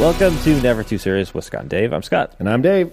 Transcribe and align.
Welcome 0.00 0.38
to 0.44 0.58
Never 0.62 0.82
Too 0.82 0.96
Serious 0.96 1.34
with 1.34 1.44
Scott 1.44 1.60
and 1.60 1.70
Dave. 1.70 1.92
I'm 1.92 2.02
Scott. 2.02 2.34
And 2.38 2.48
I'm 2.48 2.62
Dave. 2.62 2.90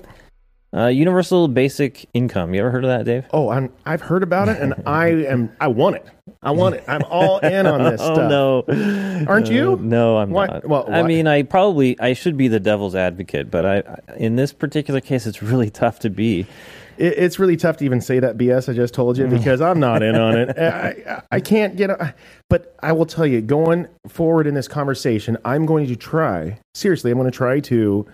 Uh, 0.75 0.87
universal 0.87 1.47
basic 1.47 2.05
income. 2.13 2.53
You 2.53 2.59
ever 2.59 2.69
heard 2.69 2.83
of 2.83 2.89
that, 2.89 3.05
Dave? 3.05 3.25
Oh, 3.31 3.49
I'm, 3.49 3.71
I've 3.85 4.01
heard 4.01 4.23
about 4.23 4.49
it, 4.49 4.59
and 4.61 4.73
I 4.85 5.07
am. 5.07 5.55
I 5.61 5.69
want 5.69 5.95
it. 5.95 6.05
I 6.43 6.51
want 6.51 6.75
it. 6.75 6.83
I'm 6.85 7.03
all 7.03 7.39
in 7.39 7.65
on 7.65 7.81
this 7.83 8.01
oh 8.03 8.13
stuff. 8.13 8.29
no, 8.29 9.25
Aren't 9.25 9.49
you? 9.49 9.73
Uh, 9.73 9.77
no, 9.79 10.17
I'm 10.17 10.31
Why- 10.31 10.47
not. 10.47 10.67
well, 10.67 10.85
I 10.93 11.03
mean, 11.03 11.27
I 11.27 11.43
probably 11.43 11.97
I 11.99 12.11
should 12.11 12.35
be 12.35 12.49
the 12.49 12.59
devil's 12.59 12.93
advocate, 12.95 13.49
but 13.49 13.65
I, 13.65 13.77
I 13.77 14.15
in 14.17 14.35
this 14.35 14.51
particular 14.51 14.99
case, 14.99 15.25
it's 15.25 15.41
really 15.41 15.69
tough 15.71 15.99
to 15.99 16.09
be. 16.09 16.45
It, 16.97 17.13
it's 17.17 17.39
really 17.39 17.57
tough 17.57 17.77
to 17.77 17.85
even 17.85 18.01
say 18.01 18.19
that 18.19 18.37
BS 18.37 18.69
I 18.69 18.73
just 18.73 18.93
told 18.93 19.17
you 19.17 19.25
mm-hmm. 19.25 19.37
because 19.37 19.61
I'm 19.61 19.79
not 19.79 20.03
in 20.03 20.15
on 20.15 20.37
it. 20.37 20.57
I, 20.59 21.03
I, 21.07 21.21
I 21.31 21.39
can't 21.39 21.75
get. 21.75 21.89
A, 21.89 22.13
but 22.49 22.75
I 22.81 22.91
will 22.91 23.05
tell 23.05 23.25
you, 23.25 23.41
going 23.41 23.87
forward 24.07 24.47
in 24.47 24.53
this 24.53 24.67
conversation, 24.67 25.37
I'm 25.45 25.65
going 25.65 25.87
to 25.87 25.95
try. 25.95 26.59
Seriously, 26.73 27.11
I'm 27.11 27.17
going 27.17 27.31
to 27.31 27.35
try 27.37 27.59
to 27.61 28.05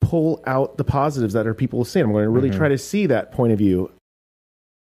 pull 0.00 0.42
out 0.46 0.76
the 0.76 0.84
positives 0.84 1.34
that 1.34 1.46
are 1.46 1.54
people 1.54 1.84
saying. 1.84 2.06
I'm 2.06 2.12
going 2.12 2.24
to 2.24 2.30
really 2.30 2.50
mm-hmm. 2.50 2.58
try 2.58 2.68
to 2.68 2.78
see 2.78 3.06
that 3.06 3.32
point 3.32 3.52
of 3.52 3.58
view. 3.58 3.90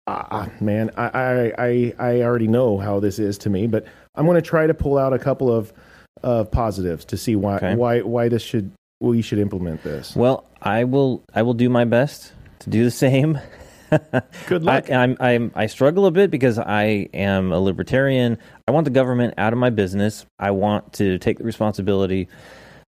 Ah, 0.08 0.28
ah, 0.32 0.50
man, 0.60 0.90
I, 0.98 1.06
I, 1.06 1.54
I, 1.58 1.94
I 2.00 2.22
already 2.24 2.48
know 2.48 2.80
how 2.80 3.00
this 3.00 3.20
is 3.20 3.38
to 3.40 3.50
me, 3.50 3.68
but 3.68 3.86
I'm 4.16 4.26
going 4.26 4.36
to 4.36 4.42
try 4.42 4.66
to 4.66 4.74
pull 4.74 4.98
out 4.98 5.14
a 5.14 5.20
couple 5.20 5.52
of 5.52 5.72
of 6.24 6.52
positives 6.52 7.06
to 7.06 7.18
see 7.18 7.36
why 7.36 7.56
Okay. 7.56 7.76
why 7.76 8.02
why 8.02 8.30
this 8.30 8.44
should 8.44 8.72
we 9.00 9.22
should 9.22 9.40
implement 9.40 9.84
this. 9.84 10.16
Well, 10.16 10.46
I 10.62 10.84
will 10.84 11.24
I 11.34 11.42
will 11.42 11.54
do 11.54 11.70
my 11.70 11.86
best 11.86 12.34
to 12.62 12.70
do 12.70 12.84
the 12.84 12.92
same. 12.92 13.40
Good 14.48 14.64
luck. 14.64 14.90
I, 14.90 14.96
I'm, 14.96 15.18
I'm, 15.20 15.52
I 15.54 15.68
struggle 15.68 16.06
a 16.06 16.12
bit 16.12 16.32
because 16.32 16.58
I 16.58 17.10
am 17.14 17.52
a 17.52 17.60
libertarian. 17.60 18.38
I 18.68 18.72
want 18.72 18.86
the 18.86 18.92
government 18.92 19.34
out 19.38 19.54
of 19.54 19.60
my 19.60 19.70
business. 19.70 20.26
I 20.40 20.52
want 20.52 20.94
to 20.94 21.18
take 21.18 21.40
the 21.40 21.44
responsibility 21.44 22.30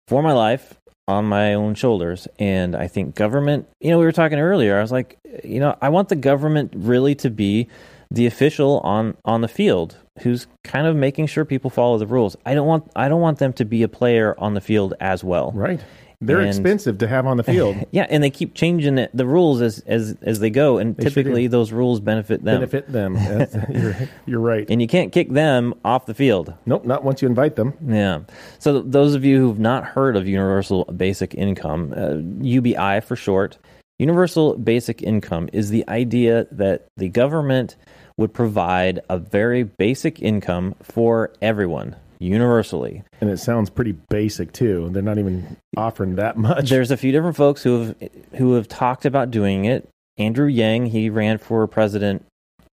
for 0.07 0.21
my 0.21 0.33
life 0.33 0.75
on 1.07 1.25
my 1.25 1.53
own 1.53 1.73
shoulders. 1.75 2.27
And 2.37 2.75
I 2.75 2.87
think 2.87 3.15
government, 3.15 3.67
you 3.79 3.89
know, 3.91 3.97
we 3.97 4.05
were 4.05 4.11
talking 4.11 4.39
earlier. 4.39 4.77
I 4.77 4.81
was 4.81 4.91
like, 4.91 5.17
you 5.43 5.59
know, 5.59 5.75
I 5.81 5.89
want 5.89 6.09
the 6.09 6.15
government 6.15 6.73
really 6.75 7.15
to 7.15 7.29
be 7.29 7.67
the 8.11 8.25
official 8.25 8.79
on 8.79 9.15
on 9.23 9.41
the 9.41 9.47
field 9.47 9.95
who's 10.21 10.47
kind 10.63 10.87
of 10.87 10.95
making 10.95 11.27
sure 11.27 11.45
people 11.45 11.69
follow 11.69 11.97
the 11.97 12.07
rules. 12.07 12.35
I 12.45 12.55
don't 12.55 12.67
want 12.67 12.91
I 12.95 13.07
don't 13.07 13.21
want 13.21 13.39
them 13.39 13.53
to 13.53 13.65
be 13.65 13.83
a 13.83 13.87
player 13.87 14.35
on 14.37 14.53
the 14.53 14.61
field 14.61 14.93
as 14.99 15.23
well. 15.23 15.51
Right. 15.53 15.79
They're 16.21 16.39
And- 16.39 16.49
expensive 16.49 16.97
to 16.97 17.07
have 17.07 17.25
on 17.25 17.37
the 17.37 17.43
field. 17.43 17.77
Yeah, 17.91 18.05
and 18.09 18.21
they 18.21 18.29
keep 18.29 18.53
changing 18.53 18.97
it, 18.97 19.09
the 19.13 19.25
rules 19.25 19.61
as 19.61 19.79
as 19.87 20.17
as 20.21 20.39
they 20.39 20.49
go, 20.49 20.77
and 20.77 20.95
They 20.97 21.05
typically 21.05 21.47
those 21.47 21.71
rules 21.71 21.99
benefit 22.01 22.43
them. 22.43 22.57
Benefit 22.57 22.91
them. 22.91 23.15
You're, 23.73 23.95
you're 24.25 24.39
right. 24.39 24.65
And 24.69 24.81
you 24.81 24.87
can't 24.87 25.11
kick 25.13 25.29
them 25.31 25.73
off 25.85 26.05
the 26.05 26.13
field. 26.13 26.53
Nope, 26.65 26.83
not 26.85 27.03
once 27.05 27.21
you 27.21 27.27
invite 27.27 27.55
them. 27.55 27.73
Yeah. 27.85 28.19
So 28.59 28.81
th- 28.81 28.91
those 28.91 29.15
of 29.15 29.23
you 29.23 29.39
who've 29.39 29.59
not 29.59 29.85
heard 29.85 30.17
of 30.17 30.27
Universal 30.27 30.85
Basic 30.85 31.33
Income, 31.35 31.93
uh, 31.95 32.15
UBI 32.43 32.99
for 32.99 33.15
short, 33.15 33.57
Universal 33.97 34.57
Basic 34.57 35.01
Income 35.01 35.49
is 35.53 35.69
the 35.69 35.87
idea 35.87 36.47
that 36.51 36.85
the 36.97 37.09
government 37.09 37.75
would 38.17 38.33
provide 38.33 38.99
a 39.09 39.17
very 39.17 39.63
basic 39.63 40.21
income 40.21 40.75
for 40.83 41.31
everyone 41.41 41.95
universally. 42.19 43.03
And 43.21 43.29
it 43.29 43.37
sounds 43.37 43.69
pretty 43.69 43.93
basic 44.09 44.51
too. 44.51 44.89
They're 44.91 45.01
not 45.01 45.17
even 45.17 45.57
offering 45.77 46.15
that 46.15 46.37
much. 46.37 46.69
There's 46.69 46.91
a 46.91 46.97
few 46.97 47.11
different 47.11 47.35
folks 47.35 47.63
who 47.63 47.79
have 47.79 47.95
who 48.35 48.53
have 48.53 48.67
talked 48.67 49.05
about 49.05 49.31
doing 49.31 49.65
it. 49.65 49.87
Andrew 50.17 50.47
Yang, 50.47 50.87
he 50.87 51.09
ran 51.09 51.37
for 51.37 51.65
president 51.67 52.25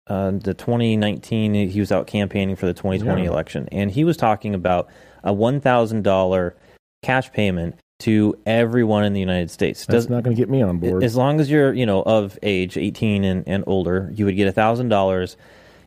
uh, 0.08 0.32
the 0.32 0.54
2019. 0.54 1.54
He 1.70 1.80
was 1.80 1.92
out 1.92 2.08
campaigning 2.08 2.56
for 2.56 2.66
the 2.66 2.74
2020 2.74 3.24
Yeah. 3.24 3.30
election, 3.30 3.68
and 3.72 3.92
he 3.92 4.04
was 4.04 4.18
talking 4.18 4.56
about 4.56 4.88
a 5.24 5.34
one 5.34 5.60
thousand 5.60 6.04
dollar 6.04 6.56
cash 7.04 7.32
payment 7.32 7.76
to 8.00 8.36
everyone 8.46 9.04
in 9.06 9.14
the 9.14 9.20
United 9.20 9.50
States. 9.52 9.86
That's 9.86 10.10
not 10.10 10.24
going 10.24 10.36
to 10.36 10.42
get 10.42 10.50
me 10.50 10.62
on 10.62 10.78
board. 10.80 11.04
as 11.04 11.16
long 11.16 11.40
as 11.40 11.50
you're 11.50 11.74
you 11.74 11.86
know 11.86 12.02
of 12.04 12.38
age 12.44 12.78
18 12.78 13.24
and, 13.24 13.44
and 13.48 13.64
older, 13.68 14.10
you 14.14 14.26
would 14.26 14.36
get 14.36 14.48
a 14.48 14.52
thousand 14.52 14.90
dollars. 14.90 15.38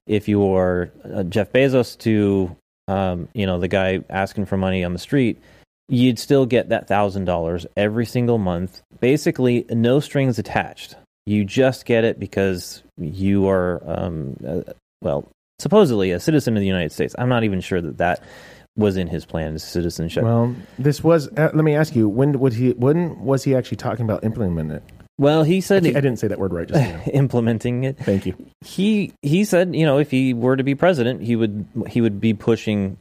If 0.06 0.28
you 0.28 0.46
are 0.54 0.90
uh, 1.04 1.24
Jeff 1.24 1.52
Bezos 1.52 1.98
to 2.00 2.54
um, 2.88 3.28
you 3.34 3.46
know 3.46 3.58
the 3.58 3.68
guy 3.68 4.00
asking 4.10 4.46
for 4.46 4.56
money 4.56 4.84
on 4.84 4.92
the 4.92 4.98
street, 4.98 5.40
you'd 5.88 6.18
still 6.18 6.46
get 6.46 6.68
that 6.68 6.88
thousand 6.88 7.24
dollars 7.24 7.66
every 7.76 8.06
single 8.06 8.38
month. 8.38 8.82
Basically, 9.00 9.66
no 9.70 10.00
strings 10.00 10.38
attached. 10.38 10.96
You 11.26 11.44
just 11.44 11.86
get 11.86 12.04
it 12.04 12.20
because 12.20 12.82
you 12.98 13.48
are 13.48 13.82
um, 13.84 14.36
uh, 14.46 14.60
well 15.02 15.28
supposedly 15.58 16.10
a 16.10 16.20
citizen 16.20 16.56
of 16.56 16.60
the 16.60 16.66
United 16.66 16.92
States. 16.92 17.14
I'm 17.18 17.28
not 17.28 17.44
even 17.44 17.60
sure 17.60 17.80
that 17.80 17.98
that 17.98 18.22
was 18.76 18.96
in 18.96 19.08
his 19.08 19.24
plan 19.24 19.54
as 19.54 19.64
citizenship. 19.64 20.22
well, 20.22 20.54
this 20.78 21.02
was. 21.02 21.28
Uh, 21.28 21.50
let 21.54 21.64
me 21.64 21.74
ask 21.74 21.96
you: 21.96 22.08
When 22.08 22.38
would 22.38 22.52
he? 22.52 22.70
When 22.72 23.18
was 23.24 23.42
he 23.42 23.54
actually 23.54 23.78
talking 23.78 24.04
about 24.04 24.22
implementing 24.22 24.76
it? 24.76 24.82
Well, 25.18 25.42
he 25.44 25.56
I, 25.58 25.60
said 25.60 25.86
I 25.86 25.90
didn't 25.90 26.16
say 26.18 26.28
that 26.28 26.38
word 26.38 26.52
right 26.52 26.68
just 26.68 27.08
implementing 27.12 27.84
it. 27.84 27.98
Thank 27.98 28.26
you. 28.26 28.34
he 28.64 29.12
he 29.22 29.44
said 29.44 29.74
you 29.74 29.84
know 29.86 29.98
if 29.98 30.10
he 30.10 30.34
were 30.34 30.56
to 30.56 30.62
be 30.64 30.74
president 30.74 31.22
he 31.22 31.36
would 31.36 31.66
he 31.88 32.00
would 32.00 32.20
be 32.20 32.34
pushing 32.34 32.98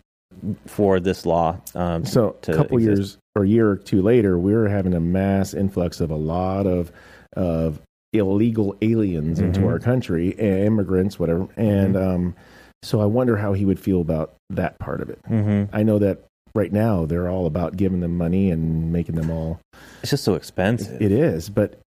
for 0.66 1.00
this 1.00 1.26
law 1.26 1.58
um, 1.76 2.06
So 2.06 2.36
a 2.48 2.54
couple 2.54 2.78
exist. 2.78 2.98
years 2.98 3.18
or 3.36 3.44
a 3.44 3.48
year 3.48 3.70
or 3.70 3.76
two 3.78 4.02
later, 4.02 4.38
we're 4.38 4.68
having 4.68 4.94
a 4.94 5.00
mass 5.00 5.54
influx 5.54 6.00
of 6.02 6.12
a 6.12 6.16
lot 6.16 6.66
of 6.68 6.92
of 7.36 7.80
illegal 8.14 8.76
aliens 8.82 9.40
into 9.40 9.60
Mhm. 9.62 9.68
our 9.68 9.80
country, 9.80 10.30
immigrants, 10.30 11.20
whatever. 11.20 11.48
And 11.58 11.96
Mm-hmm. 11.96 12.16
um, 12.16 12.36
so 12.84 13.02
I 13.02 13.06
wonder 13.06 13.36
how 13.36 13.54
he 13.54 13.66
would 13.66 13.80
feel 13.80 14.00
about 14.00 14.36
that 14.52 14.78
part 14.80 15.02
of 15.02 15.10
it. 15.10 15.20
Mhm. 15.30 15.68
I 15.74 15.84
know 15.84 16.00
that 16.00 16.20
right 16.54 16.72
now 16.72 17.06
they're 17.06 17.28
all 17.30 17.46
about 17.46 17.76
giving 17.76 18.00
them 18.00 18.18
money 18.18 18.52
and 18.52 18.92
making 18.94 19.16
them 19.16 19.30
all 19.30 19.60
it's 20.02 20.12
just 20.12 20.24
so 20.24 20.36
expensive 20.36 21.02
It 21.02 21.12
is, 21.12 21.50
but 21.50 21.80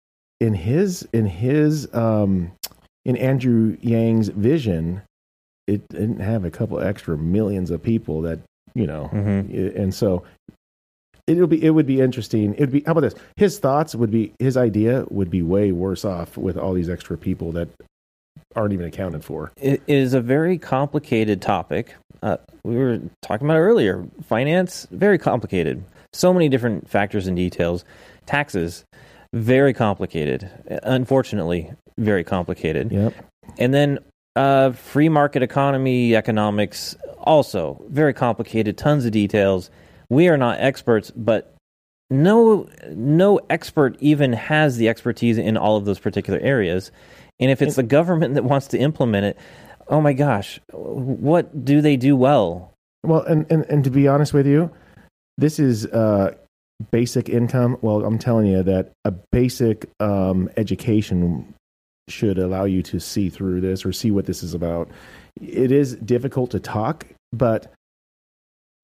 in 0.40 0.54
his 0.54 1.06
in 1.12 1.26
his 1.26 1.92
um 1.94 2.52
in 3.04 3.16
Andrew 3.16 3.76
Yang's 3.80 4.28
vision, 4.28 5.02
it 5.66 5.86
didn't 5.88 6.20
have 6.20 6.44
a 6.44 6.50
couple 6.50 6.80
extra 6.80 7.16
millions 7.16 7.70
of 7.70 7.82
people 7.82 8.22
that 8.22 8.38
you 8.74 8.86
know, 8.86 9.08
Mhm. 9.12 9.76
and 9.76 9.94
so 9.94 10.22
it'll 11.26 11.46
be 11.46 11.62
it 11.64 11.70
would 11.70 11.86
be 11.86 12.00
interesting. 12.00 12.52
It 12.54 12.60
would 12.60 12.72
be 12.72 12.82
how 12.84 12.92
about 12.92 13.00
this? 13.02 13.14
His 13.36 13.58
thoughts 13.58 13.94
would 13.94 14.10
be 14.10 14.32
his 14.38 14.56
idea 14.56 15.06
would 15.10 15.30
be 15.30 15.42
way 15.42 15.72
worse 15.72 16.04
off 16.04 16.36
with 16.36 16.56
all 16.58 16.74
these 16.74 16.88
extra 16.90 17.16
people 17.16 17.52
that 17.52 17.68
aren't 18.54 18.72
even 18.72 18.86
accounted 18.86 19.22
for. 19.24 19.50
it 19.56 19.82
is 19.86 20.14
a 20.14 20.20
very 20.20 20.56
complicated 20.56 21.42
topic 21.42 21.94
uh, 22.22 22.36
we 22.64 22.74
were 22.76 22.98
talking 23.20 23.46
about 23.46 23.58
earlier 23.58 24.04
finance 24.22 24.86
very 24.92 25.18
complicated 25.18 25.82
so 26.14 26.32
many 26.32 26.48
different 26.48 26.88
factors 26.88 27.26
and 27.26 27.36
details 27.36 27.84
taxes 28.24 28.84
very 29.32 29.72
complicated 29.72 30.50
unfortunately 30.82 31.70
very 31.98 32.24
complicated 32.24 32.90
Yep. 32.92 33.14
And 33.58 33.72
then 33.72 33.98
uh, 34.36 34.72
free 34.72 35.08
market 35.08 35.42
economy 35.42 36.14
economics, 36.14 36.94
also 37.18 37.82
very 37.88 38.12
complicated, 38.12 38.76
tons 38.76 39.04
of 39.04 39.12
details. 39.12 39.70
We 40.10 40.28
are 40.28 40.36
not 40.36 40.60
experts, 40.60 41.10
but 41.10 41.54
no 42.10 42.68
no 42.90 43.40
expert 43.50 43.96
even 43.98 44.32
has 44.34 44.76
the 44.76 44.88
expertise 44.88 45.38
in 45.38 45.56
all 45.56 45.76
of 45.76 45.86
those 45.86 45.98
particular 45.98 46.38
areas. 46.40 46.92
And 47.40 47.50
if 47.50 47.60
it's 47.60 47.76
the 47.76 47.82
government 47.82 48.34
that 48.34 48.44
wants 48.44 48.68
to 48.68 48.78
implement 48.78 49.24
it, 49.26 49.38
oh 49.88 50.00
my 50.00 50.12
gosh, 50.12 50.60
what 50.72 51.64
do 51.64 51.80
they 51.80 51.96
do 51.96 52.14
well? 52.14 52.72
Well, 53.04 53.22
and, 53.22 53.50
and, 53.50 53.64
and 53.66 53.84
to 53.84 53.90
be 53.90 54.08
honest 54.08 54.32
with 54.32 54.46
you, 54.46 54.70
this 55.36 55.58
is 55.58 55.86
uh, 55.86 56.34
basic 56.90 57.28
income. 57.28 57.76
Well, 57.82 58.04
I'm 58.04 58.18
telling 58.18 58.46
you 58.46 58.62
that 58.62 58.92
a 59.04 59.10
basic 59.10 59.88
um, 60.00 60.50
education 60.56 61.54
should 62.08 62.38
allow 62.38 62.64
you 62.64 62.82
to 62.84 63.00
see 63.00 63.28
through 63.30 63.60
this 63.60 63.84
or 63.84 63.92
see 63.92 64.10
what 64.10 64.26
this 64.26 64.42
is 64.42 64.54
about. 64.54 64.88
It 65.40 65.72
is 65.72 65.96
difficult 65.96 66.50
to 66.52 66.60
talk, 66.60 67.06
but 67.32 67.72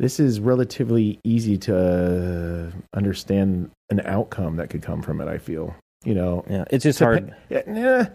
this 0.01 0.19
is 0.19 0.41
relatively 0.41 1.21
easy 1.23 1.57
to 1.59 2.73
understand 2.95 3.71
an 3.91 4.01
outcome 4.01 4.57
that 4.57 4.71
could 4.71 4.83
come 4.83 5.03
from 5.03 5.21
it. 5.21 5.29
I 5.29 5.39
feel, 5.39 5.75
you 6.05 6.15
know, 6.15 6.45
Yeah, 6.51 6.65
it's 6.71 6.83
just 6.83 6.99
hard. 6.99 7.33
pa- 7.49 7.61
yeah, 7.69 8.09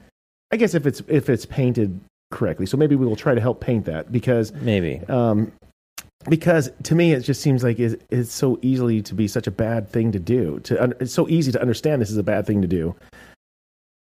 I 0.52 0.58
guess 0.58 0.74
if 0.74 0.86
it's 0.86 1.02
if 1.08 1.30
it's 1.30 1.46
painted 1.46 2.00
correctly, 2.32 2.66
so 2.66 2.76
maybe 2.76 2.96
we 2.96 3.06
will 3.06 3.16
try 3.16 3.34
to 3.34 3.40
help 3.42 3.62
paint 3.62 3.86
that 3.86 4.12
because 4.12 4.52
Maybe. 4.54 5.00
um, 5.08 5.52
because 6.30 6.70
to 6.84 6.96
me 6.96 7.14
it 7.14 7.22
just 7.22 7.42
seems 7.42 7.64
like 7.64 7.80
it's, 7.80 7.96
it's 8.10 8.32
so 8.32 8.60
easily 8.62 9.02
to 9.04 9.14
be 9.16 9.28
such 9.28 9.48
a 9.48 9.52
bad 9.52 9.90
thing 9.90 10.12
to 10.12 10.20
do. 10.20 10.60
To 10.62 10.96
it's 11.00 11.14
so 11.14 11.28
easy 11.30 11.52
to 11.52 11.62
understand 11.62 12.02
this 12.02 12.12
is 12.12 12.18
a 12.18 12.24
bad 12.24 12.46
thing 12.46 12.62
to 12.62 12.68
do. 12.68 12.96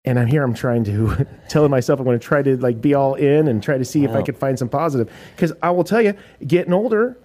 And 0.04 0.18
I'm 0.20 0.28
here. 0.28 0.44
I'm 0.44 0.54
trying 0.56 0.84
to 0.86 1.28
telling 1.50 1.70
myself 1.70 2.00
I'm 2.00 2.06
going 2.06 2.20
to 2.20 2.26
try 2.26 2.42
to 2.42 2.58
like 2.58 2.82
be 2.82 2.94
all 2.96 3.14
in 3.16 3.48
and 3.48 3.62
try 3.62 3.78
to 3.78 3.86
see 3.86 4.04
if 4.04 4.12
I 4.12 4.20
Wow. 4.20 4.24
could 4.24 4.38
find 4.38 4.58
some 4.58 4.70
positive. 4.70 5.12
Because 5.36 5.54
I 5.62 5.70
will 5.70 5.84
tell 5.84 6.02
you, 6.02 6.16
getting 6.46 6.74
older, 6.74 7.18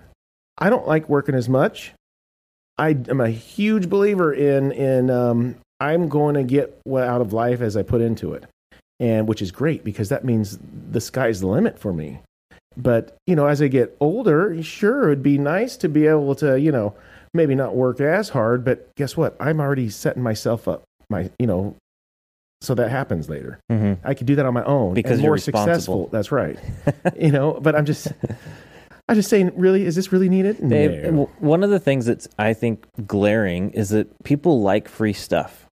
I 0.59 0.69
don't 0.69 0.87
like 0.87 1.09
working 1.09 1.35
as 1.35 1.49
much. 1.49 1.93
I 2.79 2.91
am 3.09 3.21
a 3.23 3.31
huge 3.31 3.88
believer 3.88 4.35
in 4.35 4.73
in 4.73 5.09
um, 5.11 5.56
I'm 5.81 6.09
going 6.09 6.35
to 6.35 6.43
get 6.44 6.79
what 6.85 7.05
out 7.05 7.23
of 7.23 7.33
life 7.33 7.62
as 7.62 7.77
I 7.77 7.83
put 7.83 8.03
into 8.03 8.35
it, 8.35 8.44
and 9.00 9.27
which 9.27 9.41
is 9.41 9.50
great 9.50 9.83
because 9.83 10.11
that 10.11 10.25
means 10.27 10.59
the 10.91 11.00
sky's 11.00 11.41
the 11.41 11.47
limit 11.47 11.79
for 11.79 11.94
me. 11.94 12.21
But 12.76 13.17
you 13.26 13.34
know, 13.34 13.46
as 13.46 13.62
I 13.62 13.69
get 13.69 13.96
older, 14.00 14.62
sure, 14.62 15.05
it'd 15.11 15.23
be 15.23 15.38
nice 15.38 15.76
to 15.78 15.88
be 15.88 16.06
able 16.06 16.34
to 16.37 16.58
you 16.61 16.73
know 16.73 16.94
maybe 17.37 17.55
not 17.55 17.76
work 17.76 18.00
as 18.00 18.31
hard, 18.31 18.64
but 18.64 18.93
guess 18.96 19.17
what? 19.17 19.37
I'm 19.38 19.61
already 19.61 19.90
setting 19.90 20.23
myself 20.23 20.67
up. 20.67 20.84
My, 21.08 21.31
you 21.38 21.46
know, 21.46 21.76
so 22.62 22.75
that 22.75 22.90
happens 22.90 23.28
later. 23.28 23.61
hmm 23.70 23.94
I 24.02 24.14
could 24.14 24.26
do 24.26 24.34
that 24.37 24.46
on 24.46 24.55
my 24.55 24.64
own 24.64 24.94
Because 24.94 25.20
more 25.20 25.38
successful. 25.38 26.08
That's 26.11 26.32
right. 26.32 26.58
you 27.20 27.31
know, 27.31 27.58
but 27.61 27.76
I'm 27.76 27.84
just, 27.84 28.08
I'm 29.08 29.14
just 29.14 29.31
saying, 29.31 29.52
really, 29.55 29.84
is 29.84 29.94
this 29.94 30.11
really 30.11 30.28
needed? 30.28 30.61
No. 30.61 31.31
one 31.38 31.62
of 31.62 31.70
the 31.70 31.78
things 31.78 32.06
that's 32.06 32.26
I 32.38 32.55
think 32.55 32.87
glaring 33.06 33.70
is 33.70 33.90
that 33.90 34.25
people 34.25 34.62
like 34.62 34.88
free 34.88 35.12
stuff. 35.12 35.66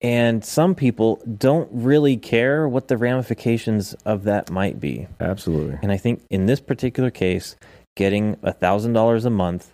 And 0.00 0.44
some 0.44 0.74
people 0.76 1.20
don't 1.38 1.68
really 1.72 2.16
care 2.16 2.68
what 2.68 2.86
the 2.88 2.96
ramifications 2.96 3.94
of 4.04 4.24
that 4.24 4.50
might 4.50 4.78
be. 4.78 5.08
Absolutely. 5.20 5.78
And 5.82 5.90
I 5.90 5.96
think 5.96 6.22
in 6.30 6.46
this 6.46 6.60
particular 6.60 7.10
case, 7.10 7.56
getting 7.96 8.36
a 8.42 8.52
$1,000 8.52 9.24
a 9.24 9.30
month 9.30 9.72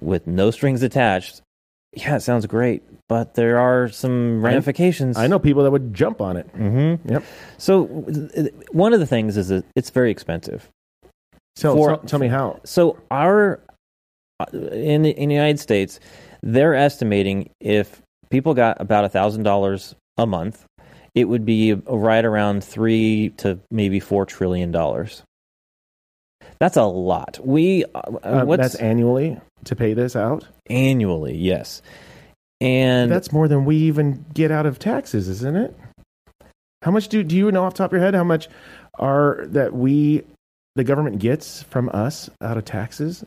with 0.00 0.26
no 0.26 0.50
strings 0.50 0.82
attached, 0.82 1.42
yeah, 1.92 2.16
it 2.16 2.20
sounds 2.20 2.46
great, 2.46 2.82
but 3.08 3.34
there 3.34 3.58
are 3.58 3.88
some 3.88 4.42
ramifications. 4.42 5.18
I 5.18 5.26
know 5.26 5.38
people 5.38 5.62
that 5.64 5.70
would 5.70 5.92
jump 5.94 6.20
on 6.22 6.36
it. 6.38 6.46
hmm 6.48 6.94
Yep. 7.04 7.22
So, 7.58 7.84
one 8.72 8.92
of 8.94 9.00
the 9.00 9.06
things 9.06 9.36
is 9.36 9.48
that 9.48 9.64
it's 9.76 9.90
very 9.90 10.10
expensive. 10.10 10.68
So 11.56 11.76
For- 11.76 11.88
tell, 11.90 11.98
tell 11.98 12.18
me 12.18 12.28
how. 12.28 12.60
So 12.64 12.98
our 13.10 13.60
uh, 14.40 14.46
in 14.52 15.02
the, 15.02 15.10
in 15.10 15.28
the 15.28 15.34
United 15.34 15.60
States, 15.60 16.00
they're 16.42 16.74
estimating 16.74 17.50
if 17.60 18.02
people 18.34 18.54
got 18.54 18.80
about 18.80 19.04
a 19.04 19.08
thousand 19.08 19.44
dollars 19.44 19.94
a 20.18 20.26
month, 20.26 20.64
it 21.14 21.24
would 21.24 21.44
be 21.46 21.74
right 21.74 22.24
around 22.24 22.64
three 22.64 23.30
to 23.38 23.58
maybe 23.70 24.00
four 24.00 24.26
trillion 24.26 24.70
dollars. 24.72 25.22
That's 26.58 26.76
a 26.76 26.82
lot. 26.84 27.38
We 27.42 27.84
uh, 27.94 28.00
Uh, 28.22 28.56
that's 28.56 28.74
annually 28.76 29.40
to 29.64 29.76
pay 29.76 29.94
this 29.94 30.14
out. 30.16 30.46
annually, 30.68 31.36
yes, 31.36 31.80
and 32.60 33.10
That's 33.10 33.32
more 33.32 33.48
than 33.48 33.64
we 33.64 33.76
even 33.76 34.24
get 34.34 34.50
out 34.50 34.66
of 34.66 34.78
taxes, 34.78 35.28
isn't 35.28 35.56
it? 35.56 35.76
How 36.82 36.90
much 36.90 37.08
do 37.08 37.22
do 37.22 37.36
you 37.36 37.50
know 37.50 37.64
off 37.64 37.74
the 37.74 37.78
top 37.78 37.92
of 37.92 37.96
your 37.96 38.02
head 38.02 38.14
how 38.14 38.24
much 38.24 38.48
are 38.98 39.44
that 39.48 39.72
we 39.72 40.22
the 40.76 40.84
government 40.84 41.18
gets 41.18 41.62
from 41.64 41.88
us 41.94 42.28
out 42.42 42.56
of 42.58 42.64
taxes? 42.64 43.24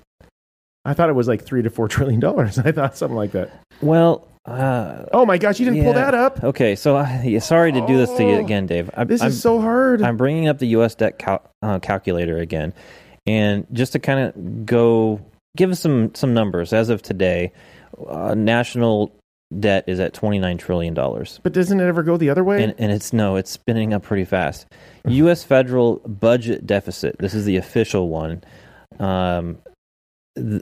I 0.86 0.94
thought 0.94 1.10
it 1.10 1.13
was 1.15 1.27
like 1.27 1.44
three 1.44 1.62
to 1.63 1.69
four 1.69 1.88
trillion 1.88 2.19
dollars. 2.19 2.57
I 2.68 2.71
thought 2.71 2.98
something 2.98 3.18
like 3.18 3.31
that. 3.31 3.51
well. 3.81 4.27
Uh, 4.48 5.06
Oh 5.14 5.26
my 5.26 5.38
gosh, 5.38 5.60
you 5.60 5.66
didn't 5.66 5.84
pull 5.84 5.94
that 5.94 6.14
up. 6.14 6.44
okay, 6.44 6.76
so 6.76 7.00
yeah, 7.24 7.40
sorry 7.40 7.72
to 7.74 7.86
do 7.86 7.98
this 7.98 8.12
to 8.14 8.24
you 8.24 8.36
Oh, 8.36 8.40
again, 8.40 8.66
Dave. 8.66 8.90
I, 8.96 9.04
This 9.04 9.22
I'm, 9.22 9.28
is 9.30 9.42
so 9.42 9.60
hard. 9.62 10.02
I'm 10.02 10.18
bringing 10.18 10.48
up 10.48 10.58
the 10.60 10.68
U.S. 10.68 10.96
debt 10.96 11.20
cal- 11.20 11.44
uh, 11.62 11.80
calculator 11.80 12.38
again, 12.38 12.74
and 13.26 13.68
just 13.74 13.92
to 13.94 14.00
kind 14.00 14.20
of 14.22 14.66
go 14.66 15.20
give 15.58 15.70
us 15.72 15.80
some 15.80 16.16
some 16.16 16.34
numbers 16.34 16.72
as 16.72 16.90
of 16.90 17.02
today, 17.02 17.52
uh, 18.08 18.34
national 18.36 19.12
debt 19.60 19.84
is 19.88 20.00
at 20.00 20.14
29 20.14 20.58
trillion 20.58 20.94
dollars, 20.94 21.40
but 21.44 21.52
doesn't 21.54 21.80
it 21.80 21.86
ever 21.88 22.04
go 22.04 22.16
the 22.18 22.30
other 22.30 22.44
way? 22.44 22.64
and 22.64 22.74
and 22.78 22.92
it's 22.92 23.12
no, 23.14 23.36
it's 23.36 23.52
spinning 23.52 23.94
up 23.94 24.04
pretty 24.04 24.26
fast. 24.26 24.66
U.S. 25.08 25.44
federal 25.44 25.98
budget 26.08 26.66
deficit. 26.66 27.18
This 27.20 27.34
is 27.34 27.44
the 27.46 27.58
official 27.58 28.08
one. 28.10 28.44
Um, 29.00 29.58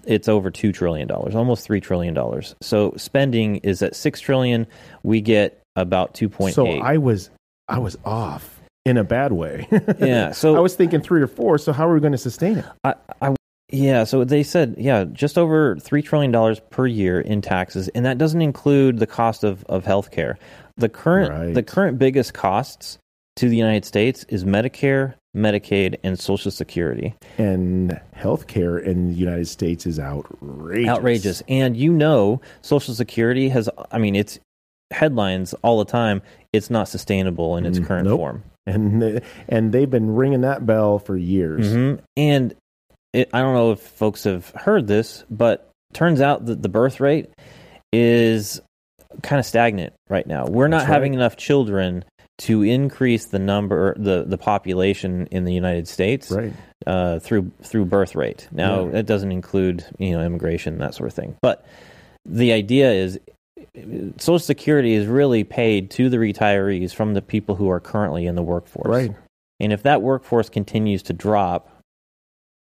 it's 0.06 0.27
over 0.27 0.50
two 0.50 0.72
trillion 0.72 1.07
dollars, 1.07 1.36
almost 1.36 1.66
three 1.66 1.81
trillion 1.81 2.13
dollars. 2.13 2.56
So 2.62 2.94
spending 2.98 3.57
is 3.57 3.81
at 3.81 3.95
six 3.95 4.19
trillion. 4.19 4.66
We 5.04 5.22
get 5.22 5.62
about 5.75 6.13
two 6.13 6.30
point 6.30 6.56
so. 6.56 6.66
I 6.68 6.98
was 6.98 7.30
I 7.68 7.80
was 7.80 7.98
off 8.06 8.62
in 8.86 8.98
a 8.98 9.04
bad 9.04 9.31
way. 9.33 9.68
Yeah, 10.00 10.31
so- 10.33 10.56
I 10.56 10.60
was 10.60 10.75
thinking 10.75 11.01
three 11.01 11.22
or 11.22 11.27
four. 11.27 11.57
So 11.57 11.74
how 11.74 11.88
are 11.88 11.94
we 11.94 12.00
going 12.00 12.12
to 12.13 12.18
sustain 12.18 12.57
it? 12.60 12.66
I, 12.83 12.95
I 13.22 13.36
yeah, 13.72 14.04
so 14.04 14.24
they 14.24 14.44
said 14.44 14.75
yeah, 14.77 15.06
just 15.06 15.38
over 15.38 15.75
three 15.77 16.01
trillion 16.01 16.31
dollars 16.31 16.60
per 16.69 16.86
year 16.86 17.19
in 17.19 17.42
taxes, 17.42 17.88
and 17.89 18.06
that 18.06 18.18
doesn't 18.18 18.42
include 18.42 19.00
the 19.00 19.07
cost 19.07 19.44
of 19.44 19.63
of 19.66 19.83
healthcare. 19.83 20.36
The 20.77 20.89
current 20.89 21.31
Right. 21.31 21.54
the 21.54 21.63
current 21.63 21.98
biggest 21.98 22.33
costs 22.33 22.98
to 23.38 23.50
the 23.50 23.58
United 23.58 23.86
States 23.86 24.26
is 24.30 24.46
Medicare, 24.46 25.16
Medicaid, 25.36 25.98
and 26.04 26.18
Social 26.18 26.52
Security. 26.52 27.14
And 27.38 28.00
healthcare 28.16 28.82
in 28.82 29.10
the 29.10 29.14
United 29.14 29.48
States 29.48 29.86
is 29.86 30.00
outrageous. 30.00 30.90
Outrageous, 30.90 31.44
and 31.50 31.76
you 31.76 31.92
know, 31.92 32.42
Social 32.62 32.94
Security 32.94 33.50
has. 33.50 33.70
I 33.92 33.98
mean, 33.98 34.16
it's 34.16 34.40
headlines 34.92 35.54
all 35.64 35.80
the 35.80 35.86
time. 35.92 36.22
It's 36.54 36.70
not 36.70 36.88
sustainable 36.88 37.58
in 37.58 37.66
its 37.66 37.80
Mm, 37.80 37.86
current 37.88 38.06
nope. 38.08 38.20
form. 38.20 38.44
and 38.68 39.22
and 39.50 39.72
they've 39.72 39.90
been 39.90 40.16
ringing 40.16 40.42
that 40.42 40.66
bell 40.66 41.00
for 41.00 41.18
years. 41.18 41.72
hmm 41.74 41.96
And 42.16 42.56
it, 43.14 43.30
I 43.34 43.42
don't 43.42 43.54
know 43.54 43.72
if 43.74 43.80
folks 43.80 44.24
have 44.24 44.50
heard 44.52 44.88
this, 44.88 45.24
but 45.30 45.70
turns 45.94 46.22
out 46.22 46.46
that 46.46 46.62
the 46.62 46.70
birth 46.70 47.00
rate 47.00 47.30
is 47.94 48.62
kind 49.24 49.40
of 49.40 49.46
stagnant 49.46 49.94
right 50.10 50.26
now. 50.28 50.46
We're 50.48 50.68
not 50.68 50.80
That's 50.80 50.88
having 50.88 51.12
right. 51.14 51.20
enough 51.20 51.38
children 51.38 52.04
to 52.40 52.64
increase 52.64 53.26
the 53.28 53.40
number, 53.40 53.96
the 53.98 54.24
the 54.28 54.38
population 54.38 55.28
in 55.32 55.46
the 55.46 55.54
United 55.54 55.88
States 55.88 56.32
Right. 56.32 56.54
uh, 56.86 57.20
through 57.20 57.52
through 57.64 57.86
birth 57.86 58.16
rate. 58.16 58.48
Now 58.52 58.86
Yeah. 58.86 58.92
that 58.92 59.06
doesn't 59.06 59.32
include 59.32 59.86
you 60.00 60.12
know 60.12 60.24
immigration 60.24 60.78
that 60.80 60.94
sort 60.96 61.08
of 61.10 61.14
thing, 61.16 61.36
but 61.42 61.66
the 62.26 62.52
idea 62.54 62.92
is. 62.92 63.20
Social 64.18 64.40
Security 64.40 64.94
is 64.94 65.08
really 65.08 65.44
paid 65.44 65.90
to 65.92 66.10
the 66.10 66.18
retirees 66.18 66.94
from 66.94 67.14
the 67.14 67.22
people 67.22 67.56
who 67.56 67.70
are 67.70 67.80
currently 67.80 68.26
in 68.26 68.36
the 68.36 68.42
workforce. 68.44 68.88
Right. 68.88 69.14
And 69.60 69.72
if 69.74 69.84
that 69.84 70.02
workforce 70.02 70.50
continues 70.50 71.04
to 71.04 71.14
drop, 71.14 71.70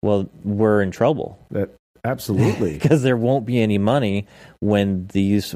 well, 0.02 0.30
we're 0.44 0.82
in 0.82 0.92
trouble 0.92 1.40
That 1.52 1.70
absolutely. 2.04 2.74
because 2.80 3.04
there 3.04 3.16
won't 3.18 3.46
be 3.46 3.62
any 3.62 3.78
money 3.78 4.26
when 4.60 5.08
these 5.14 5.56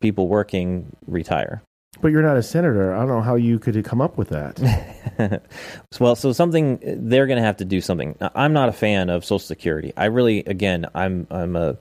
people 0.00 0.28
working 0.28 0.94
retire. 1.06 1.62
But 2.00 2.12
you're 2.12 2.22
not 2.22 2.36
a 2.36 2.42
senator. 2.42 2.94
I 2.94 2.98
don't 2.98 3.08
know 3.08 3.20
how 3.20 3.36
you 3.36 3.58
could 3.58 3.82
come 3.84 4.00
up 4.00 4.16
with 4.16 4.28
that. 4.28 5.42
well, 6.00 6.16
so 6.16 6.32
something 6.32 6.78
they're 6.82 7.26
going 7.26 7.38
to 7.38 7.44
have 7.44 7.58
to 7.58 7.64
do 7.64 7.80
something. 7.80 8.16
I'm 8.34 8.52
not 8.52 8.68
a 8.68 8.72
fan 8.72 9.10
of 9.10 9.24
Social 9.24 9.38
Security. 9.38 9.92
I 9.96 10.06
really, 10.06 10.40
again, 10.40 10.86
I'm 10.94 11.26
I'm 11.30 11.56
a 11.56 11.76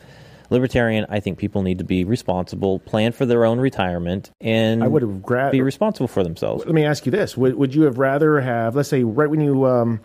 libertarian. 0.50 1.06
I 1.10 1.20
think 1.20 1.38
people 1.38 1.62
need 1.64 1.80
to 1.80 1.84
be 1.84 2.04
responsible, 2.04 2.80
plan 2.80 3.12
for 3.12 3.26
their 3.26 3.46
own 3.46 3.60
retirement, 3.60 4.32
and 4.40 4.84
I 4.84 4.88
would 4.88 5.02
have 5.02 5.22
grabbed. 5.22 5.52
be 5.52 5.62
responsible 5.62 6.08
for 6.08 6.24
themselves. 6.24 6.66
Let 6.66 6.76
me 6.76 6.86
ask 6.86 7.06
you 7.06 7.12
this: 7.12 7.36
Would 7.36 7.56
would 7.56 7.76
you 7.76 7.84
have 7.84 7.98
rather 7.98 8.40
have, 8.40 8.76
let's 8.76 8.90
say, 8.90 9.04
right 9.04 9.30
when 9.30 9.42
you 9.42 9.66
um, 9.66 10.00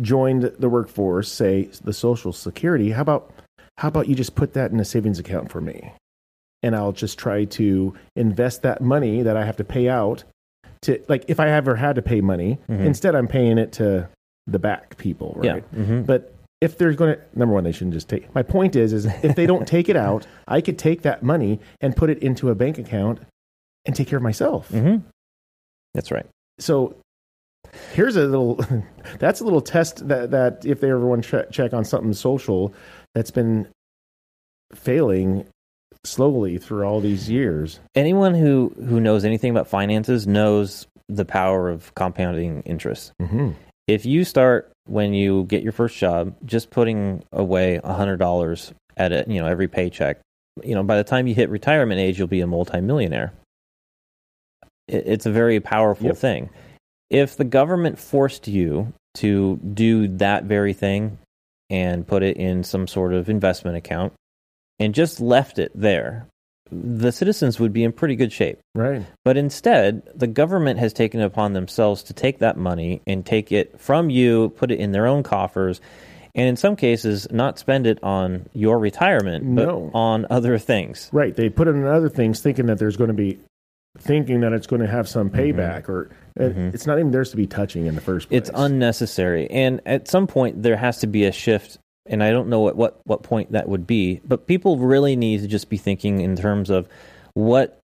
joined 0.00 0.52
the 0.58 0.68
workforce, 0.68 1.30
say 1.30 1.68
the 1.84 1.92
Social 1.92 2.32
Security? 2.32 2.90
How 2.90 3.02
about 3.02 3.32
how 3.76 3.88
about 3.88 4.08
you 4.08 4.14
just 4.14 4.34
put 4.34 4.54
that 4.54 4.70
in 4.70 4.80
a 4.80 4.84
savings 4.84 5.18
account 5.18 5.50
for 5.50 5.60
me, 5.60 5.92
and 6.62 6.74
I'll 6.76 6.92
just 6.92 7.18
try 7.18 7.44
to 7.44 7.94
invest 8.16 8.62
that 8.62 8.80
money 8.80 9.22
that 9.22 9.36
I 9.36 9.44
have 9.44 9.56
to 9.58 9.64
pay 9.64 9.88
out 9.88 10.24
to, 10.82 11.02
like, 11.08 11.24
if 11.28 11.40
I 11.40 11.50
ever 11.50 11.76
had 11.76 11.96
to 11.96 12.02
pay 12.02 12.20
money, 12.20 12.58
Mhm. 12.68 12.84
instead 12.84 13.14
I'm 13.14 13.28
paying 13.28 13.58
it 13.58 13.72
to 13.72 14.08
the 14.46 14.58
back 14.58 14.96
people, 14.96 15.34
right? 15.36 15.64
Yeah. 15.72 15.84
hmm 15.84 16.02
But 16.02 16.34
if 16.60 16.78
there's 16.78 16.96
going 16.96 17.14
to 17.16 17.20
number 17.38 17.54
one, 17.54 17.64
they 17.64 17.72
shouldn't 17.72 17.94
just 17.94 18.08
take. 18.08 18.34
My 18.34 18.42
point 18.42 18.74
is, 18.76 18.92
is 18.92 19.06
if 19.22 19.36
they 19.36 19.46
don't 19.46 19.66
take 19.76 19.88
it 19.88 19.96
out, 19.96 20.26
I 20.48 20.60
could 20.60 20.78
take 20.78 21.02
that 21.02 21.22
money 21.22 21.60
and 21.80 21.94
put 21.94 22.10
it 22.10 22.18
into 22.20 22.50
a 22.50 22.54
bank 22.54 22.78
account 22.78 23.20
and 23.86 23.94
take 23.94 24.08
care 24.08 24.16
of 24.16 24.22
myself. 24.22 24.68
hmm 24.70 24.96
That's 25.94 26.10
right. 26.10 26.26
So 26.58 26.96
here's 27.92 28.16
a 28.16 28.24
little. 28.26 28.64
That's 29.18 29.40
a 29.40 29.44
little 29.44 29.60
test 29.60 30.08
that 30.08 30.30
that 30.32 30.64
if 30.64 30.80
they 30.80 30.90
ever 30.90 31.06
want 31.06 31.24
to 31.24 31.46
check 31.50 31.72
on 31.72 31.84
something 31.84 32.12
social 32.12 32.72
that's 33.14 33.30
been 33.30 33.68
failing 34.74 35.46
slowly 36.04 36.58
through 36.58 36.84
all 36.84 37.00
these 37.00 37.28
years. 37.30 37.80
anyone 37.94 38.34
who 38.34 38.72
who 38.88 39.00
knows 39.00 39.24
anything 39.24 39.50
about 39.50 39.66
finances 39.68 40.26
knows 40.26 40.86
the 41.08 41.24
power 41.24 41.68
of 41.70 41.94
compounding 41.94 42.62
interest. 42.62 43.12
Mm-hmm. 43.20 43.50
If 43.86 44.04
you 44.04 44.24
start 44.24 44.70
when 44.86 45.14
you 45.14 45.44
get 45.44 45.62
your 45.62 45.72
first 45.72 45.96
job, 45.96 46.34
just 46.44 46.70
putting 46.70 47.22
away 47.32 47.80
a 47.82 47.92
hundred 47.94 48.18
dollars 48.18 48.72
at 48.96 49.12
it, 49.12 49.28
you 49.28 49.40
know, 49.40 49.46
every 49.46 49.68
paycheck, 49.68 50.18
you 50.62 50.74
know, 50.74 50.82
by 50.82 50.96
the 50.96 51.04
time 51.04 51.26
you 51.26 51.34
hit 51.34 51.48
retirement 51.50 52.00
age, 52.00 52.18
you'll 52.18 52.26
be 52.28 52.40
a 52.40 52.46
multimillionaire. 52.46 53.32
It's 54.86 55.26
a 55.26 55.30
very 55.30 55.60
powerful 55.60 56.06
Yep. 56.08 56.16
thing. 56.16 56.50
If 57.10 57.36
the 57.36 57.44
government 57.44 57.98
forced 57.98 58.48
you 58.48 58.92
to 59.14 59.56
do 59.74 60.08
that 60.18 60.44
very 60.44 60.72
thing 60.72 61.18
and 61.70 62.06
put 62.06 62.22
it 62.22 62.36
in 62.36 62.64
some 62.64 62.86
sort 62.86 63.12
of 63.12 63.28
investment 63.28 63.76
account 63.76 64.12
and 64.78 64.94
just 64.94 65.20
left 65.20 65.58
it 65.58 65.72
there, 65.74 66.26
the 66.70 67.10
citizens 67.12 67.58
would 67.58 67.72
be 67.72 67.82
in 67.84 67.92
pretty 67.92 68.14
good 68.16 68.32
shape. 68.32 68.58
Right. 68.74 69.04
But 69.24 69.36
instead, 69.36 70.02
the 70.14 70.26
government 70.26 70.78
has 70.78 70.92
taken 70.92 71.20
it 71.20 71.24
upon 71.24 71.52
themselves 71.54 72.02
to 72.04 72.12
take 72.12 72.38
that 72.40 72.56
money 72.56 73.00
and 73.06 73.24
take 73.24 73.52
it 73.52 73.80
from 73.80 74.10
you, 74.10 74.50
put 74.50 74.70
it 74.70 74.78
in 74.78 74.92
their 74.92 75.06
own 75.06 75.22
coffers, 75.22 75.80
and 76.34 76.46
in 76.46 76.56
some 76.56 76.76
cases, 76.76 77.26
not 77.30 77.58
spend 77.58 77.86
it 77.86 77.98
on 78.02 78.48
your 78.52 78.78
retirement, 78.78 79.54
but 79.56 79.66
No. 79.66 79.90
on 79.94 80.26
other 80.30 80.58
things. 80.58 81.08
Right. 81.12 81.34
They 81.34 81.48
put 81.48 81.68
it 81.68 81.74
in 81.74 81.84
other 81.84 82.10
things, 82.10 82.40
thinking 82.40 82.66
that 82.66 82.78
there's 82.78 82.96
going 82.98 83.08
to 83.08 83.14
be, 83.14 83.40
thinking 83.98 84.40
that 84.40 84.52
it's 84.52 84.66
going 84.66 84.82
to 84.82 84.86
have 84.86 85.08
some 85.08 85.30
payback, 85.30 85.88
or 85.88 86.10
it- 86.36 86.54
Mhm. 86.54 86.74
it's 86.74 86.86
not 86.86 86.98
even 86.98 87.10
theirs 87.10 87.30
to 87.30 87.36
be 87.36 87.46
touching 87.46 87.86
in 87.86 87.94
the 87.94 88.00
first 88.00 88.28
place. 88.28 88.38
It's 88.42 88.50
unnecessary. 88.54 89.50
And 89.50 89.80
at 89.86 90.06
some 90.06 90.26
point, 90.26 90.62
there 90.62 90.76
has 90.76 90.98
to 91.00 91.06
be 91.08 91.24
a 91.24 91.32
shift 91.32 91.78
and 92.08 92.22
I 92.22 92.30
don't 92.30 92.48
know 92.48 92.68
at 92.68 92.76
what 92.76 93.00
what 93.04 93.22
point 93.22 93.52
that 93.52 93.68
would 93.68 93.86
be. 93.86 94.20
But 94.26 94.46
people 94.46 94.78
really 94.78 95.16
need 95.16 95.40
to 95.42 95.46
just 95.46 95.68
be 95.68 95.76
thinking 95.76 96.20
in 96.20 96.36
terms 96.36 96.70
of 96.70 96.88
what 97.34 97.80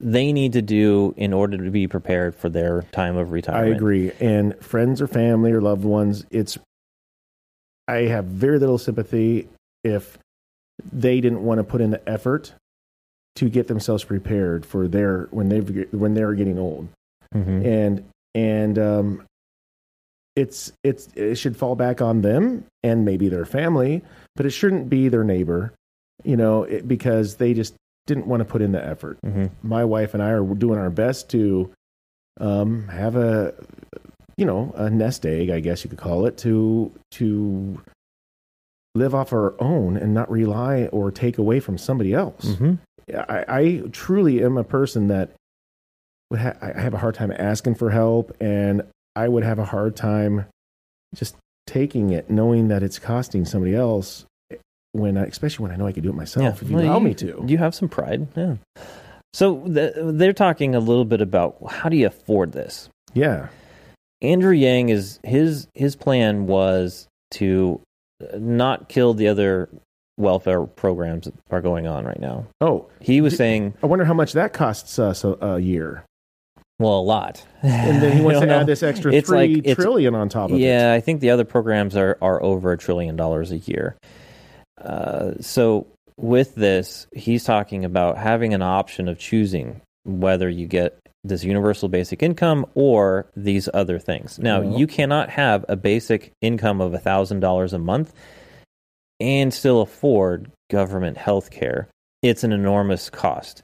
they 0.00 0.32
need 0.32 0.52
to 0.54 0.62
do 0.62 1.14
in 1.16 1.32
order 1.32 1.56
to 1.56 1.70
be 1.70 1.86
prepared 1.86 2.34
for 2.34 2.48
their 2.48 2.82
time 2.92 3.16
of 3.16 3.30
retirement. 3.30 3.72
I 3.72 3.76
agree. 3.76 4.12
And 4.20 4.58
friends 4.60 5.00
or 5.00 5.06
family 5.06 5.52
or 5.52 5.60
loved 5.60 5.84
ones, 5.84 6.26
it's 6.30 6.58
I 7.86 8.02
have 8.02 8.24
very 8.24 8.58
little 8.58 8.78
sympathy 8.78 9.48
if 9.84 10.18
they 10.92 11.20
didn't 11.20 11.42
want 11.42 11.58
to 11.58 11.64
put 11.64 11.80
in 11.80 11.90
the 11.90 12.08
effort 12.08 12.52
to 13.36 13.48
get 13.48 13.68
themselves 13.68 14.04
prepared 14.04 14.66
for 14.66 14.88
their 14.88 15.28
when 15.30 15.48
they 15.48 15.60
when 15.60 16.14
they're 16.14 16.34
getting 16.34 16.58
old. 16.58 16.88
Mhm. 17.34 17.64
And 17.64 18.04
and 18.34 18.78
um 18.78 19.22
it's 20.36 20.72
it's 20.82 21.08
it 21.14 21.34
should 21.36 21.56
fall 21.56 21.74
back 21.76 22.00
on 22.00 22.22
them 22.22 22.64
and 22.82 23.04
maybe 23.04 23.28
their 23.28 23.44
family, 23.44 24.02
but 24.36 24.46
it 24.46 24.50
shouldn't 24.50 24.88
be 24.88 25.08
their 25.08 25.24
neighbor, 25.24 25.72
you 26.24 26.36
know, 26.36 26.62
it, 26.64 26.88
because 26.88 27.36
they 27.36 27.52
just 27.54 27.74
didn't 28.06 28.26
want 28.26 28.40
to 28.40 28.44
put 28.44 28.60
in 28.62 28.72
the 28.72 28.84
effort 28.84 29.16
Mhm. 29.24 29.50
my 29.62 29.84
wife 29.84 30.12
and 30.14 30.22
I 30.22 30.30
are 30.30 30.42
doing 30.54 30.78
our 30.78 30.90
best 30.90 31.28
to 31.30 31.70
um, 32.40 32.88
have 32.88 33.14
a 33.14 33.54
you 34.36 34.44
know 34.46 34.72
a 34.76 34.88
nest 34.90 35.26
egg, 35.26 35.50
I 35.50 35.60
guess 35.60 35.84
you 35.84 35.90
could 35.90 35.98
call 36.00 36.24
it, 36.26 36.36
to 36.38 36.90
to 37.12 37.80
live 38.94 39.14
off 39.14 39.32
our 39.32 39.54
own 39.60 39.96
and 39.96 40.12
not 40.14 40.30
rely 40.30 40.86
or 40.92 41.10
take 41.10 41.38
away 41.38 41.60
from 41.60 41.78
somebody 41.78 42.12
else. 42.12 42.44
Mhm. 42.44 42.78
I, 43.14 43.44
I 43.48 43.82
truly 43.92 44.42
am 44.44 44.56
a 44.56 44.64
person 44.64 45.08
that 45.08 45.30
would 46.30 46.40
I 46.40 46.72
have 46.80 46.94
a 46.94 46.98
hard 46.98 47.14
time 47.14 47.32
asking 47.32 47.74
for 47.76 47.90
help, 47.90 48.32
and 48.40 48.82
I 49.16 49.28
would 49.28 49.44
have 49.44 49.58
a 49.58 49.64
hard 49.64 49.96
time 49.96 50.46
just 51.14 51.36
taking 51.66 52.10
it, 52.10 52.30
knowing 52.30 52.68
that 52.68 52.82
it's 52.82 52.98
costing 52.98 53.44
somebody 53.44 53.74
else. 53.74 54.24
When, 54.94 55.16
I, 55.16 55.24
especially 55.24 55.62
when 55.62 55.72
I 55.72 55.76
know 55.76 55.86
I 55.86 55.92
could 55.92 56.02
do 56.02 56.10
it 56.10 56.14
myself, 56.14 56.60
if 56.60 56.68
you 56.68 56.76
Well, 56.76 56.84
allow 56.84 56.98
me 56.98 57.14
to. 57.14 57.42
You 57.46 57.56
have 57.58 57.74
some 57.74 57.88
pride. 57.88 58.28
Yeah. 58.36 58.56
So 59.32 59.60
th- 59.66 59.94
they're 59.96 60.34
talking 60.34 60.74
a 60.74 60.80
little 60.80 61.06
bit 61.06 61.22
about 61.22 61.56
how 61.70 61.88
do 61.88 61.96
you 61.96 62.06
afford 62.06 62.52
this? 62.52 62.90
yeah, 63.14 63.48
Andrew 64.20 64.52
Yang 64.52 64.90
is 64.90 65.18
his 65.24 65.66
his 65.74 65.96
plan 65.96 66.46
was 66.46 67.06
to 67.32 67.80
not 68.36 68.88
kill 68.90 69.14
the 69.14 69.28
other 69.28 69.68
welfare 70.18 70.62
programs 70.64 71.24
that 71.24 71.34
are 71.50 71.62
going 71.62 71.86
on 71.86 72.04
right 72.04 72.20
now. 72.20 72.46
Oh, 72.60 72.88
He 73.00 73.20
was 73.22 73.32
Did- 73.32 73.36
saying, 73.38 73.74
I 73.82 73.86
wonder 73.86 74.04
how 74.04 74.14
much 74.14 74.34
that 74.34 74.52
costs 74.52 74.98
us 74.98 75.24
a, 75.24 75.30
a 75.40 75.58
year. 75.58 76.04
Well, 76.82 77.00
a 77.00 77.02
lot. 77.02 77.44
And 77.62 78.02
then 78.02 78.16
he 78.16 78.22
wants 78.22 78.40
to 78.40 78.46
don't 78.46 78.60
add 78.60 78.66
this 78.66 78.82
extra 78.82 79.12
It's 79.12 79.28
three 79.28 79.62
like- 79.62 79.76
trillion 79.76 80.14
on 80.14 80.28
top 80.28 80.50
of 80.50 80.56
it. 80.56 80.60
Yeah, 80.60 80.92
I 80.92 81.00
think 81.00 81.20
the 81.20 81.30
other 81.30 81.44
programs 81.44 81.96
are, 81.96 82.18
are 82.20 82.42
over 82.42 82.72
a 82.72 82.78
trillion 82.78 83.16
dollars 83.16 83.50
a 83.52 83.58
year. 83.58 83.96
Uh, 84.80 85.32
so 85.40 85.86
with 86.16 86.54
this, 86.54 87.06
he's 87.14 87.44
talking 87.44 87.84
about 87.84 88.18
having 88.18 88.52
an 88.54 88.62
option 88.62 89.08
of 89.08 89.18
choosing 89.18 89.80
whether 90.04 90.48
you 90.50 90.66
get 90.66 90.98
this 91.24 91.44
universal 91.44 91.88
basic 91.88 92.22
income 92.22 92.66
or 92.74 93.26
these 93.36 93.68
other 93.72 93.98
things. 93.98 94.38
Now, 94.38 94.60
Well- 94.60 94.78
you 94.78 94.86
cannot 94.86 95.30
have 95.30 95.64
a 95.68 95.76
basic 95.76 96.32
income 96.40 96.80
of 96.80 97.00
thousand 97.02 97.40
dollars 97.40 97.72
a 97.72 97.78
month 97.78 98.12
and 99.20 99.54
still 99.54 99.80
afford 99.80 100.50
government 100.70 101.16
health 101.16 101.50
care. 101.50 101.86
It's 102.22 102.42
an 102.44 102.52
enormous 102.52 103.08
cost. 103.08 103.62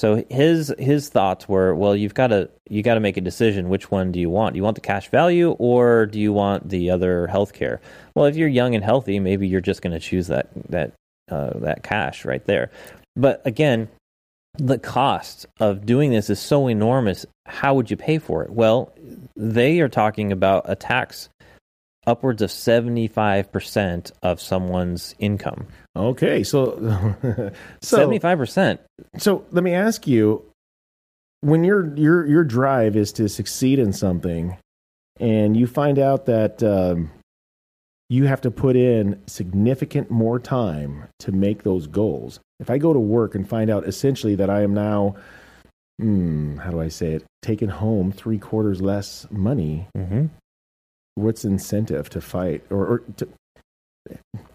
So 0.00 0.24
his 0.30 0.74
his 0.78 1.10
thoughts 1.10 1.46
were, 1.46 1.74
well, 1.74 1.94
you've 1.94 2.14
got 2.14 2.28
to 2.28 2.48
you 2.70 2.82
got 2.82 2.94
to 2.94 3.00
make 3.00 3.18
a 3.18 3.20
decision. 3.20 3.68
Which 3.68 3.90
one 3.90 4.12
do 4.12 4.18
you 4.18 4.30
want? 4.30 4.54
Do 4.54 4.56
you 4.56 4.62
want 4.62 4.76
the 4.76 4.80
cash 4.80 5.10
value 5.10 5.50
or 5.58 6.06
do 6.06 6.18
you 6.18 6.32
want 6.32 6.70
the 6.70 6.88
other 6.88 7.26
health 7.26 7.52
care? 7.52 7.82
Well, 8.14 8.24
if 8.24 8.34
you're 8.34 8.48
young 8.48 8.74
and 8.74 8.82
healthy, 8.82 9.20
maybe 9.20 9.46
you're 9.46 9.60
just 9.60 9.82
going 9.82 9.92
to 9.92 10.00
choose 10.00 10.28
that 10.28 10.48
that 10.70 10.94
uh, 11.30 11.50
that 11.58 11.82
cash 11.82 12.24
right 12.24 12.42
there. 12.46 12.70
But 13.14 13.42
again, 13.44 13.90
the 14.54 14.78
cost 14.78 15.44
of 15.58 15.84
doing 15.84 16.12
this 16.12 16.30
is 16.30 16.40
so 16.40 16.66
enormous. 16.66 17.26
How 17.44 17.74
would 17.74 17.90
you 17.90 17.98
pay 17.98 18.18
for 18.18 18.42
it? 18.42 18.48
Well, 18.48 18.94
they 19.36 19.80
are 19.80 19.90
talking 19.90 20.32
about 20.32 20.64
a 20.64 20.76
tax 20.76 21.28
upwards 22.10 22.42
of 22.42 22.50
75% 22.50 24.12
of 24.22 24.40
someone's 24.40 25.14
income. 25.20 25.68
Okay, 25.94 26.42
so 26.42 26.76
so 27.82 28.08
75%. 28.08 28.78
so 29.16 29.44
let 29.52 29.62
me 29.62 29.74
ask 29.74 30.08
you: 30.08 30.44
when 31.40 31.62
your 31.62 31.96
your 31.96 32.26
your 32.26 32.44
drive 32.44 32.96
is 32.96 33.12
to 33.12 33.28
succeed 33.28 33.78
in 33.78 33.92
something, 33.92 34.56
and 35.20 35.56
you 35.56 35.68
find 35.68 35.98
out 35.98 36.26
that 36.26 36.62
um, 36.64 37.10
you 38.08 38.26
have 38.26 38.40
to 38.40 38.50
put 38.50 38.74
in 38.74 39.22
significant 39.28 40.10
more 40.10 40.40
time 40.40 41.04
to 41.20 41.30
make 41.30 41.62
those 41.62 41.86
goals. 41.86 42.40
If 42.58 42.70
I 42.70 42.78
go 42.78 42.92
to 42.92 42.98
work 42.98 43.36
and 43.36 43.48
find 43.48 43.70
out 43.70 43.86
essentially 43.86 44.34
that 44.34 44.50
I 44.50 44.62
am 44.62 44.74
now, 44.74 45.14
hmm, 46.00 46.56
how 46.56 46.72
do 46.72 46.80
I 46.80 46.88
say 46.88 47.12
it, 47.12 47.24
taking 47.40 47.68
home 47.68 48.10
three 48.10 48.38
quarters 48.38 48.82
less 48.82 49.26
money 49.30 49.86
hmm 49.96 50.26
what's 51.14 51.44
incentive 51.44 52.08
to 52.10 52.20
fight 52.20 52.64
or, 52.70 52.86
or 52.86 52.98
to, 53.16 53.28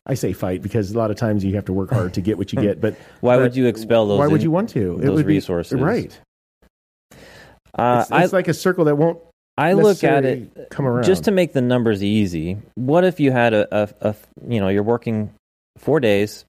I 0.06 0.14
say 0.16 0.34
fight 0.34 0.62
because 0.62 0.92
a 0.92 0.98
lot 0.98 1.12
of 1.12 1.18
times 1.18 1.44
you 1.44 1.56
have 1.56 1.66
to 1.66 1.74
work 1.74 1.92
hard 1.92 2.14
to 2.16 2.22
get 2.22 2.38
what 2.38 2.54
you 2.54 2.62
get, 2.62 2.82
but 2.82 2.96
Why 3.22 3.36
but 3.36 3.44
would 3.44 3.56
you 3.56 3.68
expel 3.68 4.08
those? 4.08 4.20
Why 4.20 4.28
would 4.28 4.44
you 4.44 4.52
want 4.52 4.70
to? 4.70 4.98
those 4.98 5.18
would 5.18 5.28
be- 5.28 5.36
resources? 5.36 5.80
right? 5.80 6.18
Uh, 7.78 8.06
it's 8.08 8.12
it's 8.12 8.34
like 8.34 8.48
a 8.48 8.54
circle 8.54 8.86
that 8.86 8.96
won't 8.96 9.20
I, 9.58 9.70
I 9.70 9.74
look 9.74 10.04
at 10.04 10.26
it 10.26 10.70
come 10.70 10.86
around. 10.86 11.04
just 11.04 11.26
to 11.26 11.32
make 11.32 11.54
the 11.54 11.62
numbers 11.62 12.04
easy. 12.04 12.58
What 12.76 13.04
if 13.04 13.20
you 13.20 13.32
had 13.32 13.54
a, 13.54 13.84
a, 13.84 14.10
a 14.10 14.16
you 14.48 14.60
know, 14.60 14.70
you're 14.70 14.84
working 14.84 15.34
four 15.78 16.00
days, 16.00 16.46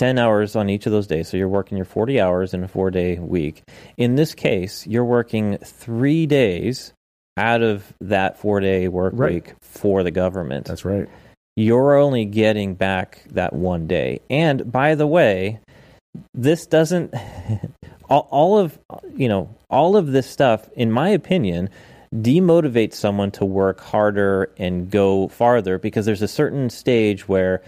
10 0.00 0.18
hours 0.18 0.56
on 0.56 0.70
each 0.70 0.86
of 0.86 0.92
those 0.92 1.06
days. 1.06 1.28
So 1.28 1.36
you're 1.36 1.46
working 1.46 1.76
your 1.76 1.84
40 1.84 2.20
hours 2.20 2.54
in 2.54 2.64
a 2.64 2.68
four 2.68 2.90
day 2.90 3.18
week. 3.18 3.62
In 3.96 4.14
this 4.14 4.34
case, 4.34 4.86
you're 4.86 5.04
working 5.04 5.58
three 5.58 6.24
days 6.24 6.94
out 7.36 7.62
of 7.62 7.92
that 8.00 8.38
four 8.38 8.60
day 8.60 8.88
work 8.88 9.12
Right. 9.16 9.34
week 9.34 9.54
for 9.60 10.02
the 10.02 10.10
government. 10.10 10.66
That's 10.66 10.84
right. 10.84 11.08
you're 11.56 11.96
only 11.96 12.24
getting 12.24 12.74
back 12.74 13.22
that 13.30 13.52
one 13.52 13.86
day. 13.86 14.20
And 14.30 14.70
by 14.70 14.94
the 14.94 15.06
way, 15.06 15.60
this 16.34 16.66
doesn't 16.66 17.14
all, 18.08 18.28
all 18.30 18.58
of 18.58 18.78
you 19.16 19.28
know 19.28 19.54
all 19.68 19.96
of 19.96 20.08
this 20.12 20.28
stuff, 20.28 20.68
in 20.74 20.90
my 20.90 21.08
opinion, 21.10 21.68
demotivates 22.14 22.94
someone 22.94 23.30
to 23.30 23.44
work 23.44 23.80
harder 23.80 24.50
and 24.58 24.90
go 24.90 25.28
farther 25.28 25.78
because 25.78 26.06
there's 26.06 26.22
a 26.22 26.28
certain 26.28 26.68
stage 26.68 27.28
where 27.28 27.62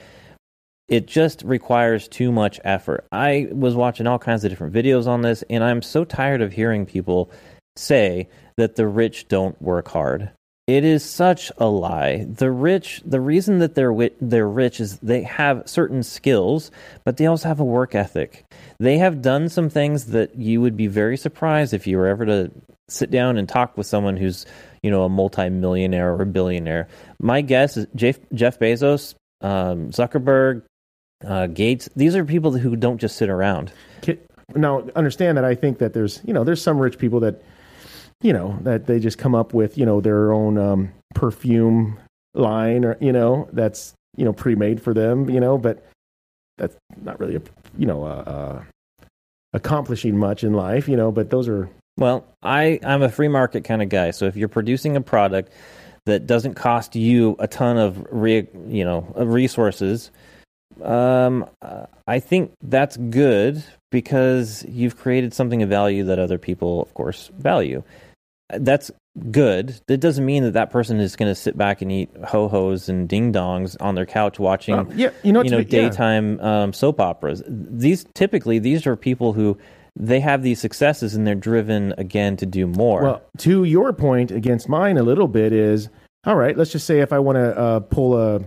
it 0.88 1.06
just 1.06 1.42
requires 1.44 2.08
too 2.08 2.32
much 2.32 2.60
effort. 2.64 3.06
I 3.12 3.48
was 3.52 3.74
watching 3.76 4.06
all 4.08 4.18
kinds 4.18 4.44
of 4.44 4.50
different 4.50 4.74
videos 4.74 5.06
on 5.06 5.22
this, 5.22 5.44
and 5.48 5.62
I'm 5.62 5.80
so 5.80 6.04
tired 6.04 6.42
of 6.42 6.52
hearing 6.52 6.84
people 6.84 7.30
say 7.76 8.28
that 8.56 8.76
the 8.76 8.86
rich 8.86 9.28
don't 9.28 9.60
work 9.60 9.88
hard. 9.88 10.30
It 10.68 10.84
is 10.84 11.04
such 11.04 11.50
a 11.58 11.66
lie. 11.66 12.24
The 12.28 12.50
rich, 12.50 13.02
the 13.04 13.20
reason 13.20 13.58
that 13.58 13.74
they're 13.74 13.92
they're 14.20 14.48
rich 14.48 14.80
is 14.80 14.98
they 15.00 15.22
have 15.24 15.68
certain 15.68 16.04
skills, 16.04 16.70
but 17.04 17.16
they 17.16 17.26
also 17.26 17.48
have 17.48 17.58
a 17.58 17.64
work 17.64 17.96
ethic. 17.96 18.44
They 18.78 18.98
have 18.98 19.22
done 19.22 19.48
some 19.48 19.68
things 19.68 20.06
that 20.06 20.36
you 20.36 20.60
would 20.60 20.76
be 20.76 20.86
very 20.86 21.16
surprised 21.16 21.74
if 21.74 21.88
you 21.88 21.98
were 21.98 22.06
ever 22.06 22.24
to 22.26 22.52
sit 22.88 23.10
down 23.10 23.38
and 23.38 23.48
talk 23.48 23.76
with 23.76 23.88
someone 23.88 24.16
who's, 24.16 24.46
you 24.84 24.90
know, 24.90 25.02
a 25.02 25.08
multimillionaire 25.08 26.14
or 26.14 26.22
a 26.22 26.26
billionaire. 26.26 26.86
My 27.18 27.40
guess 27.40 27.76
is 27.76 27.88
Jeff, 27.96 28.18
Jeff 28.32 28.60
Bezos, 28.60 29.14
um, 29.40 29.90
Zuckerberg, 29.90 30.62
uh, 31.26 31.48
Gates. 31.48 31.88
These 31.96 32.14
are 32.14 32.24
people 32.24 32.52
who 32.52 32.76
don't 32.76 32.98
just 32.98 33.16
sit 33.16 33.28
around. 33.28 33.72
Now, 34.54 34.86
understand 34.94 35.38
that 35.38 35.44
I 35.44 35.54
think 35.54 35.78
that 35.78 35.92
there's 35.92 36.20
you 36.24 36.32
know 36.32 36.44
there's 36.44 36.62
some 36.62 36.78
rich 36.78 36.98
people 36.98 37.18
that 37.20 37.42
you 38.22 38.32
know 38.32 38.58
that 38.62 38.86
they 38.86 38.98
just 38.98 39.18
come 39.18 39.34
up 39.34 39.52
with 39.52 39.76
you 39.76 39.84
know 39.84 40.00
their 40.00 40.32
own 40.32 40.58
um, 40.58 40.92
perfume 41.14 41.98
line 42.34 42.84
or 42.84 42.96
you 43.00 43.12
know 43.12 43.48
that's 43.52 43.94
you 44.16 44.24
know 44.24 44.32
pre-made 44.32 44.80
for 44.80 44.94
them 44.94 45.28
you 45.28 45.40
know 45.40 45.58
but 45.58 45.84
that's 46.56 46.76
not 47.02 47.18
really 47.20 47.36
a 47.36 47.42
you 47.76 47.86
know 47.86 48.04
uh, 48.04 48.08
uh, 48.26 48.62
accomplishing 49.52 50.16
much 50.16 50.44
in 50.44 50.52
life 50.52 50.88
you 50.88 50.96
know 50.96 51.12
but 51.12 51.30
those 51.30 51.48
are 51.48 51.68
Well, 51.98 52.24
I, 52.42 52.78
I'm 52.84 53.02
a 53.02 53.10
free 53.10 53.28
market 53.28 53.64
kind 53.64 53.82
of 53.82 53.88
guy. 53.88 54.12
So 54.12 54.26
if 54.26 54.36
you're 54.36 54.48
producing 54.48 54.96
a 54.96 55.00
product 55.00 55.52
that 56.06 56.26
doesn't 56.26 56.54
cost 56.54 56.96
you 56.96 57.36
a 57.38 57.46
ton 57.46 57.76
of 57.76 58.06
re, 58.10 58.46
you 58.66 58.84
know 58.84 59.00
resources, 59.16 60.10
um, 60.82 61.46
I 62.06 62.18
think 62.18 62.52
that's 62.62 62.96
good 62.96 63.62
because 63.90 64.64
you've 64.68 64.96
created 64.96 65.34
something 65.34 65.62
of 65.62 65.68
value 65.68 66.04
that 66.04 66.18
other 66.18 66.38
people, 66.38 66.80
of 66.80 66.94
course, 66.94 67.30
value. 67.38 67.82
That's 68.52 68.90
good. 69.30 69.80
That 69.86 69.98
doesn't 69.98 70.24
mean 70.24 70.42
that 70.44 70.52
that 70.52 70.70
person 70.70 71.00
is 71.00 71.16
going 71.16 71.30
to 71.30 71.34
sit 71.34 71.56
back 71.56 71.82
and 71.82 71.92
eat 71.92 72.10
ho 72.24 72.48
hos 72.48 72.88
and 72.88 73.08
ding 73.08 73.32
dongs 73.32 73.76
on 73.80 73.94
their 73.94 74.06
couch 74.06 74.38
watching 74.38 74.74
um, 74.74 74.90
yeah 74.94 75.10
you 75.22 75.32
know 75.32 75.42
you 75.42 75.50
know 75.50 75.58
be- 75.58 75.76
yeah. 75.76 75.88
daytime 75.88 76.40
um, 76.40 76.72
soap 76.72 77.00
operas. 77.00 77.42
These 77.46 78.06
typically 78.14 78.58
these 78.58 78.86
are 78.86 78.96
people 78.96 79.32
who 79.32 79.58
they 79.94 80.20
have 80.20 80.42
these 80.42 80.60
successes 80.60 81.14
and 81.14 81.26
they're 81.26 81.34
driven 81.34 81.92
again 81.98 82.36
to 82.38 82.46
do 82.46 82.66
more. 82.66 83.02
Well, 83.02 83.22
to 83.38 83.64
your 83.64 83.92
point 83.92 84.30
against 84.30 84.68
mine 84.68 84.96
a 84.96 85.02
little 85.02 85.28
bit 85.28 85.52
is 85.52 85.88
all 86.24 86.36
right. 86.36 86.56
Let's 86.56 86.72
just 86.72 86.86
say 86.86 87.00
if 87.00 87.12
I 87.12 87.18
want 87.18 87.36
to 87.36 87.58
uh, 87.58 87.80
pull 87.80 88.16
a 88.16 88.40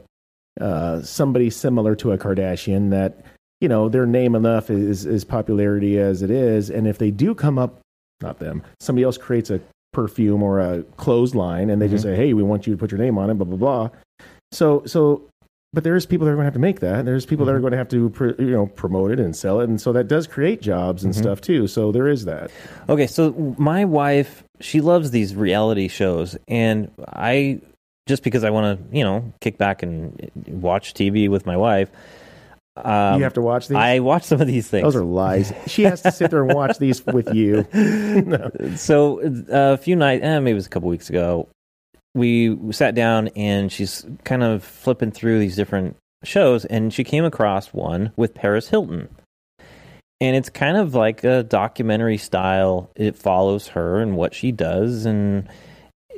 uh, 0.60 1.02
somebody 1.02 1.50
similar 1.50 1.96
to 1.98 2.14
a 2.14 2.18
Kardashian 2.18 2.90
that 2.92 3.26
you 3.62 3.68
know 3.68 3.90
their 3.90 4.06
name 4.06 4.36
enough 4.36 4.70
is 4.70 5.06
is 5.06 5.24
popularity 5.24 6.00
as 6.00 6.22
it 6.22 6.32
is, 6.32 6.70
and 6.70 6.88
if 6.88 6.98
they 6.98 7.12
do 7.12 7.36
come 7.36 7.60
up, 7.60 7.80
not 8.22 8.40
them, 8.40 8.64
somebody 8.80 9.04
else 9.04 9.18
creates 9.18 9.50
a 9.50 9.60
perfume 9.96 10.44
or 10.44 10.60
a 10.60 10.84
clothesline, 10.98 11.70
and 11.70 11.82
they 11.82 11.88
just 11.88 12.06
mm-hmm. 12.06 12.16
say, 12.16 12.28
"Hey, 12.28 12.34
we 12.34 12.44
want 12.44 12.68
you 12.68 12.74
to 12.74 12.78
put 12.78 12.92
your 12.92 13.00
name 13.00 13.18
on 13.18 13.30
it," 13.30 13.36
blah 13.36 13.46
blah 13.46 13.58
blah. 13.58 13.90
So 14.52 14.84
so. 14.86 15.24
But 15.74 15.84
there's 15.84 16.06
people 16.06 16.24
that 16.24 16.32
are 16.32 16.36
going 16.36 16.44
to 16.44 16.48
have 16.48 16.54
to 16.54 16.60
make 16.60 16.80
that. 16.80 17.04
There's 17.04 17.26
people 17.26 17.46
that 17.46 17.52
are 17.52 17.56
mm-hmm. 17.56 17.64
going 17.64 17.72
to 17.72 17.78
have 17.78 17.90
to, 17.90 18.10
pr- 18.10 18.42
you 18.42 18.52
know, 18.52 18.66
promote 18.66 19.12
it 19.12 19.20
and 19.20 19.36
sell 19.36 19.60
it, 19.60 19.68
and 19.68 19.82
so 19.82 19.92
that 19.92 20.08
does 20.08 20.26
create 20.26 20.62
jobs 20.62 21.04
and 21.04 21.14
mm-hmm. 21.14 21.22
stuff 21.22 21.42
too. 21.42 21.68
So 21.68 21.92
there 21.92 22.08
is 22.08 22.24
that. 22.24 22.50
Okay, 22.88 23.08
so 23.08 23.56
my 23.58 23.84
wife, 23.84 24.46
she 24.62 24.80
loves 24.80 25.12
these 25.12 25.36
reality 25.36 25.90
shows, 25.90 26.38
and 26.48 26.90
I 27.06 27.60
just 28.08 28.24
because 28.24 28.46
I 28.46 28.52
want 28.52 28.80
to, 28.80 28.98
you 28.98 29.04
know, 29.04 29.34
kick 29.42 29.58
back 29.58 29.84
and 29.84 30.32
watch 30.48 30.94
TV 30.94 31.28
with 31.28 31.46
my 31.46 31.58
wife. 31.58 31.90
Um, 32.78 33.18
you 33.18 33.24
have 33.24 33.34
to 33.34 33.42
watch 33.42 33.68
these. 33.68 33.78
I 33.78 34.00
watch 34.00 34.24
some 34.24 34.42
of 34.42 34.48
these 34.48 34.68
things. 34.68 34.84
Those 34.84 34.96
are 34.96 35.06
lies. 35.06 35.54
She 35.68 35.84
has 35.84 36.02
to 36.02 36.12
sit 36.12 36.32
there 36.32 36.44
and 36.44 36.54
watch 36.54 36.78
these 36.78 37.06
with 37.06 37.34
you. 37.34 37.66
so 38.76 39.22
uh, 39.22 39.74
a 39.74 39.78
few 39.78 39.96
nights, 39.96 40.24
eh, 40.24 40.40
maybe 40.40 40.52
it 40.52 40.56
was 40.56 40.66
a 40.66 40.70
couple 40.70 40.90
weeks 40.90 41.10
ago, 41.10 41.48
we 42.14 42.58
sat 42.72 42.96
down 42.96 43.30
and 43.30 43.72
she's 43.72 44.06
kind 44.24 44.44
of 44.44 44.64
flipping 44.64 45.12
through 45.12 45.40
these 45.40 45.56
different 45.56 45.96
shows, 46.24 46.66
and 46.66 46.94
she 46.94 47.04
came 47.04 47.24
across 47.24 47.74
one 47.74 48.12
with 48.16 48.34
Paris 48.34 48.70
Hilton. 48.70 49.10
And 50.22 50.36
it's 50.36 50.50
kind 50.50 50.78
of 50.78 50.96
like 50.96 51.24
a 51.24 51.44
documentary 51.44 52.18
style. 52.18 52.90
It 52.96 53.18
follows 53.18 53.70
her 53.70 54.02
and 54.02 54.16
what 54.16 54.34
she 54.34 54.52
does, 54.52 55.06
and 55.06 55.48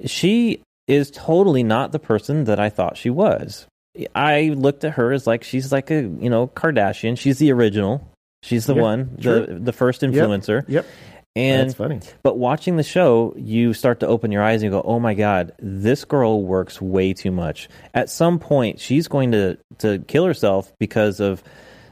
she 0.06 0.62
is 0.88 1.12
totally 1.12 1.64
not 1.64 1.92
the 1.92 2.00
person 2.00 2.46
that 2.46 2.60
I 2.60 2.70
thought 2.70 2.96
she 2.96 3.10
was. 3.10 3.68
I 4.16 4.54
looked 4.56 4.84
at 4.84 4.94
her 4.94 5.12
as 5.12 5.26
like 5.28 5.44
she's 5.44 5.72
like 5.72 5.92
a 5.92 6.02
you 6.02 6.30
know 6.30 6.48
Kardashian. 6.48 7.18
She's 7.18 7.40
the 7.40 7.52
original. 7.52 8.08
She's 8.44 8.66
the 8.66 8.76
Yeah, 8.76 8.82
one, 8.82 9.16
the 9.18 9.58
the 9.60 9.74
first 9.74 10.02
influencer. 10.02 10.64
Yep. 10.68 10.86
And 11.36 11.70
That's 11.70 11.78
funny. 11.78 12.00
but 12.24 12.40
watching 12.40 12.78
the 12.78 12.84
show, 12.84 13.36
you 13.38 13.74
start 13.74 14.00
to 14.00 14.08
open 14.08 14.32
your 14.32 14.42
eyes 14.42 14.64
and 14.64 14.72
you 14.74 14.80
go, 14.80 14.82
"Oh 14.84 15.00
my 15.00 15.14
god, 15.14 15.52
this 15.60 16.04
girl 16.04 16.44
works 16.44 16.82
way 16.82 17.14
too 17.14 17.30
much." 17.32 17.70
At 17.94 18.10
some 18.10 18.40
point, 18.40 18.80
she's 18.80 19.08
going 19.08 19.32
to 19.34 19.58
to 19.80 20.00
kill 20.00 20.26
herself 20.26 20.74
because 20.80 21.20
of 21.20 21.44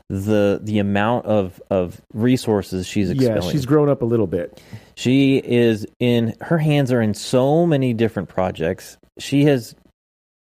the 0.09 0.59
the 0.63 0.79
amount 0.79 1.25
of 1.25 1.61
of 1.69 2.01
resources 2.13 2.87
she's 2.87 3.11
Yeah, 3.11 3.39
she's 3.39 3.65
grown 3.65 3.89
up 3.89 4.01
a 4.01 4.05
little 4.05 4.27
bit. 4.27 4.61
She 4.95 5.37
is 5.37 5.85
in 5.99 6.33
her 6.41 6.57
hands 6.57 6.91
are 6.91 7.01
in 7.01 7.13
so 7.13 7.65
many 7.67 7.93
different 7.93 8.29
projects. 8.29 8.97
She 9.19 9.45
has 9.45 9.75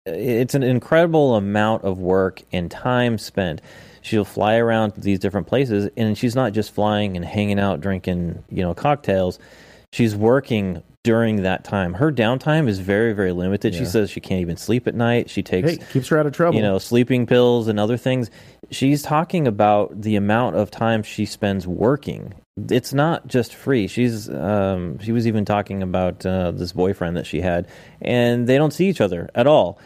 it's 0.07 0.55
an 0.55 0.63
incredible 0.63 1.37
amount 1.37 1.85
of 1.85 1.99
work 1.99 2.43
and 2.53 2.71
time 2.71 3.19
spent. 3.19 3.61
She'll 4.01 4.25
fly 4.25 4.57
around 4.57 4.93
to 4.93 5.01
these 5.01 5.19
different 5.21 5.47
places 5.47 5.91
and 5.97 6.19
she's 6.19 6.35
not 6.35 6.53
just 6.53 6.75
flying 6.75 7.17
and 7.17 7.25
hanging 7.25 7.61
out 7.61 7.81
drinking, 7.81 8.43
you 8.51 8.63
know, 8.63 8.75
cocktails. 8.75 9.39
She's 9.93 10.17
working 10.17 10.83
during 11.05 11.43
that 11.43 11.63
time. 11.65 11.95
Her 11.95 12.11
downtime 12.11 12.69
is 12.69 12.81
very 12.81 13.13
very 13.13 13.33
limited. 13.33 13.75
She 13.75 13.85
says 13.85 14.11
she 14.11 14.21
can't 14.21 14.41
even 14.41 14.57
sleep 14.57 14.89
at 14.89 14.95
night. 14.95 15.31
She 15.31 15.43
takes 15.43 15.71
Hey, 15.71 15.77
keeps 15.93 16.09
her 16.09 16.19
out 16.19 16.27
of 16.27 16.33
trouble. 16.33 16.57
you 16.57 16.63
know, 16.63 16.79
sleeping 16.79 17.27
pills 17.27 17.69
and 17.69 17.79
other 17.79 17.97
things. 17.97 18.31
She's 18.71 19.03
talking 19.03 19.47
about 19.47 20.01
the 20.01 20.17
amount 20.17 20.57
of 20.57 20.71
time 20.71 21.03
she 21.05 21.27
spends 21.27 21.67
working. 21.67 22.35
It's 22.69 22.93
not 22.93 23.27
just 23.27 23.55
free. 23.55 23.87
She's 23.87 24.29
um, 24.29 24.99
she 24.99 25.13
was 25.13 25.27
even 25.27 25.45
talking 25.45 25.83
about 25.83 26.27
uh, 26.27 26.51
this 26.51 26.73
boyfriend 26.73 27.17
that 27.17 27.27
she 27.27 27.41
had, 27.41 27.67
and 28.01 28.47
they 28.47 28.59
don't 28.59 28.73
see 28.73 28.89
each 28.89 29.01
other 29.01 29.31
at 29.35 29.47
all. 29.47 29.79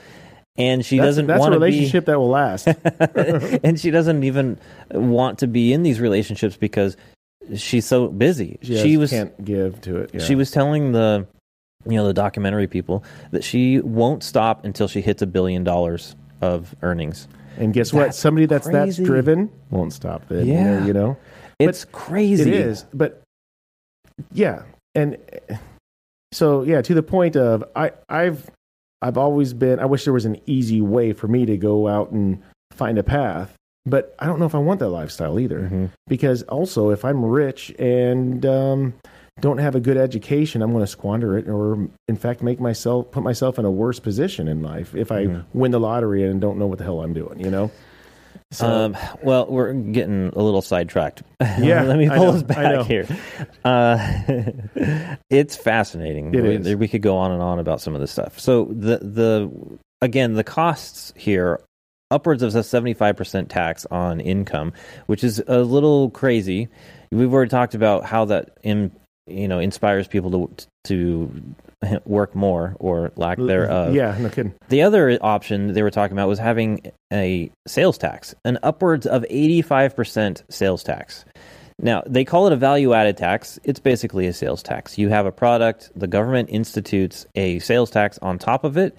And 0.58 0.84
she 0.84 0.96
that's, 0.96 1.08
doesn't 1.08 1.26
that's 1.26 1.44
a 1.44 1.50
to 1.50 1.60
be, 1.60 1.64
relationship 1.64 2.06
that 2.06 2.18
will 2.18 2.30
last. 2.30 2.66
and 3.62 3.78
she 3.78 3.90
doesn't 3.90 4.24
even 4.24 4.58
want 4.90 5.40
to 5.40 5.46
be 5.46 5.72
in 5.72 5.82
these 5.82 6.00
relationships 6.00 6.56
because 6.56 6.96
she's 7.54 7.86
so 7.86 8.08
busy. 8.08 8.58
She, 8.62 8.78
she 8.78 8.96
was 8.96 9.10
can't 9.10 9.44
give 9.44 9.80
to 9.82 9.98
it. 9.98 10.10
Yeah. 10.14 10.20
she 10.20 10.34
was 10.34 10.50
telling 10.50 10.92
the 10.92 11.26
you 11.84 11.92
know 11.92 12.06
the 12.06 12.14
documentary 12.14 12.66
people 12.66 13.04
that 13.30 13.44
she 13.44 13.80
won't 13.80 14.24
stop 14.24 14.64
until 14.64 14.88
she 14.88 15.00
hits 15.00 15.22
a 15.22 15.26
billion 15.26 15.62
dollars 15.62 16.16
of 16.40 16.74
earnings. 16.82 17.28
and 17.58 17.72
guess 17.72 17.92
what? 17.92 18.14
Somebody 18.14 18.46
that's 18.46 18.68
that's 18.68 18.96
driven 18.96 19.50
won't 19.70 19.92
stop 19.92 20.26
then. 20.28 20.46
Yeah. 20.46 20.84
You 20.84 20.92
know, 20.92 21.16
It's 21.58 21.84
crazy. 21.84 22.50
it 22.50 22.54
is. 22.54 22.84
But 22.92 23.22
yeah, 24.32 24.62
and 24.94 25.16
so 26.32 26.62
yeah, 26.62 26.82
to 26.82 26.94
the 26.94 27.02
point 27.02 27.36
of 27.36 27.64
I 27.74 27.92
I've 28.08 28.48
I've 29.02 29.18
always 29.18 29.52
been. 29.54 29.78
I 29.78 29.84
wish 29.86 30.04
there 30.04 30.12
was 30.12 30.24
an 30.24 30.38
easy 30.46 30.80
way 30.80 31.12
for 31.12 31.28
me 31.28 31.46
to 31.46 31.56
go 31.56 31.86
out 31.88 32.10
and 32.12 32.42
find 32.72 32.98
a 32.98 33.02
path. 33.02 33.54
But 33.88 34.14
I 34.18 34.26
don't 34.26 34.40
know 34.40 34.46
if 34.46 34.54
I 34.54 34.58
want 34.58 34.80
that 34.80 34.88
lifestyle 34.88 35.38
either. 35.38 35.60
Mhm. 35.72 35.90
because 36.08 36.42
also 36.44 36.90
if 36.90 37.04
I'm 37.04 37.24
rich 37.24 37.72
and 37.78 38.44
um, 38.44 38.94
don't 39.40 39.58
have 39.58 39.76
a 39.76 39.80
good 39.80 39.96
education, 39.96 40.60
I'm 40.60 40.72
going 40.72 40.82
to 40.82 40.88
squander 40.90 41.38
it, 41.38 41.48
or 41.48 41.88
in 42.08 42.16
fact 42.16 42.42
make 42.42 42.58
myself 42.58 43.10
put 43.12 43.22
myself 43.22 43.58
in 43.60 43.64
a 43.64 43.70
worse 43.70 44.00
position 44.00 44.48
in 44.48 44.60
life 44.62 44.94
if 44.96 45.12
I 45.12 45.26
Mhm. 45.26 45.44
win 45.54 45.70
the 45.70 45.78
lottery 45.78 46.24
and 46.24 46.40
don't 46.40 46.58
know 46.58 46.66
what 46.66 46.78
the 46.78 46.84
hell 46.84 47.00
I'm 47.02 47.12
doing. 47.12 47.38
You 47.38 47.50
know. 47.50 47.70
So 48.52 48.66
Um, 48.66 48.96
well, 49.22 49.46
we're 49.48 49.72
getting 49.72 50.28
a 50.28 50.42
little 50.42 50.62
sidetracked. 50.62 51.22
Yeah, 51.58 51.82
let 51.82 51.98
me 51.98 52.08
pull 52.08 52.32
know, 52.32 52.32
us 52.32 52.42
back 52.42 52.86
here. 52.86 53.06
Uh, 53.64 53.96
it's 55.30 55.56
fascinating. 55.56 56.34
It 56.34 56.42
we, 56.42 56.54
is. 56.56 56.76
we 56.76 56.88
could 56.88 57.02
go 57.02 57.16
on 57.16 57.32
and 57.32 57.42
on 57.42 57.58
about 57.58 57.80
some 57.80 57.94
of 57.94 58.00
this 58.00 58.10
stuff. 58.10 58.38
So 58.38 58.66
the 58.66 58.98
the 58.98 59.50
again 60.02 60.34
the 60.34 60.44
costs 60.44 61.12
here 61.16 61.60
upwards 62.10 62.42
of 62.42 62.54
a 62.54 62.62
seventy 62.62 62.94
five 62.94 63.16
percent 63.16 63.48
tax 63.48 63.86
on 63.86 64.20
income, 64.20 64.74
which 65.06 65.24
is 65.24 65.42
a 65.46 65.62
little 65.62 66.10
crazy. 66.10 66.68
We've 67.10 67.32
already 67.32 67.50
talked 67.50 67.74
about 67.74 68.04
how 68.04 68.26
that 68.26 68.58
in 68.62 68.92
you 69.26 69.48
know 69.48 69.58
inspires 69.58 70.06
people 70.06 70.30
to 70.32 70.66
to 70.84 71.42
work 72.04 72.34
more 72.34 72.76
or 72.78 73.12
lack 73.16 73.38
thereof. 73.38 73.94
yeah, 73.94 74.16
no 74.18 74.28
kidding. 74.28 74.54
The 74.68 74.82
other 74.82 75.18
option 75.20 75.72
they 75.72 75.82
were 75.82 75.90
talking 75.90 76.16
about 76.16 76.28
was 76.28 76.38
having 76.38 76.92
a 77.12 77.50
sales 77.66 77.98
tax, 77.98 78.34
an 78.44 78.58
upwards 78.62 79.06
of 79.06 79.22
85% 79.24 80.42
sales 80.48 80.82
tax. 80.82 81.24
Now, 81.78 82.02
they 82.06 82.24
call 82.24 82.46
it 82.46 82.54
a 82.54 82.56
value 82.56 82.94
added 82.94 83.18
tax. 83.18 83.58
It's 83.62 83.80
basically 83.80 84.26
a 84.26 84.32
sales 84.32 84.62
tax. 84.62 84.96
You 84.96 85.10
have 85.10 85.26
a 85.26 85.32
product, 85.32 85.90
the 85.94 86.06
government 86.06 86.48
institutes 86.50 87.26
a 87.34 87.58
sales 87.58 87.90
tax 87.90 88.18
on 88.18 88.38
top 88.38 88.64
of 88.64 88.78
it, 88.78 88.96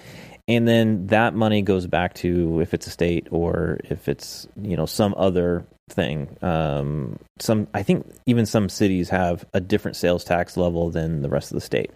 and 0.47 0.67
then 0.67 1.07
that 1.07 1.33
money 1.33 1.63
goes 1.63 1.87
back 1.87 2.13
to 2.15 2.61
if 2.61 2.73
it's 2.75 2.85
a 2.85 2.91
state 2.91 3.27
or 3.31 3.79
if 3.85 4.07
it's, 4.07 4.47
you 4.61 4.77
know, 4.77 4.85
some 4.85 5.15
other 5.17 5.65
thing. 5.89 6.37
Um, 6.41 7.17
some 7.39 7.67
I 7.73 7.81
think 7.81 8.07
even 8.27 8.45
some 8.45 8.69
cities 8.69 9.09
have 9.09 9.43
a 9.53 9.59
different 9.59 9.97
sales 9.97 10.23
tax 10.23 10.55
level 10.55 10.91
than 10.91 11.21
the 11.21 11.29
rest 11.29 11.51
of 11.51 11.55
the 11.55 11.61
state. 11.61 11.91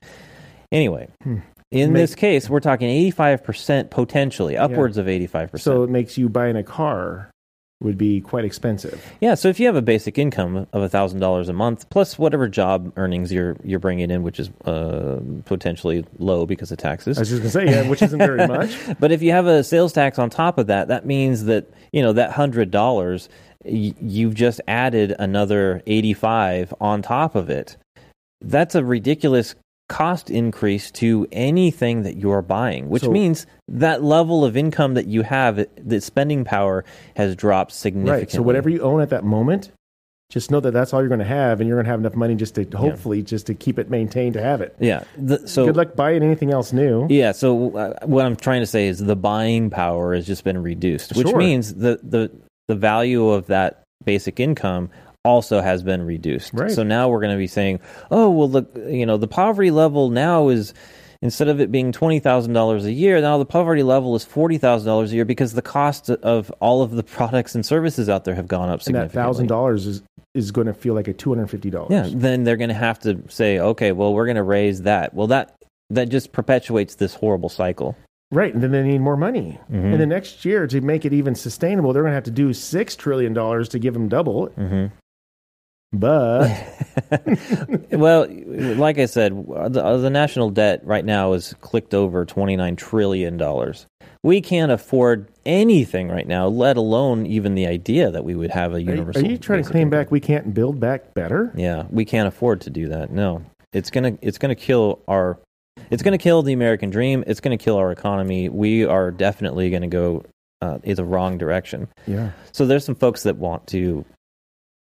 Anyway, 0.71 1.07
Hmm. 1.23 1.37
in 1.71 1.93
Make- 1.93 2.01
this 2.03 2.15
case, 2.15 2.49
we're 2.49 2.59
talking 2.59 2.89
85% 2.89 3.89
potentially, 3.89 4.57
upwards 4.57 4.97
of 4.97 5.07
85%. 5.07 5.61
So 5.61 5.83
it 5.83 5.89
makes 5.89 6.17
you 6.17 6.29
buying 6.29 6.55
a 6.55 6.63
car 6.63 7.29
would 7.81 7.97
be 7.97 8.21
quite 8.21 8.45
expensive. 8.45 9.03
yeah, 9.21 9.33
so 9.33 9.47
if 9.49 9.59
you 9.59 9.65
have 9.65 9.75
a 9.75 9.81
basic 9.81 10.19
income 10.19 10.67
of 10.71 10.83
$1,000 10.83 11.49
a 11.49 11.53
month 11.53 11.89
plus 11.89 12.19
whatever 12.19 12.47
job 12.47 12.93
earnings 12.95 13.33
you're 13.33 13.57
you're 13.63 13.79
bringing 13.79 14.11
in, 14.11 14.21
which 14.21 14.39
is 14.39 14.51
uh, 14.65 15.19
potentially 15.45 16.05
low 16.19 16.45
because 16.45 16.71
of 16.71 16.77
taxes. 16.77 17.17
I 17.17 17.21
was 17.21 17.29
just 17.29 17.41
gonna 17.41 17.49
say, 17.49 17.65
yeah, 17.65 17.89
which 17.89 18.03
isn't 18.03 18.19
very 18.19 18.45
much. 18.47 18.77
But 18.99 19.11
if 19.11 19.23
you 19.23 19.31
have 19.31 19.47
a 19.47 19.63
sales 19.63 19.93
tax 19.93 20.19
on 20.19 20.29
top 20.29 20.59
of 20.59 20.67
that, 20.67 20.89
that 20.89 21.07
means 21.07 21.45
that 21.45 21.65
you 21.91 22.03
know 22.03 22.13
that 22.13 22.29
hundred 22.33 22.69
dollars, 22.69 23.29
y- 23.65 23.95
you've 23.99 24.35
just 24.35 24.61
added 24.67 25.15
another 25.17 25.81
eighty-five 25.87 26.71
on 26.79 27.01
top 27.01 27.33
of 27.33 27.49
it. 27.49 27.77
That's 28.41 28.75
a 28.75 28.85
ridiculous 28.85 29.55
cost 29.91 30.29
increase 30.29 30.89
to 30.89 31.27
anything 31.33 32.03
that 32.03 32.15
you're 32.15 32.41
buying, 32.41 32.87
which 32.89 33.03
So- 33.03 33.11
means 33.11 33.45
that 33.67 34.01
level 34.01 34.45
of 34.45 34.55
income 34.55 34.93
that 34.93 35.05
you 35.07 35.23
have, 35.23 35.65
the 35.83 35.99
spending 35.99 36.45
power 36.45 36.85
has 37.17 37.35
dropped 37.35 37.73
significantly. 37.73 38.21
Right. 38.21 38.31
So 38.31 38.41
whatever 38.41 38.69
you 38.69 38.79
own 38.81 39.01
at 39.01 39.09
that 39.09 39.25
moment, 39.25 39.71
just 40.29 40.49
know 40.49 40.61
that 40.61 40.71
that's 40.71 40.93
all 40.93 41.01
you're 41.01 41.09
going 41.09 41.19
to 41.19 41.25
have, 41.25 41.59
and 41.59 41.67
you're 41.67 41.75
going 41.75 41.83
to 41.85 41.91
have 41.91 41.99
enough 41.99 42.15
money 42.15 42.35
just 42.35 42.55
to 42.55 42.63
hopefully 42.73 43.21
just 43.21 43.47
to 43.47 43.53
keep 43.53 43.77
it 43.77 43.89
maintained 43.89 44.33
to 44.35 44.41
have 44.41 44.61
it. 44.61 44.73
yeah. 44.79 45.03
The, 45.17 45.45
so 45.45 45.65
Good 45.65 45.75
luck 45.75 45.93
buying 45.97 46.23
anything 46.23 46.51
else 46.51 46.71
new. 46.71 47.05
Yeah, 47.09 47.33
so 47.33 47.75
uh, 47.75 48.05
what 48.05 48.25
I'm 48.25 48.37
trying 48.37 48.61
to 48.61 48.65
say 48.67 48.87
is 48.87 48.99
the 48.99 49.17
buying 49.17 49.69
power 49.69 50.15
has 50.15 50.25
just 50.25 50.45
been 50.45 50.63
reduced, 50.63 51.17
which 51.17 51.27
Sure. 51.27 51.37
means 51.37 51.73
the, 51.75 51.99
the 52.01 52.31
the 52.69 52.75
value 52.75 53.27
of 53.27 53.47
that 53.47 53.83
basic 54.05 54.39
income 54.39 54.89
also 55.23 55.61
has 55.61 55.83
been 55.83 56.03
reduced. 56.03 56.51
Right. 56.53 56.71
So 56.71 56.83
now 56.83 57.09
we're 57.09 57.19
going 57.21 57.33
to 57.33 57.37
be 57.37 57.47
saying, 57.47 57.79
oh, 58.09 58.29
well, 58.29 58.47
the 58.47 58.65
you 58.91 59.05
know 59.05 59.17
the 59.17 59.27
poverty 59.27 59.71
level 59.71 60.09
now 60.09 60.49
is 60.49 60.73
instead 61.21 61.47
of 61.47 61.59
it 61.61 61.71
being 61.71 61.91
twenty 61.91 62.19
thousand 62.19 62.53
dollars 62.53 62.85
a 62.85 62.91
year, 62.91 63.21
now 63.21 63.37
the 63.37 63.45
poverty 63.45 63.83
level 63.83 64.15
is 64.15 64.23
forty 64.25 64.57
thousand 64.57 64.87
dollars 64.87 65.11
a 65.11 65.15
year 65.15 65.25
because 65.25 65.53
the 65.53 65.61
cost 65.61 66.09
of 66.09 66.49
all 66.59 66.81
of 66.81 66.91
the 66.91 67.03
products 67.17 67.55
and 67.55 67.65
services 67.65 68.09
out 68.09 68.25
there 68.25 68.35
have 68.35 68.47
gone 68.47 68.69
up 68.69 68.85
And 68.87 68.95
that 68.95 69.11
$1,000 69.11 69.75
is 69.87 70.01
is 70.33 70.51
going 70.51 70.67
to 70.67 70.73
feel 70.73 70.93
like 70.93 71.07
a 71.07 71.13
two 71.13 71.29
hundred 71.29 71.47
fifty 71.47 71.69
dollars. 71.69 71.91
Yeah, 71.91 72.09
then 72.13 72.43
they're 72.43 72.57
going 72.57 72.69
to 72.69 72.73
have 72.73 72.99
to 73.01 73.21
say, 73.27 73.59
okay, 73.59 73.91
well, 73.91 74.13
we're 74.13 74.25
going 74.25 74.37
to 74.37 74.43
raise 74.43 74.83
that. 74.83 75.13
Well, 75.13 75.27
that 75.27 75.55
that 75.89 76.09
just 76.09 76.31
perpetuates 76.31 76.95
this 76.95 77.13
horrible 77.13 77.49
cycle. 77.49 77.97
Right, 78.33 78.53
and 78.53 78.63
then 78.63 78.71
they 78.71 78.81
need 78.81 79.01
more 79.01 79.17
money. 79.17 79.59
Mhm. 79.69 79.91
And 79.91 79.99
the 79.99 80.05
next 80.05 80.45
year, 80.45 80.65
to 80.67 80.79
make 80.79 81.03
it 81.03 81.11
even 81.11 81.35
sustainable, 81.35 81.91
they're 81.91 82.03
going 82.03 82.11
to 82.11 82.15
have 82.15 82.23
to 82.23 82.31
do 82.31 82.53
six 82.53 82.95
trillion 82.95 83.33
dollars 83.33 83.67
to 83.69 83.77
give 83.77 83.93
them 83.93 84.07
double. 84.07 84.47
it. 84.47 84.57
But 85.93 86.49
well, 87.91 88.27
like 88.29 88.97
I 88.97 89.05
said, 89.05 89.33
the, 89.33 89.97
the 89.97 90.09
national 90.09 90.49
debt 90.51 90.85
right 90.85 91.03
now 91.03 91.33
is 91.33 91.53
clicked 91.59 91.93
over 91.93 92.25
twenty 92.25 92.55
nine 92.55 92.75
trillion 92.75 93.37
dollars. 93.37 93.87
We 94.23 94.39
can't 94.39 94.71
afford 94.71 95.29
anything 95.45 96.09
right 96.09 96.27
now, 96.27 96.47
let 96.47 96.77
alone 96.77 97.25
even 97.25 97.55
the 97.55 97.65
idea 97.65 98.11
that 98.11 98.23
we 98.23 98.35
would 98.35 98.51
have 98.51 98.71
a 98.71 98.75
are, 98.75 98.79
universal. 98.79 99.25
are 99.25 99.27
you 99.27 99.37
trying 99.37 99.63
to 99.63 99.69
claim 99.69 99.87
income. 99.87 99.99
back 99.99 100.11
we 100.11 100.19
can't 100.19 100.53
build 100.53 100.79
back 100.79 101.13
better? 101.13 101.51
Yeah, 101.55 101.85
we 101.89 102.05
can't 102.05 102.27
afford 102.27 102.61
to 102.61 102.69
do 102.69 102.87
that. 102.89 103.11
No, 103.11 103.43
it's 103.73 103.89
gonna 103.89 104.17
it's 104.21 104.37
gonna 104.37 104.55
kill 104.55 105.01
our 105.07 105.39
it's 105.89 106.03
gonna 106.03 106.17
kill 106.17 106.41
the 106.41 106.53
American 106.53 106.89
dream. 106.89 107.23
It's 107.27 107.41
gonna 107.41 107.57
kill 107.57 107.75
our 107.75 107.91
economy. 107.91 108.47
We 108.47 108.85
are 108.85 109.11
definitely 109.11 109.69
gonna 109.71 109.87
go 109.87 110.23
uh, 110.61 110.77
in 110.83 110.95
the 110.95 111.03
wrong 111.03 111.37
direction. 111.37 111.89
Yeah. 112.07 112.31
So 112.53 112.65
there's 112.65 112.85
some 112.85 112.95
folks 112.95 113.23
that 113.23 113.35
want 113.35 113.67
to 113.67 114.05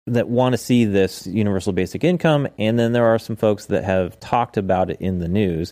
that 0.08 0.28
want 0.28 0.54
to 0.54 0.58
see 0.58 0.86
this 0.86 1.26
universal 1.28 1.74
basic 1.74 2.04
income, 2.04 2.48
and 2.58 2.78
then 2.78 2.92
there 2.92 3.06
are 3.06 3.20
some 3.20 3.36
folks 3.36 3.68
that 3.68 3.84
have 3.84 4.20
talked 4.20 4.58
about 4.58 4.90
it 4.90 4.98
in 5.00 5.20
the 5.20 5.28
news. 5.28 5.72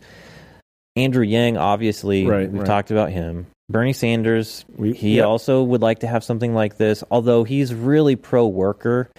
Andrew 0.96 1.24
Yang, 1.24 1.58
obviously, 1.58 2.26
Right, 2.26 2.50
we've 2.52 2.62
right. 2.62 2.68
talked 2.68 2.92
about 2.92 3.10
him. 3.12 3.48
Bernie 3.70 3.94
Sanders, 3.94 4.66
We- 4.76 4.94
he 4.94 5.22
also 5.22 5.64
would 5.64 5.82
like 5.82 6.00
to 6.00 6.08
have 6.08 6.24
something 6.24 6.54
like 6.54 6.78
this, 6.78 7.04
although 7.10 7.44
he's 7.44 7.74
really 7.74 8.16
pro 8.18 8.46
worker. 8.48 9.10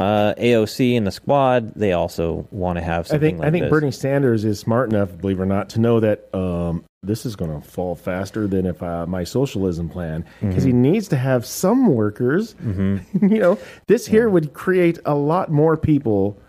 Uh, 0.00 0.34
AOC 0.38 0.96
and 0.96 1.06
the 1.06 1.10
squad, 1.10 1.74
they 1.74 1.92
also 1.92 2.48
want 2.50 2.78
to 2.78 2.82
have 2.82 3.12
I 3.12 3.18
think 3.18 3.38
like 3.38 3.48
I 3.48 3.50
think 3.50 3.64
this. 3.64 3.70
Bernie 3.70 3.90
Sanders 3.90 4.46
is 4.46 4.58
smart 4.58 4.88
enough, 4.90 5.18
believe 5.18 5.38
it 5.38 5.42
or 5.42 5.46
not, 5.46 5.68
to 5.70 5.80
know 5.80 6.00
that 6.00 6.34
um, 6.34 6.84
this 7.02 7.26
is 7.26 7.36
going 7.36 7.60
to 7.60 7.66
fall 7.66 7.94
faster 7.94 8.46
than 8.46 8.64
if 8.64 8.82
uh, 8.82 9.06
my 9.06 9.24
socialism 9.24 9.90
plan 9.90 10.24
because 10.40 10.64
he 10.64 10.72
needs 10.72 11.08
to 11.08 11.16
have 11.16 11.44
some 11.44 11.86
workers. 11.88 12.54
Mm-hmm. 12.54 13.28
you 13.32 13.40
know, 13.40 13.58
this 13.88 14.06
here 14.06 14.28
would 14.28 14.54
create 14.54 14.98
a 15.04 15.14
lot 15.14 15.50
more 15.50 15.76
people 15.76 16.40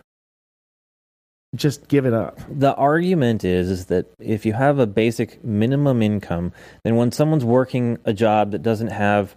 just 1.56 1.90
giving 1.90 2.14
up. 2.14 2.40
the 2.50 2.74
argument 2.76 3.44
is 3.44 3.70
is 3.70 3.88
that 3.88 4.06
if 4.20 4.46
you 4.46 4.54
have 4.54 4.80
a 4.80 4.88
basic 4.88 5.44
minimum 5.44 6.02
income, 6.02 6.54
then 6.86 6.96
when 6.96 7.12
someone's 7.12 7.44
working 7.44 7.98
a 8.06 8.14
job 8.14 8.52
that 8.52 8.64
doesn't 8.64 8.92
have 8.92 9.36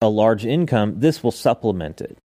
a 0.00 0.08
large 0.08 0.46
income, 0.46 1.00
this 1.00 1.22
will 1.22 1.30
supplement 1.30 2.00
it. 2.00 2.16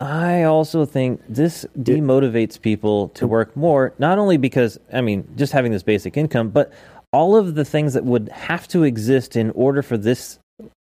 I 0.00 0.44
also 0.44 0.84
think 0.84 1.20
this 1.28 1.66
demotivates 1.78 2.60
people 2.60 3.08
to 3.10 3.26
work 3.26 3.56
more, 3.56 3.94
not 3.98 4.18
only 4.18 4.36
because, 4.36 4.78
I 4.92 5.00
mean, 5.00 5.26
just 5.36 5.52
having 5.52 5.72
this 5.72 5.82
basic 5.82 6.16
income, 6.16 6.50
but 6.50 6.72
all 7.12 7.36
of 7.36 7.54
the 7.56 7.64
things 7.64 7.94
that 7.94 8.04
would 8.04 8.28
have 8.28 8.68
to 8.68 8.84
exist 8.84 9.34
in 9.34 9.50
order 9.52 9.82
for 9.82 9.96
this 9.96 10.38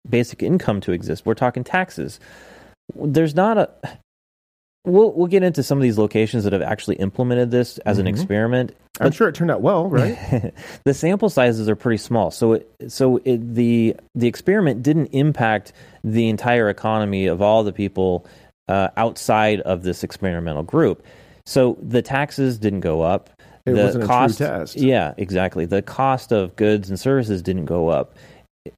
basic 0.09 0.43
income 0.43 0.81
to 0.81 0.91
exist. 0.91 1.25
We're 1.25 1.33
talking 1.33 1.63
taxes. 1.63 2.19
There's 2.93 3.35
not 3.35 3.57
a. 3.57 3.69
We'll, 4.85 5.13
we'll 5.13 5.27
get 5.27 5.41
into 5.41 5.63
some 5.63 5.79
of 5.79 5.81
these 5.81 5.97
locations 5.97 6.43
that 6.43 6.53
have 6.53 6.61
actually 6.61 6.97
implemented 6.97 7.49
this 7.49 7.79
as 7.79 7.97
an 7.97 8.05
Mhm. 8.05 8.09
experiment 8.09 8.75
I'm 8.99 9.11
sure 9.11 9.27
it 9.27 9.33
turned 9.35 9.49
out 9.49 9.61
well, 9.61 9.87
right? 9.89 10.53
the 10.85 10.93
sample 10.93 11.29
sizes 11.29 11.67
are 11.67 11.75
pretty 11.75 11.97
small, 11.97 12.29
so 12.31 12.53
it, 12.53 12.71
so 12.87 13.17
it, 13.25 13.55
the 13.55 13.95
the 14.13 14.27
experiment 14.27 14.83
didn't 14.83 15.07
impact 15.07 15.73
the 16.03 16.29
entire 16.29 16.69
economy 16.69 17.25
of 17.25 17.41
all 17.41 17.63
the 17.63 17.73
people 17.73 18.25
uh, 18.67 18.89
outside 18.97 19.61
of 19.61 19.83
this 19.83 20.03
experimental 20.03 20.63
group. 20.63 21.05
So 21.45 21.77
the 21.81 22.01
taxes 22.01 22.57
didn't 22.57 22.79
go 22.79 23.01
up. 23.01 23.29
It 23.65 23.73
the 23.73 23.83
wasn't 23.83 24.03
a 24.03 24.07
true 24.07 24.47
test. 24.47 24.75
Yeah, 24.75 25.13
exactly. 25.17 25.65
The 25.65 25.81
cost 25.81 26.31
of 26.31 26.55
goods 26.55 26.89
and 26.89 26.99
services 26.99 27.41
didn't 27.41 27.65
go 27.65 27.89
up. 27.89 28.15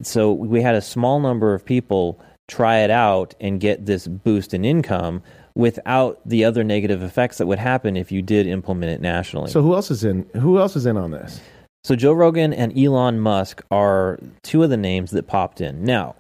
So 0.02 0.34
we 0.34 0.62
had 0.62 0.76
a 0.76 0.82
small 0.82 1.19
number 1.19 1.54
of 1.54 1.63
people 1.63 2.19
try 2.47 2.80
it 2.80 2.89
out 2.89 3.34
and 3.39 3.60
get 3.60 3.86
this 3.86 4.08
boost 4.08 4.54
in 4.54 4.63
income 4.63 5.21
without 5.56 6.19
the 6.26 6.45
other 6.45 6.63
negative 6.63 7.02
effects 7.02 7.38
that 7.39 7.47
would 7.47 7.60
happen 7.60 7.97
if 7.97 8.12
you 8.12 8.21
did 8.21 8.47
implement 8.47 8.91
it 8.91 9.02
nationally. 9.02 9.50
So 9.50 9.62
who 9.62 9.73
else 9.73 9.89
is 9.91 10.04
in? 10.04 10.26
Who 10.36 10.60
else 10.60 10.76
is 10.76 10.86
in 10.86 10.97
on 10.97 11.12
this? 11.12 11.41
So 11.84 11.95
Joe 11.95 12.13
Rogan 12.13 12.54
and 12.54 12.78
Elon 12.78 13.19
Musk 13.19 13.63
are 13.71 14.19
two 14.43 14.63
of 14.63 14.69
the 14.69 14.78
names 14.78 15.12
that 15.12 15.28
popped 15.28 15.62
in. 15.62 15.84
Now, 15.84 16.15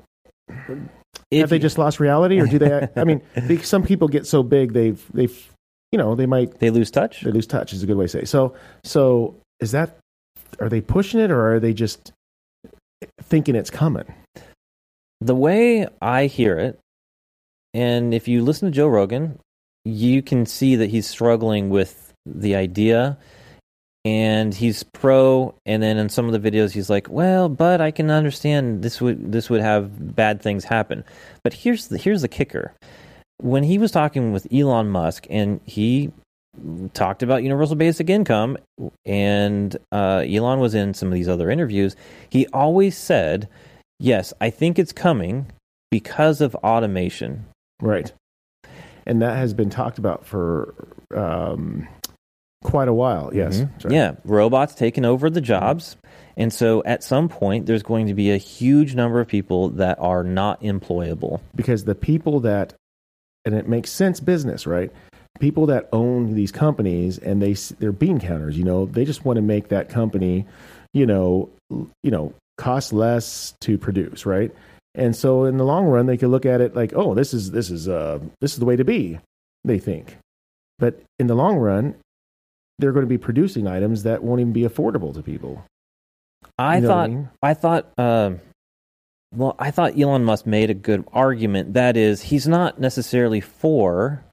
if 1.31 1.41
Have 1.41 1.49
they 1.49 1.59
just 1.59 1.77
lost 1.77 1.99
reality, 1.99 2.39
or 2.39 2.47
do 2.47 2.57
they? 2.57 2.87
I 2.95 3.03
mean, 3.03 3.21
some 3.63 3.83
people 3.83 4.07
get 4.07 4.25
so 4.25 4.43
big 4.43 4.73
they've 4.73 5.03
they've 5.13 5.53
you 5.91 5.97
know 5.97 6.15
they 6.15 6.25
might 6.25 6.59
they 6.59 6.69
lose 6.69 6.91
touch? 6.91 7.21
they 7.21 7.31
lose 7.31 7.47
touch 7.47 7.73
is 7.73 7.83
a 7.83 7.85
good 7.85 7.97
way 7.97 8.05
to 8.05 8.09
say. 8.09 8.19
It. 8.19 8.29
So 8.29 8.55
so 8.83 9.35
is 9.59 9.71
that 9.71 9.97
are 10.59 10.69
they 10.69 10.81
pushing 10.81 11.19
it 11.19 11.31
or 11.31 11.55
are 11.55 11.59
they 11.59 11.73
just 11.73 12.11
thinking 13.21 13.55
it's 13.55 13.69
coming? 13.69 14.13
The 15.19 15.35
way 15.35 15.87
I 16.01 16.27
hear 16.27 16.57
it, 16.57 16.79
and 17.73 18.13
if 18.13 18.27
you 18.27 18.43
listen 18.43 18.71
to 18.71 18.75
Joe 18.75 18.87
Rogan, 18.87 19.39
you 19.83 20.21
can 20.21 20.45
see 20.45 20.75
that 20.77 20.89
he's 20.89 21.07
struggling 21.07 21.69
with 21.69 22.13
the 22.25 22.55
idea 22.55 23.17
and 24.05 24.53
he's 24.53 24.83
pro 24.83 25.53
and 25.65 25.83
then 25.83 25.97
in 25.97 26.09
some 26.09 26.29
of 26.29 26.41
the 26.41 26.51
videos 26.51 26.71
he's 26.71 26.89
like, 26.89 27.09
"Well, 27.09 27.49
but 27.49 27.81
I 27.81 27.91
can 27.91 28.09
understand 28.09 28.83
this 28.83 29.01
would 29.01 29.31
this 29.31 29.49
would 29.49 29.61
have 29.61 30.15
bad 30.15 30.41
things 30.41 30.63
happen." 30.63 31.03
But 31.43 31.53
here's 31.53 31.87
the 31.87 31.97
here's 31.97 32.21
the 32.21 32.27
kicker. 32.27 32.73
When 33.39 33.63
he 33.63 33.77
was 33.77 33.91
talking 33.91 34.31
with 34.31 34.47
Elon 34.51 34.89
Musk 34.89 35.27
and 35.29 35.59
he 35.65 36.11
talked 36.93 37.21
about 37.21 37.43
universal 37.43 37.75
basic 37.75 38.09
income 38.09 38.57
and 39.05 39.77
uh, 39.91 40.23
Elon 40.27 40.59
was 40.59 40.73
in 40.73 40.93
some 40.93 41.09
of 41.09 41.13
these 41.13 41.27
other 41.27 41.51
interviews, 41.51 41.95
he 42.29 42.47
always 42.47 42.97
said, 42.97 43.49
"Yes, 43.99 44.33
I 44.39 44.49
think 44.49 44.79
it's 44.79 44.93
coming 44.93 45.47
because 45.91 46.41
of 46.41 46.55
automation." 46.55 47.45
Right. 47.81 48.11
And 49.05 49.21
that 49.21 49.37
has 49.37 49.53
been 49.53 49.69
talked 49.69 49.97
about 49.97 50.25
for 50.25 50.73
um, 51.15 51.87
quite 52.67 52.89
a 52.89 52.93
while. 52.93 53.31
Yes. 53.33 53.61
Mhm. 53.61 53.81
Sorry. 53.81 53.95
Yeah, 53.95 54.15
robots 54.25 54.75
taking 54.75 55.05
over 55.05 55.29
the 55.29 55.39
jobs. 55.41 55.95
And 56.35 56.51
so 56.51 56.83
at 56.85 57.01
some 57.03 57.29
point, 57.29 57.65
there's 57.65 57.81
going 57.81 58.07
to 58.07 58.13
be 58.13 58.29
a 58.29 58.37
huge 58.37 58.93
number 58.93 59.19
of 59.19 59.27
people 59.27 59.69
that 59.69 59.97
are 59.99 60.23
not 60.23 60.61
employable. 60.61 61.39
Because 61.55 61.85
the 61.85 61.95
people 61.95 62.41
that, 62.41 62.73
and 63.45 63.55
it 63.55 63.67
makes 63.69 63.89
sense 63.89 64.19
business, 64.19 64.67
right? 64.67 64.91
People 65.39 65.65
that 65.67 65.87
own 65.93 66.33
these 66.33 66.51
companies 66.51 67.17
and 67.17 67.41
they 67.41 67.53
they're 67.79 67.91
bean 67.93 68.19
counters. 68.19 68.57
You 68.57 68.65
know, 68.65 68.85
they 68.85 69.05
just 69.05 69.23
want 69.23 69.37
to 69.37 69.41
make 69.41 69.69
that 69.69 69.87
company, 69.87 70.45
you 70.93 71.05
know, 71.05 71.49
you 72.03 72.11
know, 72.11 72.33
cost 72.57 72.91
less 72.91 73.53
to 73.61 73.77
produce, 73.77 74.25
right? 74.25 74.51
And 74.93 75.15
so 75.15 75.45
in 75.45 75.57
the 75.57 75.63
long 75.63 75.85
run, 75.85 76.07
they 76.07 76.17
could 76.17 76.29
look 76.29 76.45
at 76.45 76.59
it 76.59 76.75
like, 76.75 76.91
oh, 76.95 77.13
this 77.13 77.33
is 77.33 77.51
this 77.51 77.69
is 77.71 77.87
uh 77.87 78.19
this 78.41 78.51
is 78.53 78.59
the 78.59 78.65
way 78.65 78.75
to 78.75 78.83
be. 78.83 79.19
They 79.63 79.79
think, 79.79 80.17
but 80.79 81.01
in 81.19 81.27
the 81.27 81.35
long 81.35 81.57
run, 81.57 81.95
they're 82.79 82.91
going 82.91 83.05
to 83.05 83.09
be 83.09 83.17
producing 83.17 83.67
items 83.67 84.03
that 84.03 84.23
won't 84.23 84.39
even 84.41 84.53
be 84.53 84.61
affordable 84.63 85.13
to 85.13 85.21
people. 85.23 85.63
I 86.57 86.75
You 86.75 86.81
know 86.81 86.87
thought, 86.87 87.09
mean? 87.09 87.29
I 87.41 87.53
thought, 87.53 87.91
um, 87.99 88.39
well, 89.35 89.55
I 89.59 89.71
thought 89.71 89.99
Elon 89.99 90.23
Musk 90.23 90.45
made 90.45 90.69
a 90.69 90.73
good 90.73 91.03
argument. 91.13 91.73
That 91.73 91.97
is, 91.97 92.21
he's 92.21 92.47
not 92.47 92.79
necessarily 92.79 93.41
for 93.41 94.23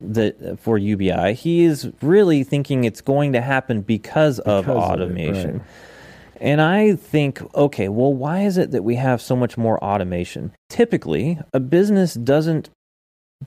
the 0.00 0.56
for 0.60 0.78
UBI. 0.78 1.34
He 1.34 1.64
is 1.64 1.90
really 2.02 2.44
thinking 2.44 2.84
it's 2.84 3.00
going 3.00 3.32
to 3.32 3.40
happen 3.40 3.80
because, 3.82 4.38
of 4.38 4.64
Because 4.66 4.76
of 4.94 5.00
it, 5.00 5.02
automation. 5.02 5.58
right. 5.58 5.66
And 6.40 6.60
I 6.60 6.94
think, 6.94 7.42
okay, 7.56 7.88
well, 7.88 8.14
why 8.14 8.42
is 8.42 8.58
it 8.58 8.70
that 8.70 8.84
we 8.84 8.94
have 8.94 9.20
so 9.20 9.34
much 9.34 9.58
more 9.58 9.82
automation? 9.82 10.52
Typically, 10.70 11.36
a 11.52 11.58
business 11.58 12.14
doesn't 12.14 12.70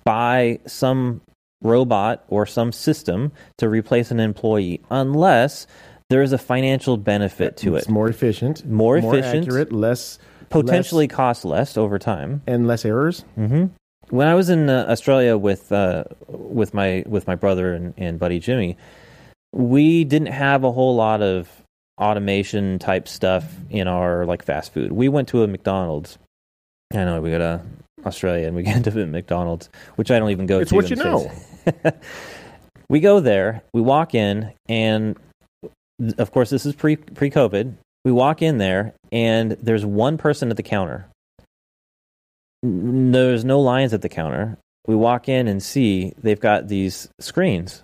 buy 0.04 0.60
some 0.68 1.22
robot 1.62 2.24
or 2.28 2.46
some 2.46 2.72
system 2.72 3.32
to 3.58 3.70
replace 3.70 4.12
an 4.12 4.20
employee 4.20 4.82
unless 4.90 5.68
there 6.10 6.22
is 6.22 6.34
a 6.34 6.38
financial 6.38 6.98
benefit 6.98 7.56
to 7.58 7.76
it. 7.76 7.80
It's 7.80 7.88
it. 7.88 7.92
more 7.92 8.10
efficient, 8.10 8.66
More 8.66 8.98
efficient. 8.98 9.48
accurate, 9.48 9.72
less 9.72 10.20
Potentially 10.50 11.08
cost 11.08 11.46
less 11.46 11.78
over 11.78 11.98
time. 11.98 12.42
and 12.46 12.68
less 12.68 12.84
errors. 12.84 13.22
hmm 13.36 13.66
When 14.10 14.28
I 14.28 14.36
was 14.36 14.50
in 14.50 14.70
uh, 14.70 14.86
Australia 14.90 15.38
with 15.38 15.72
uh, 15.72 16.04
with 16.28 16.74
my 16.74 17.04
with 17.08 17.28
my 17.28 17.36
brother 17.36 17.74
and, 17.74 17.94
and 17.98 18.20
buddy 18.20 18.40
Jimmy, 18.40 18.76
we 19.54 20.04
didn't 20.04 20.28
have 20.34 20.64
a 20.66 20.72
whole 20.72 20.96
lot 20.96 21.22
of 21.22 21.48
automation 21.98 22.80
type 22.80 23.08
stuff 23.08 23.46
in 23.70 23.88
our 23.88 24.26
like 24.26 24.44
fast 24.44 24.74
food. 24.74 24.92
We 24.92 25.08
went 25.08 25.30
to 25.30 25.44
a 25.44 25.48
McDonald's. 25.48 26.18
I 26.92 27.06
know 27.06 27.22
we 27.22 27.30
go 27.32 27.38
to 27.38 27.62
Australia 28.06 28.48
and 28.48 28.56
we 28.56 28.64
get 28.68 28.76
into 28.76 29.06
McDonald's, 29.06 29.70
which 29.96 30.12
I 30.12 30.20
don't 30.20 30.32
even 30.32 30.46
go 30.48 30.60
It's 30.60 30.72
to. 30.72 30.76
what 30.76 30.90
you 30.90 30.98
know. 30.98 31.32
We 32.92 33.00
go 33.00 33.22
there, 33.22 33.64
we 33.74 33.80
walk 33.80 34.14
in, 34.14 34.52
and 34.68 35.18
of 36.18 36.30
course 36.34 36.50
this 36.50 36.66
is 36.66 36.76
pre 36.76 36.98
pre 36.98 37.32
COVID. 37.32 37.74
We 38.04 38.12
walk 38.12 38.42
in 38.42 38.58
there, 38.58 38.94
and 39.14 39.54
there's 39.54 39.86
one 39.86 40.18
person 40.18 40.50
at 40.50 40.58
the 40.58 40.64
counter. 40.64 41.08
There's 42.62 43.46
no 43.46 43.62
lines 43.62 43.94
at 43.94 44.02
the 44.02 44.10
counter. 44.10 44.58
We 44.88 44.96
walk 44.98 45.30
in 45.30 45.48
and 45.48 45.64
see 45.64 46.12
they've 46.22 46.40
got 46.40 46.68
these 46.68 47.08
screens, 47.22 47.82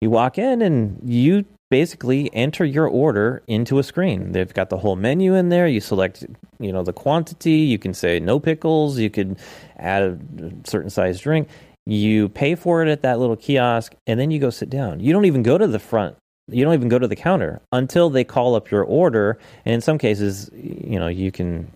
You 0.00 0.10
walk 0.10 0.38
in 0.38 0.60
and 0.60 0.98
you 1.04 1.44
basically 1.70 2.28
enter 2.34 2.64
your 2.64 2.88
order 2.88 3.44
into 3.46 3.78
a 3.78 3.84
screen. 3.84 4.32
They've 4.32 4.52
got 4.52 4.70
the 4.70 4.78
whole 4.78 4.96
menu 4.96 5.34
in 5.34 5.50
there. 5.50 5.68
You 5.68 5.80
select, 5.80 6.24
you 6.58 6.72
know, 6.72 6.82
the 6.82 6.92
quantity. 6.92 7.60
You 7.60 7.78
can 7.78 7.94
say 7.94 8.18
no 8.18 8.40
pickles. 8.40 8.98
You 8.98 9.10
could 9.10 9.38
add 9.76 10.02
a 10.02 10.18
certain 10.64 10.90
size 10.90 11.20
drink. 11.20 11.48
You 11.88 12.28
pay 12.28 12.54
for 12.54 12.82
it 12.82 12.88
at 12.90 13.00
that 13.00 13.18
little 13.18 13.34
kiosk, 13.34 13.94
and 14.06 14.20
then 14.20 14.30
you 14.30 14.38
go 14.38 14.50
sit 14.50 14.68
down. 14.68 15.00
You 15.00 15.10
don't 15.10 15.24
even 15.24 15.42
go 15.42 15.56
to 15.56 15.66
the 15.66 15.78
front. 15.78 16.16
You 16.46 16.62
don't 16.62 16.74
even 16.74 16.90
go 16.90 16.98
to 16.98 17.08
the 17.08 17.16
counter 17.16 17.62
until 17.72 18.10
they 18.10 18.24
call 18.24 18.54
up 18.54 18.70
your 18.70 18.84
order. 18.84 19.38
And 19.64 19.74
in 19.74 19.80
some 19.80 19.96
cases, 19.96 20.50
you 20.52 20.98
know, 20.98 21.08
you 21.08 21.32
can, 21.32 21.66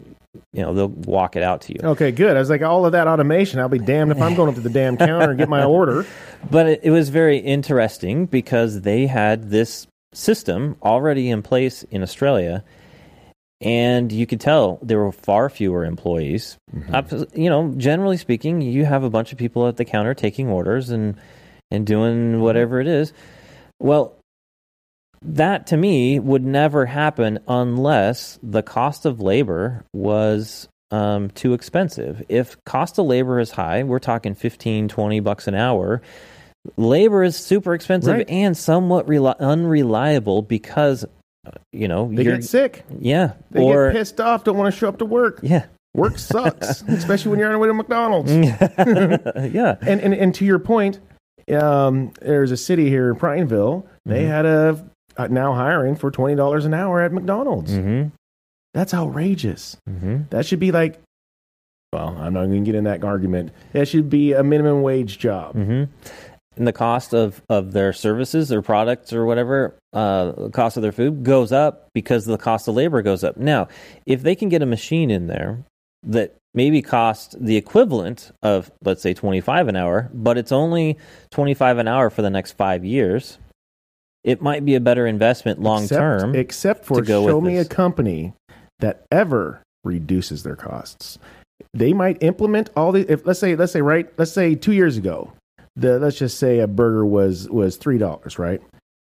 you 0.52 0.60
know, 0.60 0.74
they'll 0.74 0.88
walk 0.88 1.34
it 1.34 1.42
out 1.42 1.62
to 1.62 1.72
you. 1.72 1.80
Okay, 1.82 2.12
good. 2.12 2.36
I 2.36 2.40
was 2.40 2.50
like, 2.50 2.60
all 2.60 2.84
of 2.84 2.92
that 2.92 3.08
automation. 3.08 3.58
I'll 3.58 3.70
be 3.70 3.78
damned 3.78 4.12
if 4.12 4.20
I'm 4.20 4.34
going 4.34 4.50
up 4.50 4.54
to 4.56 4.60
the 4.60 4.68
damn 4.68 4.98
counter 4.98 5.30
and 5.30 5.38
get 5.38 5.48
my 5.48 5.64
order. 5.78 6.04
But 6.50 6.66
it, 6.66 6.80
it 6.82 6.90
was 6.90 7.08
very 7.08 7.38
interesting 7.38 8.26
because 8.26 8.82
they 8.82 9.06
had 9.06 9.48
this 9.48 9.86
system 10.12 10.76
already 10.82 11.30
in 11.30 11.40
place 11.40 11.84
in 11.84 12.02
Australia, 12.02 12.62
and 13.62 14.10
you 14.12 14.26
could 14.26 14.40
tell 14.40 14.78
there 14.82 14.98
were 14.98 15.12
far 15.12 15.48
fewer 15.48 15.84
employees. 15.84 16.56
Up- 16.92 17.10
You 17.34 17.48
know, 17.48 17.72
generally 17.76 18.16
speaking, 18.16 18.60
you 18.60 18.84
have 18.84 19.04
a 19.04 19.10
bunch 19.10 19.32
of 19.32 19.38
people 19.38 19.66
at 19.68 19.76
the 19.76 19.84
counter 19.84 20.14
taking 20.14 20.48
orders 20.48 20.90
and 20.90 21.16
and 21.70 21.86
doing 21.86 22.40
whatever 22.40 22.80
it 22.80 22.86
is. 22.86 23.12
Well, 23.80 24.14
that 25.22 25.68
to 25.68 25.76
me 25.76 26.18
would 26.18 26.44
never 26.44 26.84
happen 26.84 27.38
unless 27.48 28.38
the 28.42 28.62
cost 28.62 29.06
of 29.06 29.20
labor 29.20 29.84
was 29.94 30.68
um, 30.90 31.30
too 31.30 31.54
expensive. 31.54 32.22
If 32.28 32.62
cost 32.64 32.98
of 32.98 33.06
labor 33.06 33.38
is 33.40 33.50
high, 33.52 33.84
we're 33.84 34.00
talking 34.00 34.34
15, 34.34 34.88
20 34.88 35.20
bucks 35.20 35.46
an 35.48 35.54
hour. 35.54 36.02
Labor 36.76 37.22
is 37.22 37.36
super 37.36 37.72
expensive 37.72 38.14
Right. 38.16 38.28
and 38.28 38.56
somewhat 38.56 39.06
reli- 39.06 39.38
unreliable 39.38 40.42
because, 40.42 41.04
you 41.72 41.88
know, 41.88 42.10
They 42.12 42.22
you're, 42.24 42.36
get 42.36 42.44
sick. 42.44 42.84
yeah, 43.00 43.32
They 43.50 43.60
or 43.62 43.90
get 43.90 43.98
pissed 43.98 44.20
off. 44.20 44.44
Don't 44.44 44.56
want 44.56 44.72
to 44.72 44.78
show 44.78 44.88
up 44.88 44.98
to 44.98 45.04
work. 45.04 45.40
yeah, 45.42 45.66
Work 45.94 46.18
sucks, 46.18 46.82
especially 46.88 47.30
when 47.30 47.38
you're 47.40 47.48
on 47.48 47.54
the 47.54 47.58
way 47.58 47.68
to 47.68 47.74
McDonald's. 47.74 48.32
yeah, 49.54 49.76
and, 49.82 50.00
and 50.00 50.14
and 50.14 50.34
to 50.36 50.44
your 50.44 50.58
point, 50.58 51.00
um, 51.52 52.12
there's 52.20 52.50
a 52.50 52.56
city 52.56 52.88
here 52.88 53.10
in 53.10 53.16
Prineville. 53.16 53.86
They 54.06 54.24
had 54.24 54.46
a, 54.46 54.84
uh 55.16 55.26
now 55.28 55.52
hiring 55.54 55.96
for 55.96 56.10
twenty 56.10 56.34
dollars 56.34 56.64
an 56.64 56.74
hour 56.74 57.00
at 57.00 57.12
McDonald's. 57.12 57.72
hmm 57.74 58.04
That's 58.74 58.94
outrageous. 58.94 59.76
hmm 59.88 60.22
That 60.30 60.46
should 60.46 60.60
be 60.60 60.72
like, 60.72 61.00
well, 61.92 62.16
I'm 62.18 62.32
not 62.32 62.46
going 62.46 62.64
to 62.64 62.66
get 62.66 62.74
in 62.74 62.84
that 62.84 63.04
argument. 63.04 63.52
That 63.72 63.86
should 63.88 64.08
be 64.08 64.32
a 64.32 64.42
minimum 64.42 64.80
wage 64.82 65.18
job. 65.18 65.54
hmm 65.54 65.84
And 66.56 66.66
the 66.66 66.72
cost 66.72 67.14
of, 67.14 67.42
of 67.48 67.72
their 67.72 67.92
services, 67.92 68.48
their 68.48 68.60
products, 68.60 69.12
or 69.12 69.24
whatever, 69.24 69.74
uh, 69.92 70.32
the 70.32 70.50
cost 70.50 70.76
of 70.76 70.82
their 70.82 70.92
food 70.92 71.24
goes 71.24 71.50
up 71.50 71.88
because 71.94 72.26
the 72.26 72.36
cost 72.36 72.68
of 72.68 72.74
labor 72.74 73.00
goes 73.00 73.24
up. 73.24 73.36
Now, 73.38 73.68
if 74.04 74.22
they 74.22 74.34
can 74.34 74.48
get 74.50 74.60
a 74.62 74.66
machine 74.66 75.10
in 75.10 75.28
there 75.28 75.64
that 76.02 76.36
maybe 76.54 76.82
cost 76.82 77.34
the 77.42 77.56
equivalent 77.56 78.32
of, 78.42 78.70
let's 78.84 79.00
say, 79.00 79.14
25 79.14 79.68
an 79.68 79.76
hour, 79.76 80.10
but 80.12 80.36
it's 80.36 80.52
only 80.52 80.98
25 81.30 81.78
an 81.78 81.88
hour 81.88 82.10
for 82.10 82.20
the 82.20 82.28
next 82.28 82.52
five 82.52 82.84
years, 82.84 83.38
it 84.22 84.42
might 84.42 84.64
be 84.64 84.74
a 84.74 84.80
better 84.80 85.06
investment 85.06 85.60
long 85.60 85.84
Except- 85.84 85.98
term. 85.98 86.34
Except 86.34 86.84
for 86.84 87.04
show 87.04 87.40
me 87.40 87.56
this. 87.56 87.66
a 87.66 87.68
company 87.68 88.34
that 88.80 89.04
ever 89.10 89.62
reduces 89.84 90.42
their 90.42 90.56
costs. 90.56 91.18
They 91.74 91.92
might 91.92 92.22
implement 92.22 92.70
all 92.76 92.92
the 92.92 93.10
if 93.10 93.24
let's 93.26 93.40
say 93.40 93.56
let's 93.56 93.72
say 93.72 93.80
right 93.80 94.06
let's 94.18 94.32
say 94.32 94.54
two 94.54 94.72
years 94.72 94.96
ago, 94.96 95.32
the 95.76 95.98
let's 95.98 96.18
just 96.18 96.38
say 96.38 96.60
a 96.60 96.66
burger 96.66 97.04
was 97.06 97.48
was 97.48 97.76
three 97.76 97.98
dollars, 97.98 98.38
right? 98.38 98.60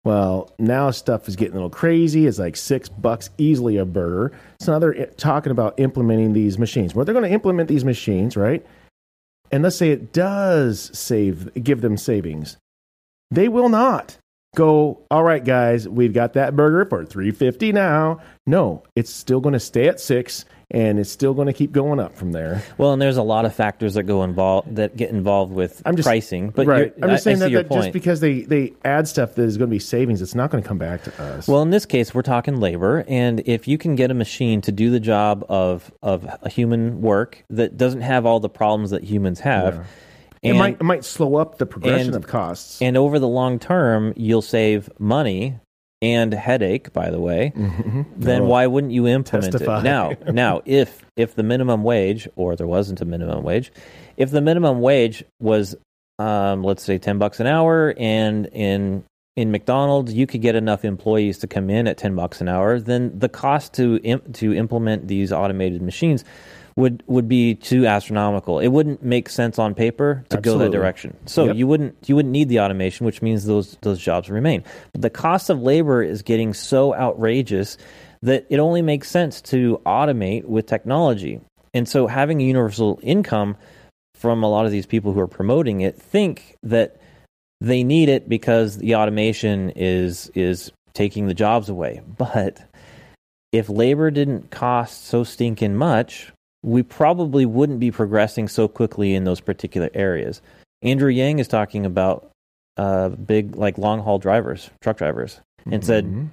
Well, 0.05 0.51
now 0.59 0.91
stuff 0.91 1.29
is 1.29 1.37
getting 1.37 1.53
a 1.53 1.57
little 1.57 1.71
crazy. 1.71 2.27
It's 2.27 2.39
like 2.39 2.57
six 2.57 2.89
bucks 2.89 3.29
easily 3.37 3.77
a 3.77 3.85
burger. 3.85 4.33
So 4.59 4.73
now 4.73 4.79
they're 4.79 4.97
eh, 4.97 5.07
talking 5.17 5.53
about 5.53 5.79
implementing 5.79 6.33
these 6.33 6.59
machines. 6.59 6.95
Well, 6.95 7.05
they're 7.05 7.13
going 7.15 7.29
to 7.29 7.35
implement 7.35 7.69
these 7.69 7.85
machines, 7.85 8.37
right? 8.37 8.65
And 9.53 9.63
let's 9.63 9.77
say 9.77 9.91
it 9.91 10.13
does 10.13 10.91
save, 10.99 11.53
give 11.63 11.83
them 11.83 11.99
savings. 11.99 12.57
They 13.31 13.49
will 13.49 13.69
not 13.69 14.17
go. 14.57 15.01
All 15.11 15.23
right, 15.23 15.45
guys, 15.45 15.87
we've 15.89 16.15
got 16.15 16.33
that 16.33 16.57
burger 16.57 16.87
for 16.89 17.05
three 17.05 17.31
fifty 17.31 17.71
now. 17.71 18.21
No, 18.47 18.83
it's 18.97 19.11
still 19.11 19.41
going 19.41 19.53
to 19.53 19.61
stay 19.61 19.87
at 19.87 20.01
six, 20.01 20.47
and 20.73 20.99
it's 20.99 21.11
still 21.11 21.35
going 21.35 21.47
to 21.47 21.53
keep 21.53 21.73
going 21.73 21.99
up 21.99 22.17
from 22.17 22.33
there. 22.33 22.63
well, 22.79 22.93
and 22.93 23.03
there's 23.03 23.17
a 23.17 23.23
lot 23.23 23.45
of 23.45 23.55
factors 23.55 23.95
that 23.95 24.05
go 24.05 24.23
involved 24.23 24.77
that 24.77 24.97
get 24.97 25.11
involved 25.11 25.53
with 25.53 25.83
I'm 25.85 25.97
just- 25.97 26.07
pricing. 26.07 26.51
But 26.51 26.67
right. 26.67 26.93
I'm 27.03 27.11
just 27.11 27.27
I- 27.27 27.31
I 27.33 27.35
saying 27.35 27.49
see 27.49 27.55
that, 27.55 27.69
that 27.69 27.75
just 27.75 27.93
because 27.93 28.21
they 28.21 28.43
they 28.43 28.73
add 28.85 29.09
stuff 29.09 29.35
that 29.35 29.43
is 29.43 29.57
going 29.57 29.69
to 29.69 29.75
be 29.75 29.79
savings, 29.81 30.23
it's 30.23 30.35
not 30.35 30.51
going 30.51 30.63
to 30.63 30.69
come 30.69 30.79
back 30.79 31.03
to 31.05 31.23
us. 31.23 31.49
Well, 31.49 31.63
in 31.63 31.71
this 31.71 31.87
case, 31.87 32.15
we're 32.15 32.23
talking 32.23 32.61
labor, 32.61 33.05
and 33.09 33.41
if 33.47 33.67
you 33.67 33.79
can 33.79 33.95
get 33.97 34.11
a 34.11 34.15
machine 34.15 34.61
to 34.63 34.73
do 34.73 34.91
the 34.91 35.01
job 35.01 35.45
of 35.49 35.91
of 36.03 36.25
a 36.43 36.49
human 36.49 37.01
work 37.01 37.45
that 37.51 37.77
doesn't 37.77 38.03
have 38.03 38.25
all 38.27 38.41
the 38.41 38.49
problems 38.49 38.91
that 38.91 39.03
humans 39.05 39.41
have, 39.41 39.87
it 40.43 40.51
and, 40.51 40.59
might 40.59 40.75
it 40.81 40.85
might 40.85 41.05
slow 41.05 41.37
up 41.37 41.59
the 41.59 41.67
progression 41.67 42.09
and- 42.09 42.17
of 42.17 42.27
costs. 42.27 42.81
and 42.81 42.97
over 42.97 43.19
the 43.19 43.29
long 43.29 43.59
term, 43.59 44.13
you'll 44.17 44.41
save 44.43 44.89
money 44.99 45.59
and 46.03 46.33
headache. 46.33 46.93
By 46.93 47.11
the 47.11 47.21
way, 47.21 47.53
then 48.17 48.43
Oh, 48.43 48.47
why 48.47 48.67
wouldn't 48.67 48.93
you 48.93 49.07
implement 49.07 49.53
testify. 49.53 49.81
it 49.81 49.85
now? 49.85 50.13
Now, 50.33 50.63
if 50.65 51.05
if 51.17 51.35
the 51.35 51.43
minimum 51.43 51.83
wage 51.83 52.29
or 52.37 52.57
there 52.57 52.67
wasn't 52.67 53.01
a 53.01 53.05
minimum 53.05 53.43
wage, 53.45 53.73
if 54.17 54.31
the 54.31 54.41
minimum 54.41 54.81
wage 54.81 55.25
was, 55.41 55.77
um, 56.19 56.63
let's 56.65 56.83
say, 56.83 56.99
ten 56.99 57.19
bucks 57.19 57.41
an 57.41 57.47
hour, 57.47 57.95
and 57.99 58.47
in 58.53 59.05
in 59.37 59.51
McDonald's 59.53 60.13
you 60.13 60.27
could 60.27 60.43
get 60.43 60.55
enough 60.57 60.85
employees 60.85 61.39
to 61.39 61.47
come 61.47 61.71
in 61.71 61.87
at 61.87 61.97
ten 61.99 62.15
bucks 62.15 62.41
an 62.41 62.49
hour, 62.49 62.79
then 62.81 63.17
the 63.19 63.29
cost 63.29 63.73
to 63.75 63.97
im- 64.03 64.33
to 64.35 64.55
implement 64.55 65.07
these 65.09 65.33
automated 65.33 65.83
machines 65.83 66.25
would 66.77 67.03
would 67.07 67.29
be 67.29 67.55
too 67.55 67.87
astronomical. 67.87 68.59
It 68.59 68.69
wouldn't 68.69 69.03
make 69.03 69.29
sense 69.29 69.59
on 69.59 69.75
paper 69.75 70.25
to 70.31 70.41
go 70.41 70.59
that 70.59 70.73
direction. 70.73 71.17
So 71.27 71.47
Yep. 71.47 71.57
you 71.57 71.67
wouldn't 71.67 72.09
you 72.09 72.17
wouldn't 72.17 72.33
need 72.33 72.49
the 72.49 72.61
automation, 72.61 73.07
which 73.07 73.23
means 73.23 73.45
those 73.45 73.77
those 73.83 73.99
jobs 73.99 74.31
remain. 74.31 74.65
But 74.93 75.03
the 75.03 75.11
cost 75.11 75.51
of 75.51 75.61
labor 75.61 76.03
is 76.03 76.23
getting 76.23 76.55
so 76.55 76.95
outrageous 76.95 77.77
that 78.23 78.47
it 78.51 78.59
only 78.59 78.83
makes 78.83 79.11
sense 79.11 79.41
to 79.41 79.81
automate 79.87 80.45
with 80.45 80.67
technology. 80.67 81.41
And 81.73 81.89
so 81.89 82.07
having 82.07 82.41
a 82.41 82.45
universal 82.45 82.99
income 83.03 83.57
from 84.15 84.43
a 84.43 84.49
lot 84.51 84.67
of 84.67 84.73
these 84.73 84.87
people 84.87 85.13
who 85.13 85.21
are 85.21 85.29
promoting 85.29 85.81
it 85.81 85.97
think 85.97 86.57
that 86.63 87.01
they 87.61 87.83
need 87.83 88.09
it 88.09 88.29
because 88.29 88.79
the 88.79 88.95
automation 88.97 89.71
is 89.77 90.31
is 90.35 90.73
taking 90.93 91.27
the 91.27 91.35
jobs 91.35 91.69
away. 91.69 92.01
But 92.19 92.63
if 93.53 93.69
labor 93.69 94.11
didn't 94.11 94.51
cost 94.51 95.07
so 95.07 95.25
stinking 95.25 95.75
much, 95.77 96.33
we 96.63 96.83
probably 96.83 97.47
wouldn't 97.47 97.81
be 97.81 97.91
progressing 97.91 98.49
so 98.49 98.69
quickly 98.69 99.15
in 99.15 99.25
those 99.25 99.41
particular 99.41 99.91
areas. 99.95 100.43
Andrew 100.83 101.11
Yang 101.11 101.39
is 101.41 101.49
talking 101.49 101.87
about 101.87 102.31
uh, 102.77 103.11
big, 103.11 103.57
like 103.57 103.77
long 103.79 104.01
haul 104.01 104.19
drivers, 104.19 104.71
truck 104.81 104.97
drivers, 104.97 105.41
and 105.71 105.85
said, 105.85 106.07
Mhm. 106.07 106.29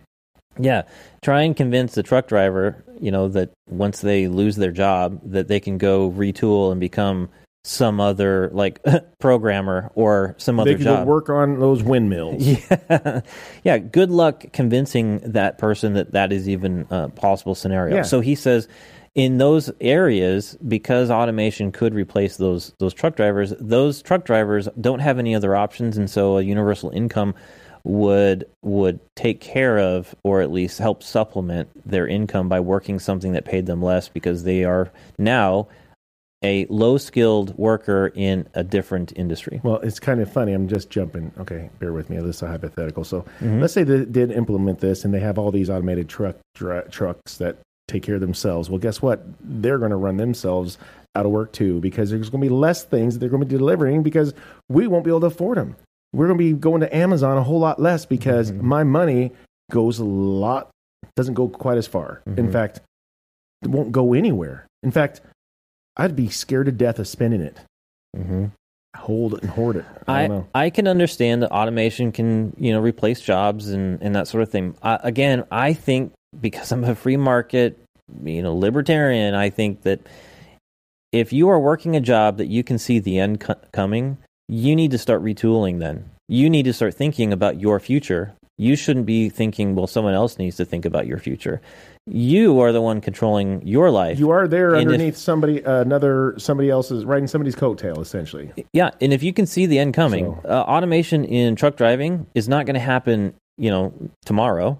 yeah, 0.60 0.84
try 1.22 1.42
and 1.42 1.56
convince 1.56 1.96
the 1.96 2.04
truck 2.04 2.28
driver, 2.28 2.84
you 3.02 3.12
know, 3.12 3.28
that 3.30 3.52
once 3.70 4.00
they 4.02 4.28
lose 4.28 4.56
their 4.56 4.72
job, 4.72 5.20
that 5.24 5.48
they 5.50 5.60
can 5.60 5.78
go 5.78 6.10
retool 6.12 6.72
and 6.72 6.80
become 6.80 7.30
some 7.66 8.00
other 8.00 8.50
like 8.54 8.80
programmer 9.20 9.92
or 9.96 10.36
some 10.38 10.56
they 10.56 10.62
other 10.62 10.76
could 10.76 10.84
job. 10.84 11.08
work 11.08 11.30
on 11.30 11.60
those 11.60 11.84
windmills. 11.84 12.42
Yeah, 12.90 13.22
yeah. 13.66 13.78
Good 13.78 14.10
luck 14.10 14.46
convincing 14.54 15.20
that 15.26 15.58
person 15.58 15.94
that 15.96 16.13
that 16.13 16.32
is 16.32 16.48
even 16.48 16.86
a 16.90 17.10
possible 17.10 17.56
scenario. 17.56 17.98
Yeah. 17.98 18.02
So 18.04 18.22
he 18.22 18.36
says, 18.36 18.70
in 19.17 19.39
those 19.39 19.71
areas, 19.82 20.56
because 20.67 21.10
automation 21.10 21.71
could 21.71 21.93
replace 21.93 22.38
those 22.38 22.71
those 22.80 22.93
truck 22.93 23.15
drivers, 23.17 23.51
those 23.60 24.01
truck 24.01 24.23
drivers 24.23 24.69
don't 24.80 24.99
have 24.99 25.17
any 25.19 25.36
other 25.36 25.56
options, 25.56 25.97
and 25.97 26.10
so 26.10 26.38
a 26.38 26.43
universal 26.43 26.91
income 26.91 27.34
would 27.84 28.45
would 28.63 28.99
take 29.15 29.41
care 29.41 29.80
of 29.80 30.13
or 30.23 30.41
at 30.41 30.51
least 30.51 30.77
help 30.77 31.01
supplement 31.01 31.67
their 31.89 32.08
income 32.08 32.47
by 32.47 32.60
working 32.60 32.99
something 32.99 33.32
that 33.34 33.43
paid 33.43 33.65
them 33.65 33.82
less 33.82 34.08
because 34.08 34.43
they 34.43 34.63
are 34.63 34.91
now 35.17 35.67
a 36.43 36.67
low 36.69 36.97
skilled 36.99 37.58
worker 37.58 38.12
in 38.13 38.47
a 38.53 38.63
different 38.63 39.12
industry. 39.15 39.60
Well, 39.63 39.77
it's 39.77 39.99
kind 39.99 40.21
of 40.21 40.32
funny. 40.32 40.53
I'm 40.53 40.67
just 40.67 40.91
jumping. 40.91 41.32
Okay, 41.39 41.71
bear 41.80 41.93
with 41.93 42.12
me. 42.12 42.17
This 42.17 42.36
is 42.36 42.41
a 42.43 42.47
hypothetical. 42.47 43.03
So 43.03 43.21
Mm-hmm. 43.39 43.62
let's 43.62 43.73
say 43.73 43.84
they 43.84 44.06
did 44.06 44.30
implement 44.32 44.80
this 44.80 45.03
and 45.03 45.12
they 45.12 45.19
have 45.21 45.39
all 45.39 45.49
these 45.51 45.69
automated 45.71 46.08
truck 46.08 46.36
trucks 46.53 47.38
that 47.38 47.58
take 47.88 48.04
care 48.04 48.15
of 48.15 48.21
themselves. 48.21 48.69
Well, 48.69 48.80
guess 48.80 49.02
what? 49.02 49.23
They're 49.41 49.78
going 49.80 49.91
to 49.91 49.97
run 49.97 50.17
themselves 50.17 50.78
out 51.15 51.26
of 51.26 51.32
work 51.32 51.54
too 51.54 51.80
because 51.80 52.10
there's 52.10 52.30
going 52.30 52.41
to 52.43 52.50
be 52.50 52.54
less 52.54 52.84
things 52.84 53.13
that 53.13 53.19
they're 53.19 53.30
going 53.30 53.41
to 53.41 53.45
be 53.47 53.58
delivering 53.58 54.04
because 54.04 54.34
we 54.69 54.88
won't 54.88 55.04
be 55.06 55.10
able 55.12 55.21
to 55.21 55.26
afford 55.28 55.58
them. 55.58 55.76
We're 56.13 56.28
going 56.28 56.38
to 56.38 56.43
be 56.43 56.54
going 56.54 56.82
to 56.82 56.95
Amazon 56.95 57.38
a 57.38 57.43
whole 57.43 57.60
lot 57.60 57.82
less 57.82 58.06
because 58.06 58.52
Mm-hmm. 58.52 58.67
my 58.67 58.84
money 58.84 59.32
goes 59.71 60.00
a 60.00 60.06
lot, 60.06 60.69
doesn't 61.15 61.34
go 61.34 61.47
quite 61.47 61.78
as 61.78 61.88
far. 61.88 62.21
In 62.26 62.47
Mhm. 62.47 62.52
fact, 62.52 62.82
it 63.62 63.69
won't 63.69 63.91
go 63.91 64.13
anywhere. 64.13 64.67
In 64.84 64.91
fact, 64.91 65.21
I'd 65.97 66.15
be 66.15 66.30
scared 66.30 66.67
to 66.67 66.71
death 66.71 67.00
of 67.00 67.08
spending 67.08 67.41
it. 67.41 67.58
Mm-hmm. 68.15 68.45
hold 68.95 69.36
it 69.36 69.41
and 69.43 69.52
hoard 69.52 69.76
it. 69.76 69.86
I, 70.08 70.23
I, 70.23 70.28
don't 70.28 70.38
know. 70.38 70.47
I 70.56 70.69
can 70.71 70.88
understand 70.88 71.43
that 71.43 71.52
automation 71.52 72.12
can 72.12 72.56
you 72.58 72.71
know 72.71 72.80
replace 72.80 73.21
jobs 73.21 73.69
and, 73.69 74.02
and 74.02 74.15
that 74.15 74.28
sort 74.28 74.41
of 74.43 74.50
thing. 74.50 74.76
Uh, 74.82 74.97
again, 75.04 75.43
I 75.52 75.73
think 75.73 76.13
because 76.39 76.71
I'm 76.71 76.84
a 76.84 76.95
free 76.95 77.17
market, 77.17 77.80
you 78.23 78.41
know, 78.41 78.56
libertarian, 78.56 79.34
I 79.34 79.50
think 79.50 79.82
that 79.84 80.00
if 81.12 81.32
you 81.34 81.50
are 81.50 81.60
working 81.60 81.95
a 81.95 82.02
job 82.02 82.38
that 82.38 82.47
you 82.47 82.63
can 82.63 82.78
see 82.78 83.00
the 83.00 83.19
end 83.19 83.39
co- 83.39 83.56
coming, 83.71 84.17
you 84.47 84.76
need 84.76 84.91
to 84.91 84.97
start 84.97 85.23
retooling. 85.23 85.80
Then 85.80 86.10
you 86.28 86.50
need 86.50 86.63
to 86.63 86.73
start 86.73 86.93
thinking 86.93 87.32
about 87.34 87.60
your 87.60 87.80
future. 87.80 88.34
You 88.60 88.76
shouldn't 88.76 89.06
be 89.06 89.30
thinking, 89.30 89.76
well, 89.76 89.86
someone 89.86 90.15
else 90.15 90.39
needs 90.39 90.58
to 90.58 90.65
think 90.65 90.84
about 90.86 91.06
your 91.06 91.19
future. 91.19 91.62
You 92.08 92.60
are 92.60 92.71
the 92.71 92.82
one 92.82 93.02
controlling 93.02 93.65
your 93.67 93.91
life. 93.91 94.17
You 94.17 94.32
are 94.32 94.47
there 94.47 94.73
And 94.73 94.82
if- 94.89 94.93
underneath 94.93 95.17
somebody, 95.17 95.63
uh, 95.63 95.82
another 95.82 96.34
somebody 96.38 96.69
else's 96.69 97.06
riding 97.06 97.28
somebody's 97.28 97.56
coattail, 97.56 98.00
essentially. 98.02 98.52
Yeah, 98.73 98.89
and 99.00 99.13
if 99.13 99.21
you 99.21 99.32
can 99.32 99.45
see 99.45 99.65
the 99.67 99.78
end 99.78 99.93
coming, 99.93 100.26
So- 100.43 100.50
uh, 100.50 100.63
automation 100.67 101.23
in 101.23 101.56
truck 101.56 101.76
driving 101.76 102.26
is 102.34 102.50
not 102.50 102.65
going 102.65 102.73
to 102.73 102.80
happen, 102.80 103.36
you 103.58 103.69
know, 103.69 103.93
tomorrow. 104.26 104.80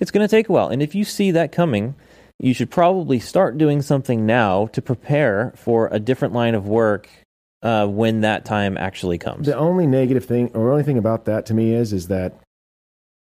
It's 0.00 0.10
going 0.10 0.26
to 0.26 0.30
take 0.30 0.48
a 0.48 0.52
while, 0.52 0.68
and 0.68 0.82
if 0.82 0.94
you 0.94 1.04
see 1.04 1.30
that 1.32 1.52
coming, 1.52 1.94
you 2.40 2.52
should 2.52 2.70
probably 2.70 3.20
start 3.20 3.58
doing 3.58 3.80
something 3.80 4.26
now 4.26 4.66
to 4.68 4.82
prepare 4.82 5.52
for 5.56 5.88
a 5.92 6.00
different 6.00 6.34
line 6.34 6.54
of 6.54 6.66
work 6.66 7.08
uh, 7.62 7.86
when 7.86 8.20
that 8.22 8.44
time 8.44 8.76
actually 8.76 9.18
comes. 9.18 9.46
The 9.46 9.56
only 9.56 9.86
negative 9.86 10.24
thing, 10.24 10.50
or 10.54 10.70
only 10.70 10.82
thing 10.82 10.98
about 10.98 11.24
that 11.26 11.46
to 11.46 11.54
me 11.54 11.72
is, 11.72 11.92
is 11.92 12.08
that 12.08 12.34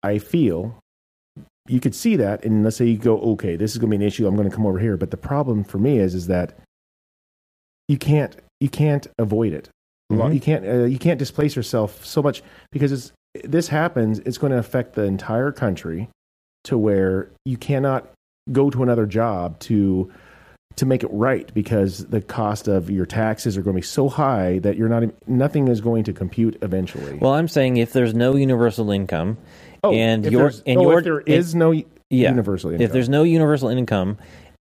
I 0.02 0.18
feel 0.18 0.78
you 1.68 1.80
could 1.80 1.94
see 1.94 2.16
that, 2.16 2.44
and 2.44 2.64
let's 2.64 2.76
say 2.76 2.86
you 2.86 2.98
go, 2.98 3.18
okay, 3.20 3.56
this 3.56 3.72
is 3.72 3.78
going 3.78 3.90
to 3.90 3.96
be 3.96 4.02
an 4.04 4.06
issue. 4.06 4.26
I'm 4.26 4.36
going 4.36 4.48
to 4.48 4.54
come 4.54 4.66
over 4.66 4.78
here. 4.78 4.96
But 4.96 5.10
the 5.10 5.16
problem 5.16 5.64
for 5.64 5.78
me 5.78 5.98
is, 5.98 6.14
is 6.14 6.26
that 6.26 6.58
you 7.88 7.96
can't, 7.96 8.36
you 8.60 8.68
can't 8.68 9.06
avoid 9.18 9.52
it. 9.52 9.68
Mhm. 10.12 10.34
You 10.34 10.40
can't, 10.40 10.66
uh, 10.66 10.84
you 10.84 10.98
can't 10.98 11.18
displace 11.18 11.56
yourself 11.56 12.04
so 12.04 12.22
much 12.22 12.42
because 12.70 12.92
it's, 12.92 13.12
this 13.44 13.68
happens. 13.68 14.18
It's 14.20 14.38
going 14.38 14.52
to 14.52 14.58
affect 14.58 14.94
the 14.94 15.04
entire 15.04 15.52
country 15.52 16.08
to 16.64 16.78
where 16.78 17.30
you 17.44 17.56
cannot 17.56 18.08
go 18.52 18.70
to 18.70 18.82
another 18.82 19.06
job 19.06 19.58
to 19.60 20.12
to 20.76 20.86
make 20.86 21.04
it 21.04 21.10
right 21.12 21.52
because 21.54 22.04
the 22.06 22.20
cost 22.20 22.66
of 22.66 22.90
your 22.90 23.06
taxes 23.06 23.56
are 23.56 23.62
going 23.62 23.74
to 23.76 23.80
be 23.80 23.86
so 23.86 24.08
high 24.08 24.58
that 24.58 24.76
you're 24.76 24.88
not 24.88 25.04
nothing 25.28 25.68
is 25.68 25.80
going 25.80 26.02
to 26.04 26.12
compute 26.12 26.58
eventually. 26.62 27.14
well, 27.18 27.32
I'm 27.32 27.48
saying 27.48 27.76
if 27.76 27.92
there's 27.92 28.14
no 28.14 28.34
universal 28.34 28.90
income, 28.90 29.38
oh, 29.84 29.92
and 29.92 30.30
your 30.30 30.52
and 30.66 30.78
oh, 30.78 30.90
your 30.90 30.98
if 30.98 31.04
there 31.04 31.20
is 31.20 31.54
no 31.54 31.70
yeah, 31.70 31.84
universal 32.30 32.70
income. 32.70 32.84
if 32.84 32.92
there's 32.92 33.08
no 33.08 33.22
universal 33.22 33.68
income 33.68 34.18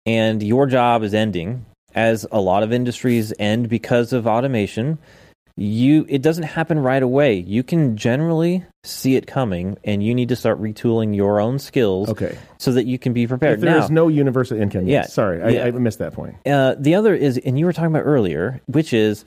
and 0.06 0.42
your 0.42 0.66
job 0.66 1.02
is 1.02 1.14
ending 1.14 1.64
as 1.94 2.26
a 2.32 2.40
lot 2.40 2.62
of 2.62 2.72
industries 2.72 3.32
end 3.38 3.68
because 3.68 4.12
of 4.12 4.26
automation 4.26 4.98
you 5.60 6.06
it 6.08 6.22
doesn't 6.22 6.44
happen 6.44 6.78
right 6.78 7.02
away 7.02 7.34
you 7.34 7.62
can 7.62 7.94
generally 7.94 8.64
see 8.82 9.14
it 9.14 9.26
coming 9.26 9.76
and 9.84 10.02
you 10.02 10.14
need 10.14 10.30
to 10.30 10.34
start 10.34 10.58
retooling 10.58 11.14
your 11.14 11.38
own 11.38 11.58
skills 11.58 12.08
okay, 12.08 12.38
so 12.58 12.72
that 12.72 12.86
you 12.86 12.98
can 12.98 13.12
be 13.12 13.26
prepared 13.26 13.60
there 13.60 13.74
now 13.76 13.84
is 13.84 13.90
no 13.90 14.08
universal 14.08 14.56
income, 14.58 14.86
Yeah, 14.86 15.02
yes. 15.02 15.12
sorry, 15.12 15.54
yeah. 15.54 15.64
I, 15.64 15.66
I 15.66 15.70
missed 15.72 15.98
that 15.98 16.14
point. 16.14 16.36
uh, 16.46 16.76
the 16.78 16.94
other 16.94 17.14
is 17.14 17.36
and 17.36 17.58
you 17.58 17.66
were 17.66 17.74
talking 17.74 17.90
about 17.90 18.06
earlier 18.06 18.62
which 18.68 18.94
is 18.94 19.26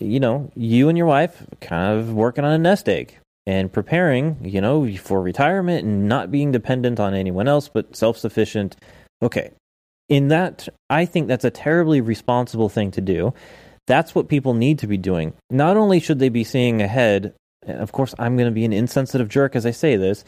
you 0.00 0.18
know 0.18 0.50
you 0.56 0.88
and 0.88 0.98
your 0.98 1.06
wife 1.06 1.46
kind 1.60 1.96
of 1.96 2.12
working 2.12 2.44
on 2.44 2.52
a 2.52 2.58
nest 2.58 2.88
egg 2.88 3.16
and 3.46 3.72
preparing 3.72 4.38
you 4.44 4.60
know 4.60 4.92
for 4.96 5.20
retirement 5.22 5.84
and 5.84 6.08
not 6.08 6.32
being 6.32 6.50
dependent 6.50 6.98
on 6.98 7.14
anyone 7.14 7.46
else 7.46 7.68
but 7.68 7.94
self-sufficient 7.94 8.74
okay 9.22 9.52
in 10.08 10.26
that 10.26 10.68
i 10.90 11.04
think 11.04 11.28
that's 11.28 11.44
a 11.44 11.50
terribly 11.50 12.00
responsible 12.00 12.68
thing 12.68 12.90
to 12.90 13.00
do 13.00 13.32
that's 13.86 14.14
what 14.14 14.28
people 14.28 14.54
need 14.54 14.78
to 14.78 14.86
be 14.86 14.96
doing 14.96 15.32
not 15.50 15.76
only 15.76 16.00
should 16.00 16.18
they 16.18 16.28
be 16.28 16.44
seeing 16.44 16.80
ahead 16.82 17.34
and 17.66 17.78
of 17.80 17.92
course 17.92 18.14
i'm 18.18 18.36
going 18.36 18.48
to 18.48 18.54
be 18.54 18.64
an 18.64 18.72
insensitive 18.72 19.28
jerk 19.28 19.54
as 19.56 19.66
i 19.66 19.70
say 19.70 19.96
this 19.96 20.24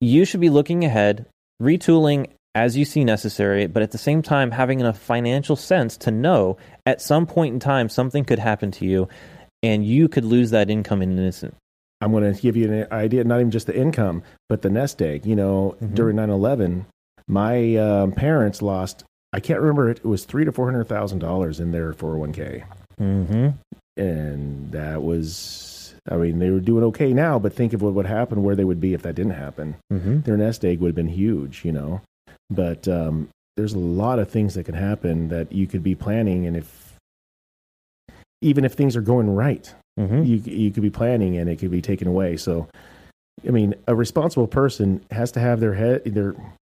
you 0.00 0.24
should 0.24 0.40
be 0.40 0.50
looking 0.50 0.84
ahead 0.84 1.26
retooling 1.62 2.28
as 2.54 2.76
you 2.76 2.84
see 2.84 3.04
necessary 3.04 3.66
but 3.66 3.82
at 3.82 3.90
the 3.92 3.98
same 3.98 4.22
time 4.22 4.50
having 4.50 4.80
enough 4.80 4.98
financial 4.98 5.56
sense 5.56 5.96
to 5.96 6.10
know 6.10 6.56
at 6.86 7.00
some 7.00 7.26
point 7.26 7.52
in 7.54 7.60
time 7.60 7.88
something 7.88 8.24
could 8.24 8.38
happen 8.38 8.70
to 8.70 8.84
you 8.86 9.08
and 9.62 9.84
you 9.86 10.08
could 10.08 10.24
lose 10.24 10.50
that 10.50 10.70
income 10.70 11.02
in 11.02 11.10
an 11.12 11.18
instant 11.24 11.54
I'm 12.02 12.12
going 12.12 12.32
to 12.34 12.40
give 12.40 12.56
you 12.56 12.72
an 12.72 12.86
idea, 12.92 13.24
not 13.24 13.40
even 13.40 13.50
just 13.50 13.66
the 13.66 13.76
income, 13.76 14.22
but 14.48 14.62
the 14.62 14.70
nest 14.70 15.02
egg. 15.02 15.26
You 15.26 15.36
know, 15.36 15.76
Mhm. 15.82 15.94
during 15.94 16.16
9/11, 16.16 16.86
my 17.28 17.76
um, 17.76 18.12
parents 18.12 18.62
lost. 18.62 19.04
I 19.32 19.40
can't 19.40 19.60
remember 19.60 19.88
it. 19.90 19.98
It 19.98 20.04
was 20.06 20.24
three 20.24 20.44
to 20.44 20.52
four 20.52 20.66
hundred 20.70 20.88
thousand 20.88 21.20
dollars 21.20 21.60
in 21.60 21.70
their 21.72 21.92
401k. 21.92 22.64
mm-hmm. 23.00 23.48
and 23.96 24.72
that 24.72 25.02
was 25.02 25.94
i 26.10 26.16
mean 26.16 26.38
they 26.38 26.50
were 26.50 26.60
doing 26.60 26.82
okay 26.84 27.12
now 27.12 27.38
but 27.38 27.52
think 27.52 27.72
of 27.74 27.82
what 27.82 27.92
would 27.92 28.06
happen 28.06 28.42
where 28.42 28.56
they 28.56 28.64
would 28.64 28.80
be 28.80 28.94
if 28.94 29.02
that 29.02 29.14
didn't 29.14 29.32
happen 29.34 29.74
Mm-hmm. 29.92 30.20
their 30.22 30.36
nest 30.36 30.64
egg 30.64 30.80
would 30.80 30.88
have 30.88 30.94
been 30.94 31.08
huge 31.08 31.64
you 31.64 31.72
know 31.72 32.00
but 32.48 32.88
um, 32.88 33.28
there's 33.56 33.74
a 33.74 33.78
lot 33.78 34.18
of 34.18 34.28
things 34.30 34.54
that 34.54 34.64
can 34.64 34.74
happen 34.74 35.28
that 35.28 35.52
you 35.52 35.66
could 35.66 35.82
be 35.82 35.94
planning 35.94 36.46
and 36.46 36.56
if 36.56 36.96
even 38.42 38.64
if 38.64 38.72
things 38.72 38.96
are 38.96 39.00
going 39.02 39.34
right 39.34 39.72
Mm-hmm. 39.98 40.22
you, 40.22 40.36
you 40.36 40.70
could 40.70 40.82
be 40.84 40.88
planning 40.90 41.36
and 41.36 41.50
it 41.50 41.58
could 41.58 41.70
be 41.70 41.82
taken 41.82 42.08
away 42.08 42.36
so 42.38 42.66
i 43.46 43.50
mean 43.50 43.74
a 43.86 43.94
responsible 43.94 44.46
person 44.46 45.04
has 45.10 45.30
to 45.32 45.40
have 45.40 45.60
their 45.60 45.74
head 45.74 46.02
their 46.06 46.34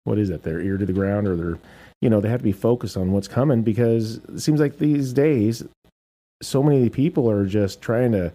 what 0.06 0.18
is 0.18 0.30
it 0.30 0.44
their 0.44 0.60
ear 0.62 0.78
to 0.78 0.86
the 0.86 0.94
ground 0.94 1.28
or 1.28 1.36
their 1.36 1.58
you 2.02 2.10
know 2.10 2.20
they 2.22 2.30
have 2.30 2.40
to 2.40 2.44
be 2.44 2.52
focused 2.52 2.98
on 2.98 3.12
what's 3.12 3.28
coming 3.28 3.62
because 3.62 4.18
it 4.18 4.40
seems 4.40 4.60
like 4.60 4.78
these 4.80 5.14
days 5.14 5.64
so 6.42 6.64
many 6.64 6.90
people 6.90 7.30
are 7.30 7.46
just 7.46 7.82
trying 7.82 8.12
to 8.12 8.32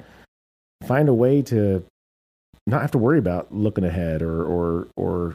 find 0.87 1.09
a 1.09 1.14
way 1.14 1.42
to 1.42 1.85
not 2.66 2.81
have 2.83 2.90
to 2.92 2.98
worry 2.98 3.18
about 3.18 3.52
looking 3.52 3.85
ahead 3.85 4.22
or 4.22 4.44
or 4.44 4.88
or 4.96 5.35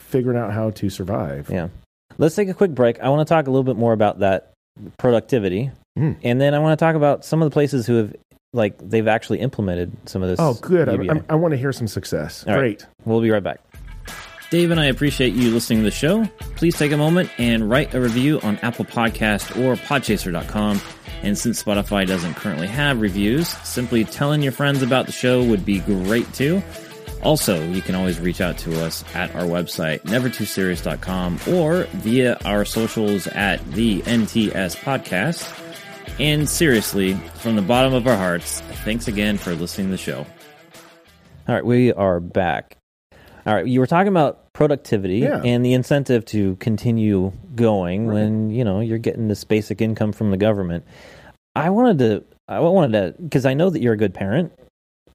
figuring 0.00 0.38
out 0.38 0.52
how 0.52 0.70
to 0.70 0.88
survive 0.90 1.48
Yeah. 1.50 1.68
Let's 2.16 2.36
take 2.36 2.48
a 2.48 2.54
quick 2.54 2.72
break. 2.72 3.00
I 3.00 3.08
want 3.08 3.26
to 3.26 3.32
talk 3.34 3.48
a 3.48 3.50
little 3.50 3.64
bit 3.64 3.76
more 3.76 3.92
about 3.92 4.20
that 4.20 4.52
productivity, 4.98 5.72
Hmm. 5.96 6.12
and 6.22 6.40
then 6.40 6.54
I 6.54 6.60
want 6.60 6.78
to 6.78 6.84
talk 6.84 6.94
about 6.94 7.24
some 7.24 7.42
of 7.42 7.50
the 7.50 7.52
places 7.52 7.86
who 7.86 7.94
have 7.96 8.14
like 8.52 8.76
they've 8.78 9.08
actually 9.08 9.40
implemented 9.40 9.90
some 10.08 10.22
of 10.22 10.28
this. 10.28 10.38
oh 10.38 10.54
good 10.54 10.88
I, 10.88 10.92
I'm- 10.92 11.24
I 11.28 11.34
want 11.34 11.52
to 11.52 11.58
hear 11.58 11.72
some 11.72 11.88
success 11.88 12.44
All 12.46 12.52
right. 12.54 12.60
great 12.78 12.86
We'll 13.04 13.20
be 13.20 13.30
right 13.32 13.42
back. 13.42 13.60
Dave 14.54 14.70
and 14.70 14.78
I 14.78 14.84
appreciate 14.84 15.34
you 15.34 15.50
listening 15.50 15.80
to 15.80 15.84
the 15.84 15.90
show. 15.90 16.26
Please 16.54 16.78
take 16.78 16.92
a 16.92 16.96
moment 16.96 17.28
and 17.38 17.68
write 17.68 17.92
a 17.92 18.00
review 18.00 18.38
on 18.44 18.56
Apple 18.58 18.84
Podcast 18.84 19.60
or 19.60 19.74
Podchaser.com. 19.74 20.80
And 21.24 21.36
since 21.36 21.60
Spotify 21.60 22.06
doesn't 22.06 22.34
currently 22.34 22.68
have 22.68 23.00
reviews, 23.00 23.48
simply 23.48 24.04
telling 24.04 24.42
your 24.42 24.52
friends 24.52 24.80
about 24.80 25.06
the 25.06 25.12
show 25.12 25.42
would 25.42 25.66
be 25.66 25.80
great 25.80 26.32
too. 26.34 26.62
Also, 27.24 27.68
you 27.72 27.82
can 27.82 27.96
always 27.96 28.20
reach 28.20 28.40
out 28.40 28.56
to 28.58 28.80
us 28.84 29.02
at 29.12 29.34
our 29.34 29.42
website, 29.42 30.02
nevertooserious.com, 30.02 31.40
or 31.48 31.88
via 31.94 32.38
our 32.44 32.64
socials 32.64 33.26
at 33.26 33.58
the 33.72 34.02
NTS 34.02 34.76
Podcast. 34.76 35.50
And 36.20 36.48
seriously, 36.48 37.14
from 37.14 37.56
the 37.56 37.62
bottom 37.62 37.92
of 37.92 38.06
our 38.06 38.16
hearts, 38.16 38.60
thanks 38.84 39.08
again 39.08 39.36
for 39.36 39.52
listening 39.56 39.88
to 39.88 39.90
the 39.90 39.98
show. 39.98 40.24
All 41.48 41.54
right, 41.56 41.66
we 41.66 41.92
are 41.92 42.20
back. 42.20 42.76
All 43.46 43.52
right, 43.52 43.66
you 43.66 43.80
were 43.80 43.88
talking 43.88 44.06
about 44.06 44.43
productivity 44.54 45.18
Yeah. 45.18 45.42
and 45.44 45.64
the 45.64 45.74
incentive 45.74 46.24
to 46.26 46.56
continue 46.56 47.32
going 47.54 48.06
Right. 48.06 48.14
when 48.14 48.50
you 48.50 48.64
know 48.64 48.80
you're 48.80 48.98
getting 48.98 49.28
this 49.28 49.44
basic 49.44 49.82
income 49.82 50.12
from 50.12 50.30
the 50.30 50.36
government. 50.38 50.84
I 51.54 51.70
wanted 51.70 51.98
to, 51.98 52.24
I 52.48 52.60
wanted 52.60 52.92
to, 53.16 53.22
because 53.22 53.44
I 53.46 53.54
know 53.54 53.68
that 53.70 53.80
you're 53.82 53.92
a 53.94 53.98
good 53.98 54.14
parent. 54.14 54.52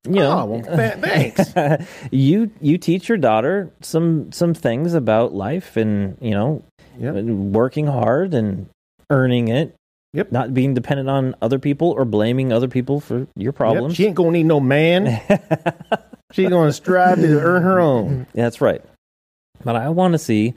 You 0.08 0.15
know, 0.15 0.39
Oh, 0.39 0.45
well, 0.45 0.62
th- 0.62 0.93
thanks. 0.99 1.54
you 2.12 2.52
you 2.62 2.78
teach 2.78 3.10
your 3.10 3.17
daughter 3.17 3.71
some 3.82 4.32
some 4.32 4.54
things 4.54 4.93
about 4.93 5.34
life 5.34 5.75
and 5.78 6.17
you 6.21 6.32
know 6.32 6.63
Yep. 6.99 7.15
working 7.25 7.88
hard 7.88 8.34
and 8.34 8.67
earning 9.10 9.47
it. 9.47 9.73
Yep. 10.13 10.32
Not 10.32 10.54
being 10.54 10.73
dependent 10.73 11.10
on 11.10 11.36
other 11.41 11.60
people 11.60 11.92
or 11.92 12.04
blaming 12.04 12.52
other 12.52 12.67
people 12.67 13.00
for 13.00 13.27
your 13.35 13.52
Yep, 13.52 13.56
problems. 13.56 13.96
she 13.96 14.06
ain't 14.06 14.15
gonna 14.15 14.31
need 14.31 14.46
no 14.48 14.60
man 14.60 15.21
she's 16.31 16.50
gonna 16.50 16.73
strive 16.73 17.17
to 17.19 17.40
earn 17.40 17.62
her 17.63 17.79
own 17.79 18.25
Yeah, 18.33 18.44
that's 18.44 18.60
right. 18.62 18.81
But 19.63 19.75
I 19.75 19.89
want 19.89 20.13
to 20.13 20.19
see 20.19 20.53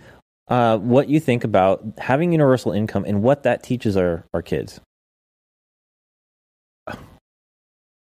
uh, 0.49 0.79
what 0.79 1.09
you 1.09 1.21
think 1.21 1.45
about 1.45 1.83
having 1.99 2.33
universal 2.33 2.73
income 2.73 3.05
and 3.07 3.23
what 3.23 3.43
that 3.45 3.63
teaches 3.63 3.97
our, 3.97 4.25
our 4.35 4.43
kids. 4.43 4.81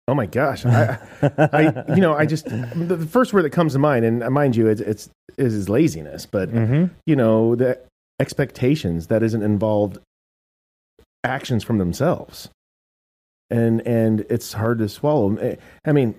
Oh 0.08 0.14
my 0.14 0.26
gosh, 0.26 0.66
I, 0.66 0.98
I, 1.22 1.84
you 1.94 2.00
know, 2.00 2.14
I 2.14 2.26
just 2.26 2.46
the, 2.46 2.96
the 2.96 3.06
first 3.06 3.32
word 3.32 3.42
that 3.44 3.50
comes 3.50 3.74
to 3.74 3.78
mind, 3.78 4.04
and 4.04 4.18
mind 4.34 4.56
you, 4.56 4.66
it's, 4.66 4.80
it's 4.80 5.08
is 5.38 5.68
laziness, 5.68 6.26
but 6.26 6.50
mm-hmm. 6.50 6.92
you 7.06 7.14
know, 7.14 7.54
the 7.54 7.78
expectations 8.18 9.06
that 9.06 9.22
isn't 9.22 9.44
involved 9.44 9.98
actions 11.22 11.62
from 11.62 11.78
themselves, 11.78 12.48
and 13.48 13.80
and 13.86 14.26
it's 14.28 14.52
hard 14.52 14.78
to 14.78 14.88
swallow. 14.88 15.56
I 15.84 15.92
mean, 15.92 16.16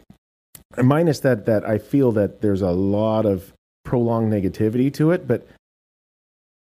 minus 0.81 1.19
that 1.19 1.45
that 1.45 1.67
I 1.67 1.77
feel 1.77 2.13
that 2.13 2.41
there's 2.41 2.61
a 2.61 2.71
lot 2.71 3.25
of 3.25 3.53
prolonged 3.83 4.31
negativity 4.31 4.93
to 4.93 5.11
it, 5.11 5.27
but 5.27 5.47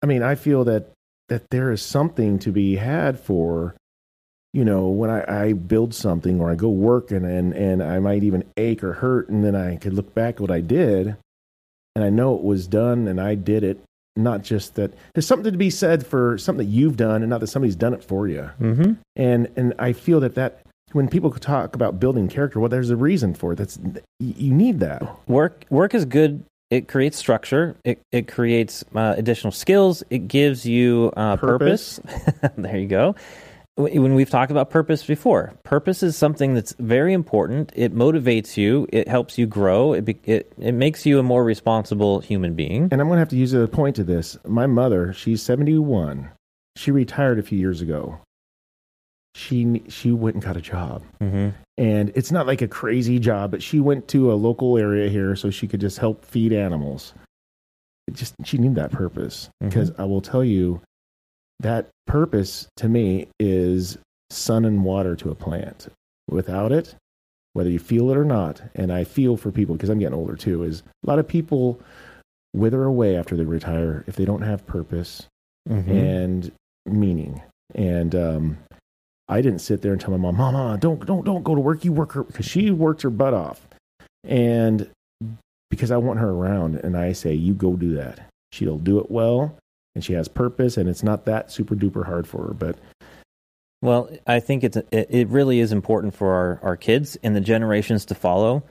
I 0.01 0.05
mean, 0.05 0.23
I 0.23 0.35
feel 0.35 0.63
that 0.65 0.91
that 1.27 1.49
there 1.51 1.71
is 1.71 1.81
something 1.81 2.39
to 2.39 2.51
be 2.51 2.77
had 2.77 3.19
for 3.19 3.75
you 4.53 4.65
know, 4.65 4.87
when 4.87 5.09
I, 5.09 5.45
I 5.45 5.53
build 5.53 5.93
something 5.93 6.41
or 6.41 6.49
I 6.49 6.55
go 6.55 6.69
work 6.69 7.11
and, 7.11 7.23
and, 7.23 7.53
and 7.53 7.83
I 7.83 7.99
might 7.99 8.23
even 8.23 8.43
ache 8.57 8.83
or 8.83 8.93
hurt, 8.93 9.29
and 9.29 9.43
then 9.43 9.55
I 9.55 9.75
could 9.75 9.93
look 9.93 10.15
back 10.15 10.35
at 10.35 10.41
what 10.41 10.51
I 10.51 10.61
did, 10.61 11.15
and 11.95 12.03
I 12.03 12.09
know 12.09 12.35
it 12.35 12.43
was 12.43 12.67
done 12.67 13.07
and 13.07 13.19
I 13.21 13.35
did 13.35 13.63
it. 13.63 13.83
Not 14.15 14.41
just 14.41 14.75
that 14.75 14.93
there's 15.13 15.27
something 15.27 15.51
to 15.51 15.57
be 15.57 15.69
said 15.69 16.05
for 16.05 16.37
something 16.37 16.65
that 16.65 16.71
you've 16.71 16.97
done, 16.97 17.21
and 17.21 17.29
not 17.29 17.39
that 17.39 17.47
somebody's 17.47 17.75
done 17.75 17.93
it 17.93 18.03
for 18.03 18.27
you. 18.27 18.49
Mm-hmm. 18.59 18.93
And 19.15 19.47
and 19.55 19.73
I 19.79 19.93
feel 19.93 20.19
that 20.19 20.35
that 20.35 20.61
when 20.91 21.07
people 21.07 21.31
talk 21.31 21.73
about 21.73 22.01
building 22.01 22.27
character, 22.27 22.59
well, 22.59 22.67
there's 22.67 22.89
a 22.89 22.97
reason 22.97 23.33
for 23.33 23.53
it. 23.53 23.57
That's 23.57 23.79
you 24.19 24.53
need 24.53 24.81
that. 24.81 25.03
Work 25.29 25.63
work 25.69 25.93
is 25.93 26.03
good. 26.03 26.43
It 26.69 26.87
creates 26.87 27.17
structure. 27.17 27.75
It 27.83 28.01
it 28.11 28.27
creates 28.27 28.83
uh, 28.95 29.15
additional 29.17 29.51
skills. 29.51 30.03
It 30.09 30.27
gives 30.27 30.65
you 30.65 31.11
uh, 31.17 31.37
purpose. 31.37 31.99
Purpose. 31.99 32.51
there 32.57 32.77
you 32.77 32.87
go. 32.87 33.15
When 33.75 34.13
we've 34.13 34.29
talked 34.29 34.51
about 34.51 34.69
purpose 34.69 35.05
before, 35.05 35.53
purpose 35.63 36.03
is 36.03 36.17
something 36.17 36.53
that's 36.53 36.73
very 36.79 37.13
important. 37.13 37.71
It 37.75 37.95
motivates 37.95 38.57
you. 38.57 38.85
It 38.91 39.07
helps 39.07 39.37
you 39.37 39.47
grow. 39.47 39.93
It 39.93 40.03
be- 40.03 40.19
it 40.25 40.51
it 40.59 40.73
makes 40.73 41.05
you 41.05 41.17
a 41.17 41.23
more 41.23 41.43
responsible 41.43 42.19
human 42.19 42.55
being. 42.55 42.89
And 42.91 43.01
I'm 43.01 43.07
going 43.07 43.17
to 43.17 43.21
have 43.21 43.29
to 43.29 43.37
use 43.37 43.53
a 43.53 43.67
point 43.67 43.95
to 43.95 44.03
this. 44.03 44.37
My 44.45 44.67
mother, 44.67 45.13
she's 45.13 45.41
71. 45.41 46.29
She 46.75 46.91
retired 46.91 47.39
a 47.39 47.43
few 47.43 47.57
years 47.57 47.81
ago. 47.81 48.19
She 49.39 49.81
she 49.87 50.11
went 50.11 50.35
and 50.35 50.43
got 50.43 50.57
a 50.57 50.61
job. 50.61 51.03
Mm-hmm. 51.21 51.49
and 51.77 52.11
it's 52.15 52.31
not 52.31 52.45
like 52.45 52.61
a 52.61 52.67
crazy 52.67 53.19
job 53.19 53.51
but 53.51 53.63
she 53.63 53.79
went 53.79 54.07
to 54.09 54.31
a 54.31 54.35
local 54.35 54.77
area 54.77 55.09
here 55.09 55.35
so 55.35 55.49
she 55.49 55.65
could 55.67 55.79
just 55.79 55.97
help 55.97 56.25
feed 56.25 56.51
animals 56.51 57.13
it 58.07 58.15
just 58.15 58.33
she 58.43 58.57
needed 58.57 58.75
that 58.75 58.91
purpose 58.91 59.49
because 59.61 59.91
i 59.97 60.03
will 60.03 60.19
tell 60.21 60.43
you 60.43 60.81
that 61.61 61.87
purpose 62.05 62.67
to 62.75 62.89
me 62.89 63.27
is 63.39 63.97
sun 64.29 64.65
and 64.65 64.83
water 64.83 65.15
to 65.15 65.29
a 65.31 65.35
plant 65.35 65.87
without 66.29 66.71
it 66.73 66.95
whether 67.53 67.69
you 67.69 67.79
feel 67.79 68.09
it 68.11 68.17
or 68.17 68.25
not 68.25 68.61
and 68.75 68.91
i 68.91 69.03
feel 69.05 69.37
for 69.37 69.51
people 69.51 69.75
because 69.75 69.89
i'm 69.89 69.99
getting 69.99 70.17
older 70.17 70.35
too 70.35 70.63
is 70.63 70.83
a 71.05 71.09
lot 71.09 71.19
of 71.19 71.27
people 71.27 71.79
wither 72.53 72.83
away 72.83 73.15
after 73.15 73.37
they 73.37 73.45
retire 73.45 74.03
if 74.07 74.15
they 74.17 74.25
don't 74.25 74.41
have 74.41 74.65
purpose 74.67 75.27
Mm-hmm. 75.69 75.91
and 75.91 76.51
meaning. 76.87 77.41
And 77.75 78.15
um, 78.15 78.57
I 79.29 79.41
didn't 79.41 79.59
sit 79.59 79.81
there 79.81 79.93
and 79.93 80.01
tell 80.01 80.11
my 80.11 80.17
mom, 80.17 80.37
"Mama, 80.37 80.77
don't 80.79 81.05
don't 81.05 81.23
don't 81.23 81.43
go 81.43 81.55
to 81.55 81.61
work. 81.61 81.85
You 81.85 81.93
work 81.93 82.13
her 82.13 82.23
because 82.23 82.45
she 82.45 82.71
worked 82.71 83.03
her 83.03 83.11
butt 83.11 83.33
off." 83.33 83.65
And 84.23 84.89
because 85.69 85.91
I 85.91 85.97
want 85.97 86.19
her 86.19 86.29
around, 86.29 86.75
and 86.75 86.97
I 86.97 87.13
say, 87.13 87.33
"You 87.33 87.53
go 87.53 87.75
do 87.75 87.93
that." 87.95 88.27
She'll 88.51 88.79
do 88.79 88.99
it 88.99 89.11
well, 89.11 89.55
and 89.93 90.03
she 90.03 90.13
has 90.13 90.27
purpose, 90.27 90.75
and 90.77 90.89
it's 90.89 91.03
not 91.03 91.25
that 91.25 91.51
super 91.51 91.75
duper 91.75 92.05
hard 92.05 92.27
for 92.27 92.47
her. 92.47 92.53
But 92.53 92.77
Well, 93.81 94.09
I 94.27 94.41
think 94.41 94.63
it's 94.63 94.77
it, 94.91 95.29
really 95.29 95.59
is 95.61 95.71
important 95.71 96.13
for 96.13 96.33
our, 96.33 96.59
our 96.63 96.75
kids 96.75 97.17
and 97.23 97.33
the 97.35 97.41
generations 97.41 98.05
to 98.05 98.15
follow 98.15 98.63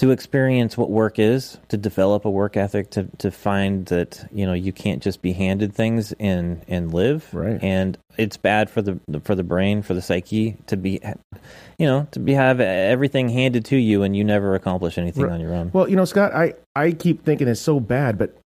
to 0.00 0.12
experience 0.12 0.78
what 0.78 0.88
work 0.90 1.18
is, 1.18 1.58
to 1.68 1.76
develop 1.76 2.24
a 2.24 2.30
work 2.30 2.56
ethic, 2.56 2.88
to 2.88 3.04
to 3.18 3.30
find 3.30 3.84
that 3.86 4.26
you 4.32 4.46
know 4.46 4.54
you 4.54 4.72
can't 4.72 5.02
just 5.02 5.20
be 5.20 5.34
handed 5.34 5.74
things 5.74 6.12
and 6.18 6.64
and 6.68 6.94
live. 6.94 7.28
Right. 7.34 7.62
And 7.62 7.98
it's 8.16 8.38
bad 8.38 8.70
for 8.70 8.80
the 8.80 8.98
for 9.24 9.34
the 9.34 9.42
brain, 9.42 9.82
for 9.82 9.92
the 9.92 10.00
psyche 10.00 10.56
to 10.68 10.78
be, 10.78 11.00
you 11.78 11.86
know, 11.86 12.08
to 12.12 12.18
be 12.18 12.32
have 12.32 12.60
everything 12.60 13.28
handed 13.28 13.66
to 13.66 13.76
you 13.76 14.02
and 14.02 14.16
you 14.16 14.24
never 14.24 14.54
accomplish 14.54 14.96
anything 14.96 15.24
Right. 15.24 15.32
on 15.32 15.40
your 15.40 15.52
own. 15.54 15.70
well, 15.74 15.86
you 15.86 15.96
know, 15.96 16.06
Scott, 16.06 16.32
I 16.34 16.54
I 16.74 16.92
keep 16.92 17.22
thinking 17.22 17.46
it's 17.46 17.60
so 17.60 17.78
bad, 17.78 18.16
but 18.16 18.38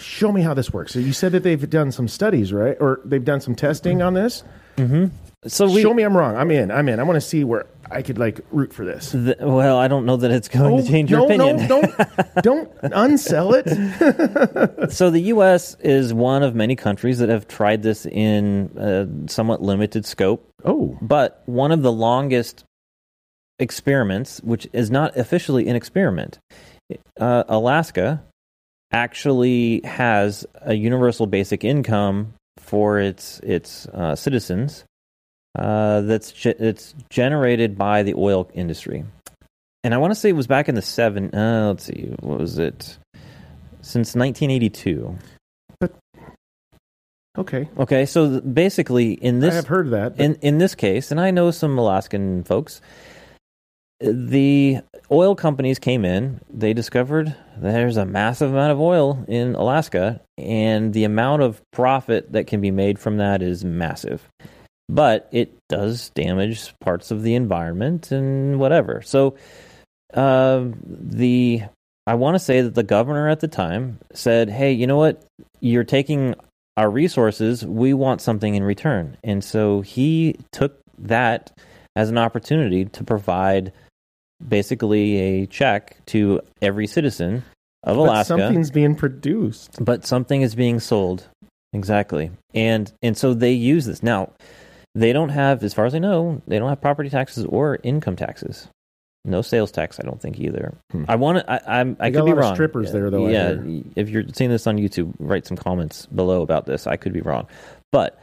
show 0.00 0.30
me 0.30 0.42
how 0.42 0.52
this 0.52 0.70
works. 0.70 0.92
So 0.92 0.98
you 0.98 1.14
said 1.14 1.32
that 1.32 1.44
they've 1.44 1.70
done 1.70 1.92
some 1.92 2.08
studies, 2.08 2.52
right? 2.52 2.76
Or 2.78 3.00
they've 3.06 3.24
done 3.24 3.40
some 3.40 3.54
testing 3.54 4.02
on 4.02 4.12
this. 4.12 4.44
Mm-hmm. 4.76 5.06
So 5.46 5.64
we. 5.64 5.80
show 5.80 5.94
me 5.94 6.02
I'm 6.02 6.14
wrong. 6.14 6.36
I'm 6.36 6.50
in. 6.50 6.70
I'm 6.70 6.90
in. 6.90 7.00
I 7.00 7.04
want 7.04 7.16
to 7.16 7.22
see 7.22 7.42
where 7.44 7.64
I 7.92 8.02
could 8.02 8.18
like 8.18 8.40
root 8.52 8.72
for 8.72 8.84
this. 8.84 9.10
the- 9.12 9.36
well, 9.40 9.76
I 9.76 9.88
don't 9.88 10.06
know 10.06 10.16
that 10.16 10.30
it's 10.30 10.48
going 10.48 10.82
to 10.82 10.88
change 10.88 11.10
your 11.10 11.20
Oh, 11.22 11.26
no, 11.26 11.34
opinion. 11.34 11.56
No, 11.68 11.82
don't 11.82 12.42
don't 12.42 12.76
unsell 12.82 13.52
it. 13.56 14.90
So 14.92 15.10
the 15.10 15.20
U.S. 15.34 15.76
is 15.80 16.12
one 16.14 16.42
of 16.42 16.54
many 16.54 16.76
countries 16.76 17.18
that 17.18 17.28
have 17.28 17.46
tried 17.48 17.82
this 17.82 18.06
in 18.06 18.70
a 18.76 19.06
somewhat 19.30 19.62
limited 19.62 20.04
scope, 20.06 20.48
Oh, 20.64 20.96
but 21.02 21.42
one 21.46 21.72
of 21.72 21.82
the 21.82 21.92
longest 21.92 22.64
experiments, 23.58 24.40
which 24.42 24.68
is 24.72 24.90
not 24.90 25.16
officially 25.16 25.68
an 25.68 25.76
experiment, 25.76 26.38
uh, 27.20 27.44
Alaska 27.48 28.22
actually 28.92 29.80
has 29.84 30.44
a 30.62 30.74
universal 30.74 31.26
basic 31.26 31.62
income 31.64 32.34
for 32.58 32.98
its 32.98 33.38
its 33.40 33.86
uh, 33.88 34.14
citizens 34.16 34.84
uh, 35.58 36.02
that's 36.02 36.32
ge- 36.32 36.46
it's 36.46 36.94
generated 37.08 37.76
by 37.76 38.02
the 38.02 38.14
oil 38.14 38.50
industry, 38.54 39.04
and 39.84 39.94
I 39.94 39.98
want 39.98 40.12
to 40.12 40.14
say 40.14 40.28
it 40.30 40.36
was 40.36 40.46
back 40.46 40.68
in 40.68 40.74
the 40.74 40.82
seven. 40.82 41.34
Uh, 41.34 41.68
let's 41.68 41.84
see, 41.84 42.14
what 42.20 42.38
was 42.40 42.58
it? 42.58 42.98
Since 43.82 44.14
1982. 44.14 45.16
But 45.78 45.94
okay. 47.38 47.68
Okay, 47.78 48.06
so 48.06 48.28
th- 48.40 48.54
basically, 48.54 49.12
in 49.12 49.40
this, 49.40 49.52
I 49.52 49.56
have 49.56 49.66
heard 49.66 49.90
that. 49.90 50.16
but- 50.16 50.24
in 50.24 50.34
in 50.42 50.58
this 50.58 50.74
case, 50.74 51.10
and 51.10 51.20
I 51.20 51.30
know 51.30 51.50
some 51.50 51.78
Alaskan 51.78 52.44
folks, 52.44 52.80
the 54.00 54.80
oil 55.10 55.34
companies 55.34 55.78
came 55.78 56.04
in. 56.04 56.40
They 56.48 56.72
discovered 56.72 57.34
there's 57.56 57.96
a 57.96 58.06
massive 58.06 58.50
amount 58.50 58.72
of 58.72 58.80
oil 58.80 59.24
in 59.28 59.54
Alaska, 59.54 60.20
and 60.38 60.92
the 60.92 61.04
amount 61.04 61.42
of 61.42 61.60
profit 61.72 62.32
that 62.32 62.46
can 62.46 62.60
be 62.60 62.70
made 62.70 62.98
from 62.98 63.16
that 63.18 63.42
is 63.42 63.64
massive. 63.64 64.28
But 64.92 65.28
it 65.30 65.56
does 65.68 66.10
damage 66.10 66.74
parts 66.80 67.10
of 67.10 67.22
the 67.22 67.34
environment 67.34 68.10
and 68.10 68.58
whatever. 68.58 69.02
So, 69.02 69.36
uh, 70.12 70.64
the 70.84 71.62
I 72.06 72.14
want 72.14 72.34
to 72.34 72.40
say 72.40 72.60
that 72.62 72.74
the 72.74 72.82
governor 72.82 73.28
at 73.28 73.40
the 73.40 73.48
time 73.48 73.98
said, 74.12 74.50
"Hey, 74.50 74.72
you 74.72 74.86
know 74.86 74.96
what? 74.96 75.22
You're 75.60 75.84
taking 75.84 76.34
our 76.76 76.90
resources. 76.90 77.64
We 77.64 77.94
want 77.94 78.20
something 78.20 78.54
in 78.54 78.64
return." 78.64 79.16
And 79.22 79.44
so 79.44 79.80
he 79.82 80.36
took 80.50 80.80
that 80.98 81.52
as 81.94 82.08
an 82.08 82.18
opportunity 82.18 82.84
to 82.84 83.04
provide 83.04 83.72
basically 84.46 85.16
a 85.18 85.46
check 85.46 85.96
to 86.06 86.40
every 86.62 86.86
citizen 86.86 87.44
of 87.84 87.96
but 87.96 88.02
Alaska 88.02 88.38
something's 88.38 88.70
being 88.70 88.94
produced. 88.94 89.84
but 89.84 90.06
something 90.06 90.42
is 90.42 90.54
being 90.54 90.80
sold 90.80 91.28
exactly 91.72 92.30
and 92.54 92.92
and 93.02 93.16
so 93.16 93.34
they 93.34 93.52
use 93.52 93.84
this 93.86 94.02
now 94.02 94.30
they 94.94 95.12
don't 95.12 95.28
have 95.30 95.62
as 95.62 95.72
far 95.74 95.86
as 95.86 95.94
i 95.94 95.98
know 95.98 96.40
they 96.46 96.58
don't 96.58 96.68
have 96.68 96.80
property 96.80 97.08
taxes 97.10 97.44
or 97.44 97.78
income 97.82 98.16
taxes. 98.16 98.68
No 99.26 99.42
sales 99.42 99.70
tax 99.70 100.00
i 100.00 100.02
don't 100.02 100.20
think 100.20 100.40
either. 100.40 100.72
Hmm. 100.92 101.04
i 101.08 101.14
want 101.16 101.38
to 101.38 101.52
i 101.52 101.80
i'm 101.80 101.96
i 102.00 102.08
They 102.08 102.14
got 102.14 102.20
could 102.20 102.22
a 102.22 102.24
be 102.24 102.30
lot 102.32 102.38
of 102.38 102.44
wrong. 102.44 102.54
strippers 102.54 102.92
there, 102.92 103.10
though, 103.10 103.28
yeah 103.28 103.56
if 103.96 104.08
you're 104.08 104.24
seeing 104.32 104.50
this 104.50 104.66
on 104.66 104.78
youtube 104.78 105.12
write 105.18 105.46
some 105.46 105.56
comments 105.58 106.06
below 106.06 106.42
about 106.42 106.64
this. 106.66 106.86
I 106.86 106.96
could 106.96 107.12
be 107.12 107.20
wrong. 107.20 107.46
But 107.92 108.18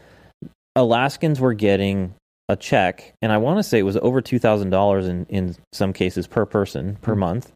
alaskans 0.75 1.39
were 1.39 1.53
getting 1.53 2.13
a 2.49 2.55
check 2.55 3.13
and 3.21 3.31
i 3.31 3.37
want 3.37 3.59
to 3.59 3.63
say 3.63 3.77
it 3.79 3.83
was 3.83 3.97
over 3.97 4.21
$2000 4.21 5.07
in 5.07 5.25
in 5.29 5.55
some 5.73 5.93
cases 5.93 6.27
per 6.27 6.45
person 6.45 6.95
per 7.01 7.13
Hmm. 7.13 7.19
month 7.19 7.51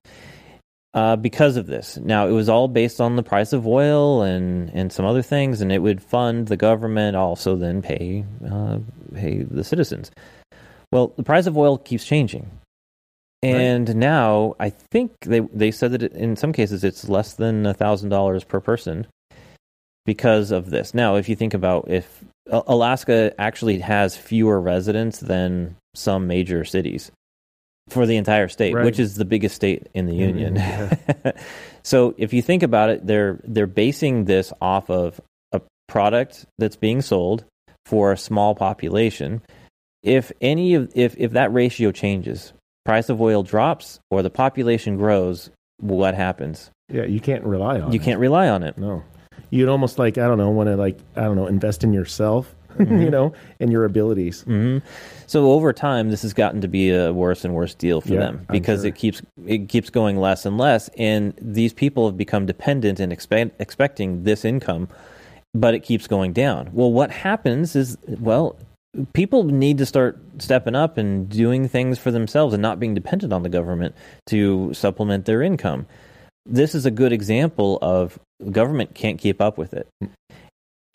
uh, 0.93 1.15
because 1.15 1.57
of 1.57 1.67
this. 1.67 1.97
Now, 1.97 2.27
it 2.27 2.31
was 2.31 2.49
all 2.49 2.67
based 2.67 2.99
on 2.99 3.15
the 3.15 3.23
price 3.23 3.53
of 3.53 3.67
oil 3.67 4.21
and, 4.21 4.69
and 4.73 4.91
some 4.91 5.05
other 5.05 5.21
things, 5.21 5.61
and 5.61 5.71
it 5.71 5.79
would 5.79 6.01
fund 6.01 6.47
the 6.47 6.57
government 6.57 7.15
also 7.15 7.55
then 7.55 7.81
pay 7.81 8.25
uh, 8.49 8.79
pay 9.13 9.43
the 9.43 9.63
citizens. 9.63 10.11
Well, 10.91 11.13
the 11.15 11.23
price 11.23 11.47
of 11.47 11.57
oil 11.57 11.77
keeps 11.77 12.05
changing, 12.05 12.49
and 13.41 13.95
now 13.95 14.55
I 14.59 14.69
think 14.69 15.13
they 15.21 15.39
they 15.39 15.71
said 15.71 15.91
that 15.91 16.03
in 16.03 16.35
some 16.35 16.51
cases 16.51 16.83
it's 16.83 17.07
less 17.07 17.33
than 17.33 17.65
a 17.65 17.73
thousand 17.73 18.09
dollars 18.09 18.43
per 18.43 18.59
person 18.59 19.07
because 20.05 20.51
of 20.51 20.69
this. 20.69 20.93
Now, 20.93 21.15
if 21.15 21.29
you 21.29 21.37
think 21.37 21.53
about 21.53 21.89
if 21.89 22.25
Alaska 22.49 23.33
actually 23.39 23.79
has 23.79 24.17
fewer 24.17 24.59
residents 24.59 25.19
than 25.19 25.77
some 25.93 26.27
major 26.27 26.65
cities 26.65 27.11
for 27.91 28.05
the 28.05 28.15
entire 28.17 28.47
state, 28.47 28.73
Right. 28.73 28.85
which 28.85 28.99
is 28.99 29.15
the 29.15 29.25
biggest 29.25 29.55
state 29.55 29.87
in 29.93 30.05
the 30.05 30.15
union. 30.15 30.55
yeah. 30.55 30.95
so 31.83 32.15
if 32.17 32.33
you 32.33 32.41
think 32.41 32.63
about 32.63 32.89
it, 32.89 33.05
they're 33.05 33.39
they're 33.43 33.67
basing 33.67 34.25
this 34.25 34.53
off 34.61 34.89
of 34.89 35.19
a 35.51 35.61
product 35.87 36.45
that's 36.57 36.75
being 36.77 37.01
sold 37.01 37.43
for 37.85 38.11
a 38.11 38.17
small 38.17 38.55
population. 38.55 39.41
If 40.03 40.31
any 40.41 40.73
of 40.75 40.91
if 40.95 41.15
if 41.17 41.31
that 41.31 41.53
ratio 41.53 41.91
changes, 41.91 42.53
price 42.85 43.09
of 43.09 43.21
oil 43.21 43.43
drops 43.43 43.99
or 44.09 44.21
the 44.23 44.29
population 44.29 44.97
grows, 44.97 45.49
what 45.79 46.15
happens? 46.15 46.71
Yeah, 46.89 47.03
you 47.03 47.19
can't 47.19 47.43
rely 47.43 47.79
on. 47.79 47.91
You 47.91 47.99
it. 47.99 48.03
can't 48.03 48.19
rely 48.19 48.47
on 48.49 48.63
it. 48.63 48.77
No, 48.77 49.03
you'd 49.49 49.69
almost 49.69 49.99
like 49.99 50.17
I 50.17 50.27
don't 50.27 50.37
know 50.37 50.49
want 50.49 50.67
to 50.69 50.75
like 50.77 50.97
I 51.15 51.21
don't 51.23 51.35
know 51.35 51.47
invest 51.47 51.83
in 51.83 51.93
yourself, 51.93 52.55
Mm-hmm. 52.81 53.01
you 53.01 53.09
know, 53.09 53.33
and 53.59 53.71
your 53.71 53.85
abilities. 53.85 54.41
hmm 54.41 54.79
So 55.27 55.51
over 55.51 55.71
time, 55.73 56.09
this 56.09 56.21
has 56.23 56.33
gotten 56.33 56.61
to 56.61 56.67
be 56.67 56.91
a 56.91 57.11
worse 57.13 57.45
and 57.45 57.53
worse 57.53 57.73
deal 57.75 58.01
for 58.01 58.13
Yeah, 58.13 58.19
them 58.19 58.45
because 58.51 58.81
sure. 58.81 58.87
it 58.89 58.95
keeps 58.95 59.21
it 59.45 59.69
keeps 59.69 59.89
going 59.89 60.17
less 60.17 60.45
and 60.45 60.57
less, 60.57 60.89
and 60.97 61.33
these 61.41 61.73
people 61.73 62.05
have 62.07 62.17
become 62.17 62.45
dependent 62.45 62.99
and 62.99 63.11
expect, 63.13 63.59
expecting 63.61 64.23
this 64.23 64.43
income, 64.45 64.87
but 65.53 65.73
it 65.73 65.81
keeps 65.81 66.07
going 66.07 66.33
down. 66.33 66.69
Well, 66.73 66.91
what 66.91 67.11
happens 67.11 67.75
is 67.75 67.97
well, 68.07 68.57
people 69.13 69.43
need 69.43 69.77
to 69.77 69.85
start 69.85 70.19
stepping 70.39 70.75
up 70.75 70.97
and 70.97 71.29
doing 71.29 71.67
things 71.67 71.97
for 71.99 72.11
themselves 72.11 72.53
and 72.53 72.61
not 72.61 72.79
being 72.79 72.93
dependent 72.93 73.31
on 73.31 73.43
the 73.43 73.49
government 73.49 73.95
to 74.27 74.73
supplement 74.73 75.25
their 75.25 75.41
income. 75.41 75.85
This 76.45 76.73
is 76.75 76.85
a 76.85 76.91
good 76.91 77.13
example 77.13 77.77
of 77.81 78.19
government 78.51 78.95
can't 78.95 79.19
keep 79.19 79.39
up 79.39 79.57
with 79.57 79.73
it. 79.73 79.87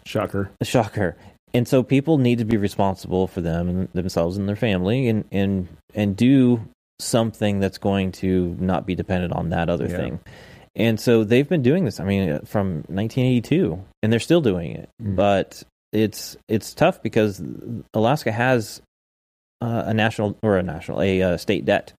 Shocker. 0.04 0.50
Shocker. 0.62 1.16
And 1.54 1.66
so 1.66 1.82
people 1.82 2.18
need 2.18 2.38
to 2.38 2.44
be 2.44 2.56
responsible 2.56 3.26
for 3.26 3.40
them 3.40 3.68
and 3.68 3.88
themselves 3.94 4.36
and 4.36 4.48
their 4.48 4.56
family 4.56 5.08
and, 5.08 5.24
and 5.32 5.68
and 5.94 6.16
do 6.16 6.60
something 6.98 7.60
that's 7.60 7.78
going 7.78 8.12
to 8.12 8.56
not 8.58 8.86
be 8.86 8.94
dependent 8.94 9.32
on 9.32 9.50
that 9.50 9.68
other 9.68 9.86
Yeah. 9.86 9.96
thing. 9.96 10.20
And 10.74 11.00
so 11.00 11.24
they've 11.24 11.48
been 11.48 11.62
doing 11.62 11.84
this. 11.86 12.00
I 12.00 12.04
mean, 12.04 12.40
from 12.44 12.84
1982, 12.88 13.82
and 14.02 14.12
they're 14.12 14.20
still 14.20 14.42
doing 14.42 14.72
it. 14.72 14.90
Mm. 15.02 15.16
But 15.16 15.62
it's 15.92 16.36
it's 16.48 16.74
tough 16.74 17.02
because 17.02 17.42
Alaska 17.94 18.30
has 18.30 18.82
uh, 19.62 19.84
a 19.86 19.94
national 19.94 20.36
or 20.42 20.58
a 20.58 20.62
national 20.62 21.00
a 21.00 21.22
uh, 21.22 21.36
state 21.38 21.64
debt, 21.64 21.94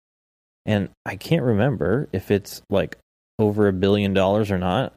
and 0.67 0.91
I 1.07 1.17
can't 1.17 1.43
remember 1.43 2.09
if 2.13 2.31
it's 2.31 2.61
like 2.69 2.99
over 3.39 3.69
a 3.69 3.73
billion 3.73 4.13
dollars 4.13 4.51
or 4.51 4.59
not. 4.59 4.93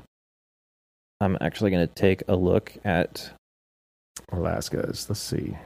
I'm 1.22 1.38
actually 1.42 1.72
going 1.72 1.88
to 1.88 1.94
take 1.94 2.24
a 2.28 2.36
look 2.36 2.74
at 2.84 3.32
Alaska's. 4.32 5.08
Let's 5.10 5.20
see. 5.20 5.58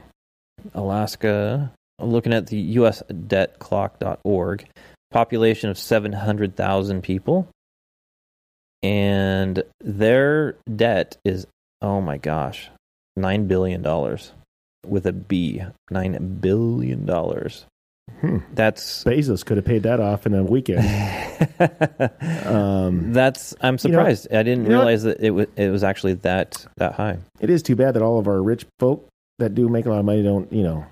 Alaska. 0.74 1.72
Looking 2.00 2.32
at 2.32 2.48
the 2.48 2.56
U.S. 2.56 3.02
Debt 3.26 3.58
USDebtClock.org. 3.60 4.66
Population 5.10 5.70
of 5.70 5.78
700,000 5.78 7.02
people. 7.02 7.48
And 8.82 9.62
their 9.80 10.56
debt 10.74 11.16
is, 11.24 11.46
oh 11.80 12.00
my 12.00 12.18
gosh, 12.18 12.70
$9 13.18 13.48
billion 13.48 13.82
with 14.86 15.06
a 15.06 15.12
B. 15.12 15.62
$9 15.90 16.40
billion. 16.40 17.08
Hmm. 18.24 18.38
That's. 18.54 19.04
Bezos 19.04 19.44
could 19.44 19.56
have 19.58 19.66
paid 19.66 19.82
that 19.82 20.00
off 20.00 20.24
in 20.26 20.34
a 20.34 20.42
weekend. 20.42 20.84
Um, 22.46 23.12
That's. 23.12 23.54
I'm 23.60 23.74
You 23.82 23.90
know- 23.90 23.98
surprised. 23.98 24.32
I 24.32 24.42
didn't 24.42 24.64
know 24.64 24.76
realize 24.78 25.02
that 25.02 25.20
it 25.20 25.30
was. 25.30 25.46
It 25.56 25.68
was 25.70 25.82
actually 25.84 26.14
that 26.14 26.64
that 26.76 26.92
high. 26.94 27.18
it 27.40 27.50
is 27.50 27.62
too 27.62 27.76
bad 27.76 27.94
that 27.94 28.02
all 28.02 28.18
of 28.18 28.28
our 28.28 28.42
rich 28.42 28.66
folk 28.78 29.08
that 29.38 29.54
do 29.54 29.68
make 29.68 29.86
a 29.86 29.90
lot 29.90 29.98
of 29.98 30.04
money 30.04 30.22
don't, 30.22 30.52
you 30.52 30.62
know. 30.62 30.86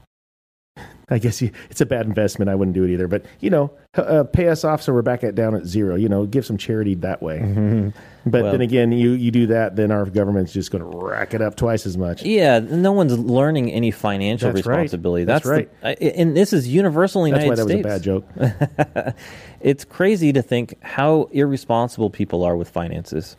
I 1.12 1.18
guess 1.18 1.42
you, 1.42 1.50
it's 1.70 1.80
a 1.80 1.86
bad 1.86 2.06
investment. 2.06 2.48
I 2.48 2.54
wouldn't 2.54 2.74
do 2.74 2.84
it 2.84 2.90
either. 2.90 3.06
But 3.06 3.24
you 3.40 3.50
know, 3.50 3.70
uh, 3.94 4.24
pay 4.24 4.48
us 4.48 4.64
off 4.64 4.80
so 4.82 4.92
we're 4.92 5.02
back 5.02 5.22
at 5.22 5.34
down 5.34 5.54
at 5.54 5.66
zero. 5.66 5.94
You 5.94 6.08
know, 6.08 6.24
give 6.26 6.46
some 6.46 6.56
charity 6.56 6.94
that 6.96 7.22
way. 7.22 7.92
But 8.24 8.42
Well- 8.44 8.52
then 8.52 8.60
again, 8.60 8.92
you 8.92 9.10
you 9.12 9.30
do 9.30 9.46
that, 9.48 9.76
then 9.76 9.90
our 9.90 10.06
government's 10.06 10.52
just 10.52 10.70
going 10.70 10.88
to 10.90 10.96
rack 10.98 11.34
it 11.34 11.42
up 11.42 11.56
twice 11.56 11.86
as 11.86 11.98
much. 11.98 12.22
Yeah, 12.22 12.60
no 12.60 12.92
one's 12.92 13.18
learning 13.18 13.70
any 13.72 13.90
financial 13.90 14.52
That's 14.52 14.66
right. 14.66 14.78
responsibility. 14.78 15.24
That's 15.24 15.44
the- 15.44 15.66
I- 15.82 15.92
and 15.94 16.36
this 16.36 16.52
is 16.52 16.66
universal 16.68 17.24
in 17.24 17.32
the 17.32 17.38
That's 17.38 17.60
why 17.60 17.72
United 17.74 18.04
that 18.04 18.12
was 18.12 18.26
a 18.34 18.42
bad 18.54 19.06
joke. 19.06 19.14
it's 19.60 19.84
crazy 19.84 20.32
to 20.32 20.40
think 20.42 20.74
how 20.82 21.28
irresponsible 21.32 22.10
people 22.10 22.42
are 22.44 22.56
with 22.56 22.68
finances. 22.70 23.36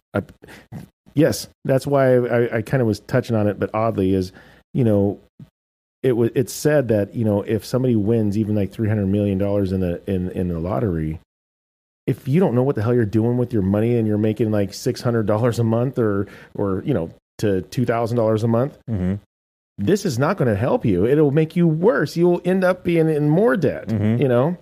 Yes, 1.15 1.47
that's 1.63 1.85
why 1.85 2.15
I, 2.15 2.57
I 2.57 2.61
kind 2.61 2.81
of 2.81 2.87
was 2.87 2.99
touching 3.01 3.35
on 3.35 3.47
it, 3.47 3.59
but 3.59 3.69
oddly 3.73 4.13
is, 4.13 4.31
you 4.73 4.83
know, 4.83 5.19
it 6.03 6.11
was 6.13 6.29
it's 6.35 6.53
said 6.53 6.89
that 6.89 7.15
you 7.15 7.25
know 7.25 7.41
if 7.41 7.65
somebody 7.65 7.95
wins 7.95 8.37
even 8.37 8.55
like 8.55 8.71
three 8.71 8.87
hundred 8.89 9.07
million 9.07 9.37
dollars 9.37 9.71
in 9.71 9.79
the 9.79 10.01
in 10.09 10.29
in 10.31 10.49
the 10.49 10.59
lottery, 10.59 11.19
if 12.05 12.27
you 12.27 12.39
don't 12.39 12.53
know 12.55 12.63
what 12.63 12.75
the 12.75 12.83
hell 12.83 12.93
you're 12.93 13.05
doing 13.05 13.37
with 13.37 13.53
your 13.53 13.61
money 13.63 13.97
and 13.97 14.07
you're 14.07 14.17
making 14.17 14.51
like 14.51 14.73
six 14.73 15.01
hundred 15.01 15.25
dollars 15.25 15.59
a 15.59 15.63
month 15.63 15.97
or 15.97 16.27
or 16.55 16.83
you 16.85 16.93
know 16.93 17.09
to 17.39 17.61
two 17.63 17.85
thousand 17.85 18.17
dollars 18.17 18.43
a 18.43 18.47
month, 18.47 18.77
hmm 18.87 19.15
this 19.79 20.05
is 20.05 20.19
not 20.19 20.37
going 20.37 20.47
to 20.47 20.55
help 20.55 20.85
you. 20.85 21.07
It'll 21.07 21.31
make 21.31 21.55
you 21.55 21.67
worse. 21.67 22.15
You'll 22.15 22.39
end 22.45 22.63
up 22.63 22.83
being 22.83 23.09
in 23.09 23.27
more 23.27 23.57
debt. 23.57 23.87
Mhm. 23.87 24.19
You 24.21 24.27
know, 24.27 24.55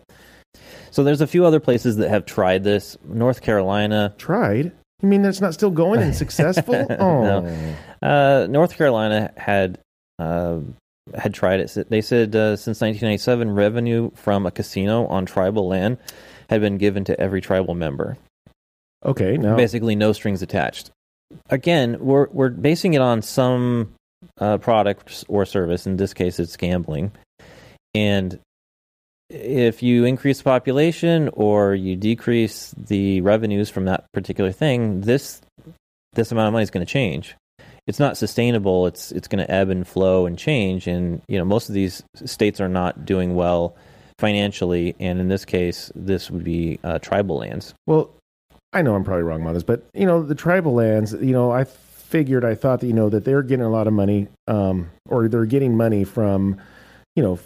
So 0.89 1.04
there's 1.04 1.20
a 1.20 1.28
few 1.28 1.46
other 1.46 1.60
places 1.60 1.98
that 1.98 2.10
have 2.10 2.26
tried 2.26 2.64
this. 2.64 2.98
North 3.04 3.42
Carolina, 3.42 4.14
tried. 4.18 4.72
You 5.02 5.10
mean 5.10 5.22
that's 5.22 5.42
not 5.42 5.54
still 5.54 5.70
going 5.70 6.02
and 6.02 6.16
successful? 6.24 6.76
Oh, 6.98 7.24
No. 7.24 7.76
uh, 8.02 8.48
North 8.50 8.78
Carolina 8.78 9.34
had 9.36 9.80
uh, 10.18 10.60
had 11.16 11.34
tried 11.34 11.60
it. 11.60 11.89
They 11.89 12.02
said 12.02 12.36
uh, 12.36 12.56
since 12.56 12.82
1997, 12.82 13.52
revenue 13.52 14.12
from 14.16 14.45
a 14.45 14.52
casino 14.52 15.08
on 15.08 15.26
tribal 15.26 15.68
land 15.68 15.97
had 16.49 16.62
been 16.62 16.78
given 16.78 17.04
to 17.06 17.20
every 17.20 17.41
tribal 17.41 17.76
member. 17.76 18.18
okay. 19.06 19.38
Now, 19.38 19.56
basically 19.56 19.95
no 19.95 20.14
strings 20.14 20.41
attached. 20.41 20.91
Again, 21.49 21.97
we're 21.99 22.28
we're 22.30 22.49
basing 22.49 22.93
it 22.93 23.02
on 23.02 23.22
some 23.22 23.93
uh, 24.38 24.58
product 24.58 25.24
or 25.28 25.45
service. 25.45 25.88
In 25.88 25.97
this 25.97 26.14
case, 26.14 26.39
it's 26.39 26.58
gambling, 26.58 27.14
and 27.93 28.38
if 29.30 29.82
you 29.82 30.04
increase 30.04 30.39
the 30.39 30.43
population 30.43 31.30
or 31.34 31.74
you 31.74 31.95
decrease 31.95 32.76
the 32.78 33.22
revenues 33.22 33.70
from 33.70 33.86
that 33.86 34.12
particular 34.12 34.52
thing, 34.52 35.02
this 35.02 35.41
this 36.14 36.32
amount 36.32 36.47
of 36.47 36.54
money 36.54 36.64
is 36.64 36.72
going 36.72 36.86
to 36.86 36.91
change. 36.91 37.36
It's 37.88 38.00
not 38.00 38.18
sustainable. 38.18 38.88
It's 38.88 39.12
it's 39.12 39.28
going 39.28 39.46
to 39.46 39.52
ebb 39.52 39.70
and 39.70 39.88
flow 39.88 40.26
and 40.26 40.38
change. 40.38 40.88
And 40.88 41.22
you 41.28 41.38
know, 41.38 41.46
most 41.46 41.70
of 41.70 41.76
these 41.76 42.04
states 42.26 42.62
are 42.62 42.70
not 42.70 43.06
doing 43.06 43.36
well 43.36 43.76
financially. 44.20 44.96
And 45.00 45.20
in 45.20 45.28
this 45.28 45.46
case, 45.46 45.92
this 45.96 46.30
would 46.30 46.44
be 46.44 46.80
uh, 46.84 47.00
tribal 47.00 47.38
lands. 47.38 47.74
Well, 47.88 48.12
I 48.72 48.84
know 48.84 48.96
I'm 48.96 49.04
probably 49.04 49.24
wrong 49.24 49.42
about 49.42 49.54
this, 49.54 49.64
but 49.64 49.84
you 49.94 50.06
know, 50.06 50.22
the 50.22 50.36
tribal 50.36 50.74
lands, 50.74 51.14
you 51.14 51.34
know, 51.34 51.52
I 51.52 51.66
figured, 51.66 52.46
I 52.46 52.56
thought 52.56 52.82
that, 52.82 52.88
you 52.88 52.94
know, 52.94 53.10
that 53.10 53.26
they're 53.26 53.42
getting 53.42 53.66
a 53.66 53.70
lot 53.70 53.88
of 53.88 53.94
money, 53.94 54.28
um, 54.48 54.92
or 55.10 55.28
they're 55.28 55.46
getting 55.46 55.76
money 55.76 56.04
from, 56.04 56.62
you 57.16 57.24
know, 57.24 57.40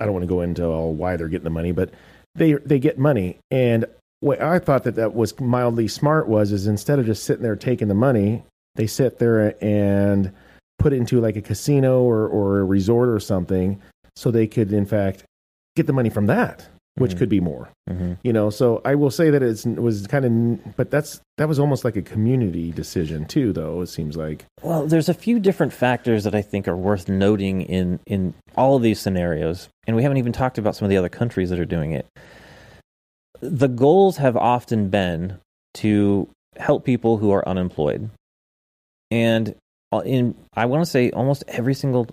I 0.00 0.04
don't 0.04 0.14
want 0.14 0.22
to 0.22 0.28
go 0.28 0.40
into 0.40 0.64
all 0.64 0.94
why 0.94 1.16
they're 1.16 1.28
getting 1.28 1.44
the 1.44 1.50
money, 1.50 1.72
but 1.72 1.90
they, 2.34 2.54
they 2.54 2.78
get 2.78 2.98
money. 2.98 3.38
And 3.50 3.84
what 4.20 4.40
I 4.40 4.58
thought 4.58 4.84
that 4.84 4.94
that 4.94 5.14
was 5.14 5.38
mildly 5.40 5.88
smart 5.88 6.28
was, 6.28 6.52
is 6.52 6.66
instead 6.66 6.98
of 6.98 7.06
just 7.06 7.24
sitting 7.24 7.42
there 7.42 7.56
taking 7.56 7.88
the 7.88 7.94
money, 7.94 8.44
they 8.76 8.86
sit 8.86 9.18
there 9.18 9.54
and 9.64 10.32
put 10.78 10.92
it 10.92 10.96
into 10.96 11.20
like 11.20 11.36
a 11.36 11.42
casino 11.42 12.02
or, 12.02 12.26
or 12.28 12.60
a 12.60 12.64
resort 12.64 13.08
or 13.08 13.18
something 13.20 13.80
so 14.14 14.30
they 14.30 14.46
could, 14.46 14.72
in 14.72 14.86
fact, 14.86 15.24
get 15.74 15.86
the 15.86 15.92
money 15.92 16.08
from 16.10 16.26
that, 16.26 16.68
which 16.96 17.12
Mhm. 17.14 17.18
could 17.18 17.28
be 17.28 17.40
more 17.40 17.68
Mm-hmm. 17.88 18.14
you 18.24 18.32
know 18.32 18.50
so 18.50 18.80
i 18.84 18.96
will 18.96 19.12
say 19.12 19.30
that 19.30 19.44
it's, 19.44 19.64
it 19.64 19.80
was 19.80 20.08
kind 20.08 20.24
of 20.24 20.76
but 20.76 20.90
that's 20.90 21.20
that 21.38 21.46
was 21.46 21.60
almost 21.60 21.84
like 21.84 21.94
a 21.94 22.02
community 22.02 22.72
decision 22.72 23.24
too 23.26 23.52
though 23.52 23.80
it 23.80 23.86
seems 23.86 24.16
like 24.16 24.44
Well, 24.62 24.86
there's 24.88 25.08
a 25.08 25.14
few 25.14 25.38
different 25.38 25.72
factors 25.72 26.24
that 26.24 26.34
I 26.34 26.42
think 26.42 26.66
are 26.66 26.76
worth 26.76 27.08
noting 27.08 27.62
in 27.62 28.00
in 28.06 28.34
all 28.56 28.74
of 28.76 28.82
these 28.82 28.98
scenarios, 28.98 29.68
and 29.86 29.94
we 29.94 30.02
haven't 30.02 30.18
even 30.18 30.32
talked 30.32 30.58
about 30.58 30.74
some 30.74 30.84
of 30.86 30.90
the 30.90 30.96
other 30.96 31.08
countries 31.10 31.50
that 31.50 31.60
are 31.60 31.64
doing 31.76 31.92
it. 31.92 32.06
The 33.40 33.68
goals 33.68 34.16
have 34.16 34.36
often 34.36 34.88
been 34.88 35.38
to 35.74 36.28
help 36.56 36.84
people 36.84 37.18
who 37.18 37.30
are 37.30 37.46
unemployed, 37.46 38.08
and 39.10 39.54
uh, 39.92 39.98
in 40.04 40.34
I 40.54 40.66
want 40.66 40.84
to 40.84 40.90
say 40.90 41.10
almost 41.10 41.44
every 41.48 41.74
single 41.74 42.08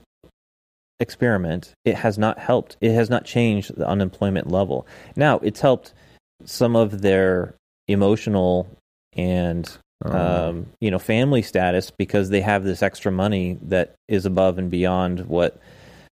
experiment, 1.00 1.74
it 1.86 1.96
has 1.96 2.18
not 2.18 2.40
helped. 2.40 2.78
It 2.82 2.94
has 2.94 3.10
not 3.10 3.26
changed 3.26 3.76
the 3.76 3.88
unemployment 3.88 4.50
level. 4.50 4.88
Now, 5.16 5.40
it's 5.40 5.60
helped 5.60 5.94
some 6.46 6.76
of 6.76 7.02
their 7.02 7.56
emotional 7.88 8.68
and 9.14 9.70
um, 10.06 10.68
you 10.82 10.92
know, 10.92 11.00
family 11.00 11.42
status 11.42 11.90
because 11.98 12.30
they 12.30 12.42
have 12.42 12.64
this 12.66 12.84
extra 12.84 13.12
money 13.12 13.58
that 13.64 13.96
is 14.10 14.26
above 14.26 14.58
and 14.58 14.70
beyond 14.70 15.22
what 15.28 15.60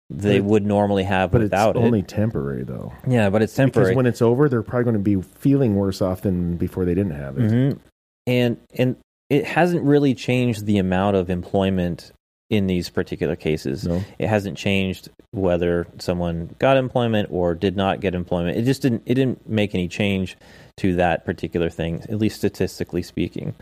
they 0.10 0.42
would 0.42 0.66
normally 0.66 1.04
have 1.04 1.32
but 1.32 1.42
without 1.42 1.76
it's 1.78 1.84
it. 1.84 1.86
only 1.86 2.02
temporary 2.04 2.64
though 2.64 2.92
yeah, 3.08 3.30
but 3.30 3.42
it's 3.42 3.56
temporary. 3.56 3.86
because 3.92 3.96
when 3.96 4.06
it's 4.06 4.22
over 4.22 4.50
they're 4.50 4.62
probably 4.62 4.84
going 4.84 4.94
to 4.94 5.00
be 5.00 5.22
feeling 5.40 5.76
worse 5.76 6.02
off 6.02 6.22
than 6.22 6.58
before 6.58 6.84
they 6.84 6.94
didn't 6.94 7.16
have 7.16 7.38
it 7.38 7.50
Mhm. 7.50 7.80
And 8.28 8.58
and 8.78 8.98
it 9.32 9.46
hasn't 9.46 9.82
really 9.84 10.14
changed 10.14 10.66
the 10.66 10.78
amount 10.78 11.16
of 11.16 11.30
employment 11.30 12.12
in 12.50 12.68
these 12.68 12.90
particular 12.90 13.38
cases. 13.38 13.88
no 13.88 14.04
It 14.20 14.28
hasn't 14.28 14.58
changed 14.58 15.08
whether 15.32 15.88
someone 16.00 16.54
got 16.60 16.76
employment 16.76 17.30
or 17.32 17.56
did 17.56 17.78
not 17.78 18.02
get 18.02 18.14
employment. 18.14 18.58
It 18.58 18.64
just 18.64 18.82
didn't 18.82 19.04
it 19.06 19.14
didn't 19.14 19.50
make 19.50 19.74
any 19.74 19.88
change 19.88 20.36
to 20.78 20.96
that 20.98 21.24
particular 21.24 21.70
thing, 21.70 22.02
at 22.10 22.18
least 22.18 22.36
statistically 22.36 23.02
speaking. 23.02 23.56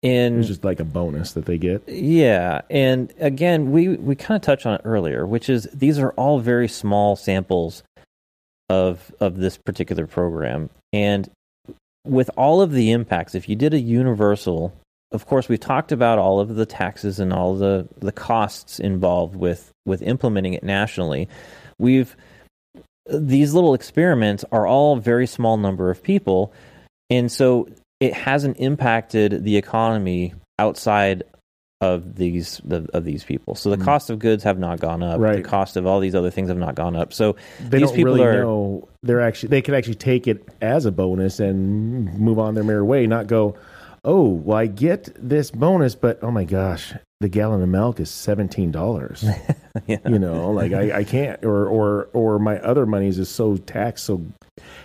In 0.00 0.38
it's 0.38 0.48
just 0.48 0.64
like 0.64 0.80
a 0.80 0.84
bonus 0.84 1.32
that 1.32 1.44
they 1.44 1.58
get 1.58 1.86
Yeah, 1.86 2.62
and 2.70 3.12
again, 3.20 3.72
we 3.72 3.88
we 3.88 4.16
kind 4.16 4.36
of 4.36 4.42
touched 4.42 4.64
on 4.64 4.76
it 4.76 4.80
earlier, 4.84 5.26
which 5.26 5.50
is 5.50 5.68
these 5.74 5.98
are 5.98 6.12
all 6.12 6.38
very 6.38 6.68
small 6.68 7.16
samples 7.16 7.82
of 8.70 9.14
of 9.20 9.36
this 9.36 9.58
particular 9.58 10.06
program, 10.06 10.70
and 10.94 11.28
with 12.06 12.30
all 12.38 12.62
of 12.62 12.72
the 12.72 12.92
impacts, 12.92 13.34
if 13.34 13.48
you 13.48 13.56
did 13.56 13.74
a 13.74 13.80
universal, 13.80 14.72
of 15.12 15.26
course, 15.26 15.48
we've 15.48 15.60
talked 15.60 15.92
about 15.92 16.18
all 16.18 16.40
of 16.40 16.56
the 16.56 16.66
taxes 16.66 17.20
and 17.20 17.32
all 17.32 17.54
the 17.54 17.88
the 17.98 18.12
costs 18.12 18.80
involved 18.80 19.36
with 19.36 19.72
with 19.84 20.02
implementing 20.02 20.54
it 20.54 20.62
nationally. 20.62 21.28
We've 21.78 22.16
these 23.08 23.54
little 23.54 23.74
experiments 23.74 24.44
are 24.50 24.66
all 24.66 24.96
very 24.96 25.26
small 25.26 25.56
number 25.56 25.90
of 25.90 26.02
people, 26.02 26.52
and 27.08 27.30
so 27.30 27.68
it 28.00 28.12
hasn't 28.12 28.58
impacted 28.58 29.44
the 29.44 29.56
economy 29.56 30.34
outside 30.58 31.22
of 31.80 32.16
these 32.16 32.60
the, 32.64 32.88
of 32.94 33.04
these 33.04 33.22
people. 33.22 33.54
So 33.54 33.70
the 33.70 33.76
cost 33.76 34.08
of 34.08 34.18
goods 34.18 34.42
have 34.44 34.58
not 34.58 34.80
gone 34.80 35.02
up. 35.02 35.20
Mm. 35.20 35.22
Right. 35.22 35.36
The 35.36 35.48
cost 35.48 35.76
of 35.76 35.86
all 35.86 36.00
these 36.00 36.14
other 36.14 36.30
things 36.30 36.48
have 36.48 36.58
not 36.58 36.74
gone 36.74 36.96
up. 36.96 37.12
So 37.12 37.36
They 37.60 37.78
these 37.78 37.92
people 37.92 38.14
really 38.14 38.24
are 38.24 38.42
know 38.42 38.88
they're 39.02 39.20
actually 39.20 39.50
they 39.50 39.62
can 39.62 39.74
actually 39.74 39.96
take 39.96 40.26
it 40.26 40.48
as 40.60 40.86
a 40.86 40.92
bonus 40.92 41.38
and 41.38 42.18
move 42.18 42.38
on 42.38 42.54
their 42.54 42.64
merry 42.64 42.82
way, 42.82 43.06
not 43.06 43.26
go, 43.26 43.56
oh, 44.06 44.28
well, 44.28 44.56
I 44.56 44.66
get 44.66 45.10
this 45.16 45.50
bonus, 45.50 45.94
but 45.94 46.18
oh 46.22 46.30
my 46.30 46.44
gosh, 46.44 46.94
the 47.20 47.28
gallon 47.28 47.60
of 47.62 47.68
milk 47.68 48.00
is 48.00 48.08
seventeen 48.10 48.70
dollars. 48.70 49.24
Yeah. 49.86 49.98
You 50.08 50.18
know, 50.18 50.50
like 50.52 50.72
I, 50.72 51.00
I 51.00 51.04
can't, 51.04 51.44
or 51.44 51.66
or 51.68 52.08
or 52.14 52.38
my 52.38 52.58
other 52.60 52.86
monies 52.86 53.18
is 53.18 53.28
so 53.28 53.58
taxed 53.58 54.06
so 54.06 54.22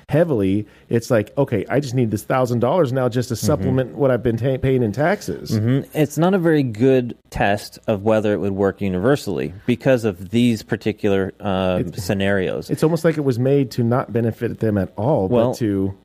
heavily. 0.09 0.67
It's 0.89 1.09
like, 1.09 1.31
okay, 1.37 1.65
I 1.69 1.79
just 1.79 1.93
need 1.95 2.11
this 2.11 2.23
thousand 2.23 2.59
dollars 2.59 2.91
now 2.91 3.07
just 3.09 3.29
to 3.29 3.35
Mm-hmm. 3.35 3.45
supplement 3.45 3.95
what 3.95 4.11
I've 4.11 4.21
been 4.21 4.35
ta- 4.35 4.57
paying 4.57 4.83
in 4.83 4.91
taxes. 4.91 5.51
Mhm. 5.51 5.87
It's 5.93 6.17
not 6.17 6.33
a 6.33 6.37
very 6.37 6.61
good 6.63 7.17
test 7.29 7.79
of 7.87 8.03
whether 8.03 8.33
it 8.33 8.37
would 8.39 8.51
work 8.51 8.81
universally 8.81 9.53
because 9.65 10.03
of 10.03 10.29
these 10.31 10.61
particular 10.61 11.31
um, 11.39 11.93
scenarios. 11.93 12.69
It's 12.69 12.83
almost 12.83 13.05
like 13.05 13.17
it 13.17 13.23
was 13.23 13.39
made 13.39 13.71
to 13.71 13.83
not 13.83 14.11
benefit 14.11 14.59
them 14.59 14.77
at 14.77 14.91
all, 14.97 15.29
Well, 15.29 15.51
but 15.51 15.57
to 15.59 15.97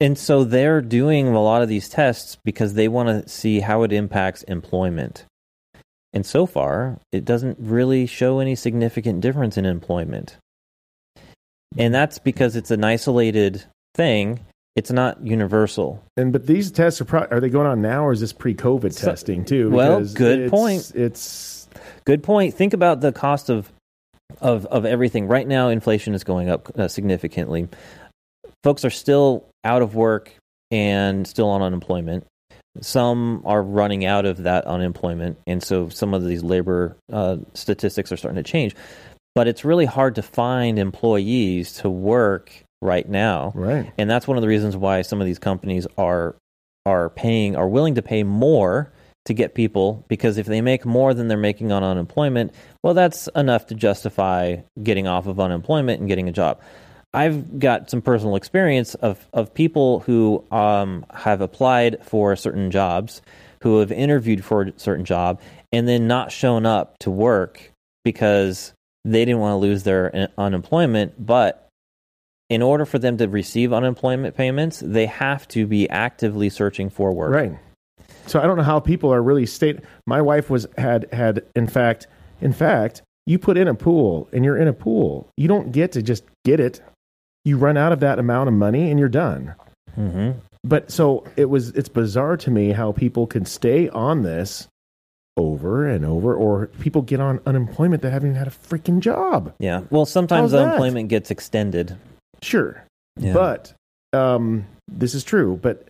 And 0.00 0.18
so 0.18 0.44
they're 0.44 0.80
doing 0.80 1.28
a 1.28 1.40
lot 1.42 1.62
of 1.62 1.68
these 1.68 1.88
tests 1.88 2.36
because 2.44 2.74
they 2.74 2.88
want 2.88 3.08
to 3.08 3.28
see 3.28 3.60
how 3.60 3.82
it 3.84 3.92
impacts 3.92 4.42
employment. 4.44 5.24
And 6.12 6.24
so 6.26 6.46
far, 6.46 6.98
it 7.12 7.24
doesn't 7.24 7.58
really 7.60 8.06
show 8.06 8.38
any 8.40 8.54
significant 8.54 9.20
difference 9.20 9.56
in 9.56 9.64
employment. 9.66 10.36
And 11.76 11.92
that's 11.94 12.18
because 12.18 12.54
it's 12.56 12.70
an 12.70 12.84
isolated 12.84 13.64
thing. 13.94 14.40
It's 14.76 14.90
not 14.90 15.24
universal. 15.24 16.02
And 16.16 16.32
but 16.32 16.46
these 16.46 16.70
tests 16.70 17.00
are 17.00 17.04
pro- 17.04 17.26
are 17.30 17.40
they 17.40 17.48
going 17.48 17.66
on 17.66 17.80
now 17.80 18.04
or 18.04 18.12
is 18.12 18.20
this 18.20 18.32
pre-COVID 18.32 18.92
So- 18.92 19.06
testing 19.06 19.44
too? 19.44 19.70
well, 19.70 19.98
Because 19.98 20.14
good 20.14 20.38
it's- 20.40 20.50
point. 20.50 20.92
It's 20.94 21.68
Good 22.04 22.22
point. 22.22 22.54
Think 22.54 22.74
about 22.74 23.00
the 23.00 23.12
cost 23.12 23.48
of 23.50 23.72
of 24.40 24.66
of 24.66 24.84
everything. 24.84 25.26
Right 25.26 25.46
now, 25.48 25.68
inflation 25.68 26.14
is 26.14 26.22
going 26.22 26.48
up 26.48 26.70
uh, 26.78 26.86
significantly. 26.88 27.68
Folks 28.62 28.84
are 28.84 28.90
still 28.90 29.46
out 29.64 29.82
of 29.82 29.94
work 29.94 30.32
and 30.70 31.26
still 31.26 31.48
on 31.48 31.62
unemployment. 31.62 32.26
Some 32.80 33.42
are 33.44 33.62
running 33.62 34.04
out 34.04 34.26
of 34.26 34.42
that 34.44 34.66
unemployment, 34.66 35.38
and 35.46 35.62
so 35.62 35.88
some 35.88 36.12
of 36.12 36.24
these 36.24 36.42
labor 36.42 36.96
uh, 37.12 37.36
statistics 37.54 38.10
are 38.10 38.16
starting 38.16 38.42
to 38.42 38.50
change. 38.50 38.74
But 39.34 39.46
it's 39.46 39.64
really 39.64 39.84
hard 39.84 40.16
to 40.16 40.22
find 40.22 40.78
employees 40.78 41.74
to 41.74 41.90
work 41.90 42.52
right 42.82 43.08
now, 43.08 43.52
right. 43.54 43.92
and 43.96 44.10
that's 44.10 44.26
one 44.26 44.36
of 44.36 44.42
the 44.42 44.48
reasons 44.48 44.76
why 44.76 45.02
some 45.02 45.20
of 45.20 45.26
these 45.26 45.38
companies 45.38 45.86
are 45.96 46.34
are 46.86 47.10
paying 47.10 47.56
are 47.56 47.68
willing 47.68 47.94
to 47.94 48.02
pay 48.02 48.24
more 48.24 48.92
to 49.24 49.32
get 49.32 49.54
people 49.54 50.04
because 50.08 50.36
if 50.36 50.46
they 50.46 50.60
make 50.60 50.84
more 50.84 51.14
than 51.14 51.28
they're 51.28 51.38
making 51.38 51.72
on 51.72 51.82
unemployment, 51.82 52.52
well, 52.82 52.94
that's 52.94 53.28
enough 53.34 53.66
to 53.66 53.74
justify 53.74 54.56
getting 54.82 55.06
off 55.06 55.26
of 55.26 55.40
unemployment 55.40 56.00
and 56.00 56.08
getting 56.08 56.28
a 56.28 56.32
job. 56.32 56.60
I've 57.14 57.58
got 57.58 57.90
some 57.90 58.02
personal 58.02 58.36
experience 58.36 58.94
of, 58.96 59.26
of 59.32 59.54
people 59.54 60.00
who 60.00 60.44
um, 60.50 61.06
have 61.12 61.40
applied 61.40 62.04
for 62.04 62.36
certain 62.36 62.70
jobs, 62.70 63.22
who 63.62 63.78
have 63.80 63.92
interviewed 63.92 64.44
for 64.44 64.62
a 64.62 64.72
certain 64.76 65.04
job, 65.04 65.40
and 65.72 65.88
then 65.88 66.06
not 66.06 66.32
shown 66.32 66.66
up 66.66 66.98
to 67.00 67.10
work 67.10 67.72
because 68.04 68.72
they 69.04 69.24
didn't 69.24 69.40
want 69.40 69.52
to 69.52 69.56
lose 69.56 69.82
their 69.82 70.14
uh, 70.14 70.26
unemployment. 70.38 71.24
But 71.24 71.68
in 72.50 72.62
order 72.62 72.84
for 72.84 72.98
them 72.98 73.16
to 73.18 73.28
receive 73.28 73.72
unemployment 73.72 74.36
payments, 74.36 74.80
they 74.84 75.06
have 75.06 75.48
to 75.48 75.66
be 75.66 75.88
actively 75.88 76.50
searching 76.50 76.90
for 76.90 77.12
work. 77.12 77.32
Right. 77.32 77.58
So 78.26 78.40
I 78.40 78.46
don't 78.46 78.56
know 78.56 78.62
how 78.62 78.80
people 78.80 79.12
are 79.12 79.22
really 79.22 79.46
state. 79.46 79.80
My 80.06 80.20
wife 80.20 80.50
was 80.50 80.66
had 80.78 81.12
had 81.12 81.44
in 81.54 81.66
fact 81.66 82.06
in 82.40 82.52
fact 82.52 83.02
you 83.26 83.38
put 83.38 83.56
in 83.56 83.68
a 83.68 83.74
pool 83.74 84.28
and 84.32 84.44
you're 84.44 84.56
in 84.56 84.68
a 84.68 84.72
pool. 84.72 85.28
You 85.36 85.48
don't 85.48 85.72
get 85.72 85.92
to 85.92 86.02
just 86.02 86.24
get 86.44 86.60
it. 86.60 86.80
You 87.44 87.56
run 87.58 87.76
out 87.76 87.92
of 87.92 88.00
that 88.00 88.18
amount 88.18 88.48
of 88.48 88.54
money 88.54 88.90
and 88.90 88.98
you're 88.98 89.08
done. 89.08 89.54
hmm 89.94 90.32
But 90.64 90.90
so 90.90 91.24
it 91.36 91.46
was. 91.46 91.70
It's 91.70 91.88
bizarre 91.90 92.36
to 92.38 92.50
me 92.50 92.72
how 92.72 92.92
people 92.92 93.26
can 93.26 93.44
stay 93.44 93.88
on 93.90 94.22
this 94.22 94.66
over 95.36 95.86
and 95.86 96.04
over, 96.04 96.34
or 96.34 96.68
people 96.80 97.02
get 97.02 97.20
on 97.20 97.40
unemployment 97.44 98.02
that 98.02 98.12
haven't 98.12 98.30
even 98.30 98.38
had 98.38 98.46
a 98.48 98.50
freaking 98.50 99.00
job. 99.00 99.52
Yeah. 99.58 99.82
Well, 99.90 100.06
sometimes 100.06 100.42
How's 100.42 100.52
that? 100.52 100.62
unemployment 100.68 101.08
gets 101.08 101.30
extended. 101.30 101.96
Sure, 102.40 102.82
Yeah. 103.18 103.32
but 103.34 103.74
um, 104.12 104.64
this 104.88 105.12
is 105.14 105.24
true. 105.24 105.58
But 105.60 105.86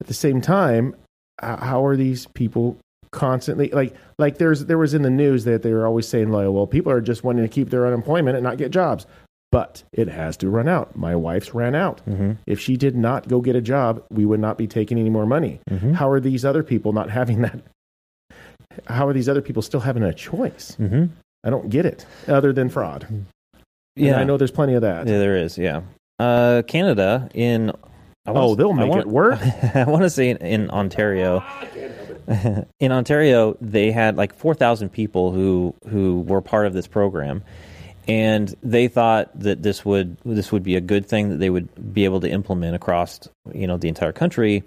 at 0.00 0.06
the 0.06 0.14
same 0.14 0.40
time, 0.40 0.96
how 1.40 1.84
are 1.84 1.94
these 1.96 2.26
people 2.34 2.78
constantly 3.12 3.68
like 3.70 3.92
like 4.20 4.38
there's 4.38 4.66
there 4.66 4.78
was 4.78 4.94
in 4.94 5.02
the 5.02 5.10
news 5.10 5.42
that 5.44 5.62
they 5.62 5.72
were 5.72 5.84
always 5.86 6.06
saying 6.08 6.30
like, 6.30 6.48
well, 6.48 6.66
people 6.66 6.90
are 6.92 7.00
just 7.00 7.22
wanting 7.24 7.42
to 7.44 7.48
keep 7.48 7.68
their 7.70 7.86
unemployment 7.86 8.36
and 8.36 8.44
not 8.44 8.56
get 8.56 8.70
jobs. 8.70 9.04
But 9.52 9.82
it 9.92 10.08
has 10.08 10.36
to 10.38 10.48
run 10.48 10.68
out. 10.68 10.94
My 10.96 11.16
wife's 11.16 11.54
ran 11.54 11.74
out. 11.74 12.00
Mhm. 12.08 12.36
If 12.46 12.60
she 12.60 12.76
did 12.76 12.94
not 12.96 13.26
go 13.28 13.40
get 13.40 13.56
a 13.56 13.60
job, 13.60 14.02
we 14.10 14.24
would 14.24 14.38
not 14.40 14.56
be 14.56 14.66
taking 14.68 14.98
any 14.98 15.10
more 15.10 15.26
money. 15.26 15.60
Mhm. 15.68 15.94
How 15.94 16.08
are 16.10 16.20
these 16.20 16.44
other 16.44 16.62
people 16.62 16.92
not 16.92 17.10
having 17.10 17.42
that? 17.42 17.58
How 18.86 19.08
are 19.08 19.12
these 19.12 19.28
other 19.28 19.42
people 19.42 19.62
still 19.62 19.80
having 19.80 20.02
a 20.04 20.12
choice? 20.14 20.74
hmm 20.76 21.06
I 21.42 21.50
don't 21.50 21.70
get 21.70 21.86
it. 21.86 22.04
Other 22.28 22.52
than 22.52 22.68
fraud. 22.68 23.06
And 23.10 23.26
Yeah. 23.96 24.18
I 24.20 24.24
know 24.24 24.36
there's 24.36 24.50
plenty 24.50 24.74
of 24.74 24.82
that. 24.82 25.06
Yeah, 25.08 25.18
there 25.18 25.36
is. 25.36 25.56
Yeah. 25.58 25.80
Uh, 26.18 26.62
Canada 26.66 27.28
in. 27.34 27.72
Oh, 28.26 28.54
they'll 28.54 28.72
make 28.74 28.88
wanna- 28.90 29.00
it 29.00 29.08
work. 29.08 29.40
I 29.74 29.84
want 29.84 30.02
to 30.02 30.10
say 30.10 30.28
in, 30.30 30.36
in 30.36 30.70
Ontario. 30.70 31.42
in 32.78 32.92
Ontario, 32.92 33.56
they 33.60 33.90
had 33.90 34.16
like 34.16 34.34
four 34.34 34.54
thousand 34.54 34.90
people 34.90 35.32
who 35.32 35.74
who 35.88 36.20
were 36.20 36.40
part 36.42 36.66
of 36.66 36.72
this 36.74 36.86
program, 36.86 37.42
and 38.08 38.54
they 38.62 38.88
thought 38.88 39.30
that 39.40 39.62
this 39.62 39.84
would 39.84 40.16
this 40.24 40.50
would 40.52 40.62
be 40.62 40.76
a 40.76 40.80
good 40.80 41.06
thing 41.06 41.28
that 41.30 41.36
they 41.38 41.50
would 41.50 41.68
be 41.94 42.04
able 42.04 42.20
to 42.20 42.28
implement 42.30 42.74
across 42.74 43.20
you 43.52 43.66
know 43.66 43.76
the 43.76 43.88
entire 43.88 44.12
country. 44.12 44.62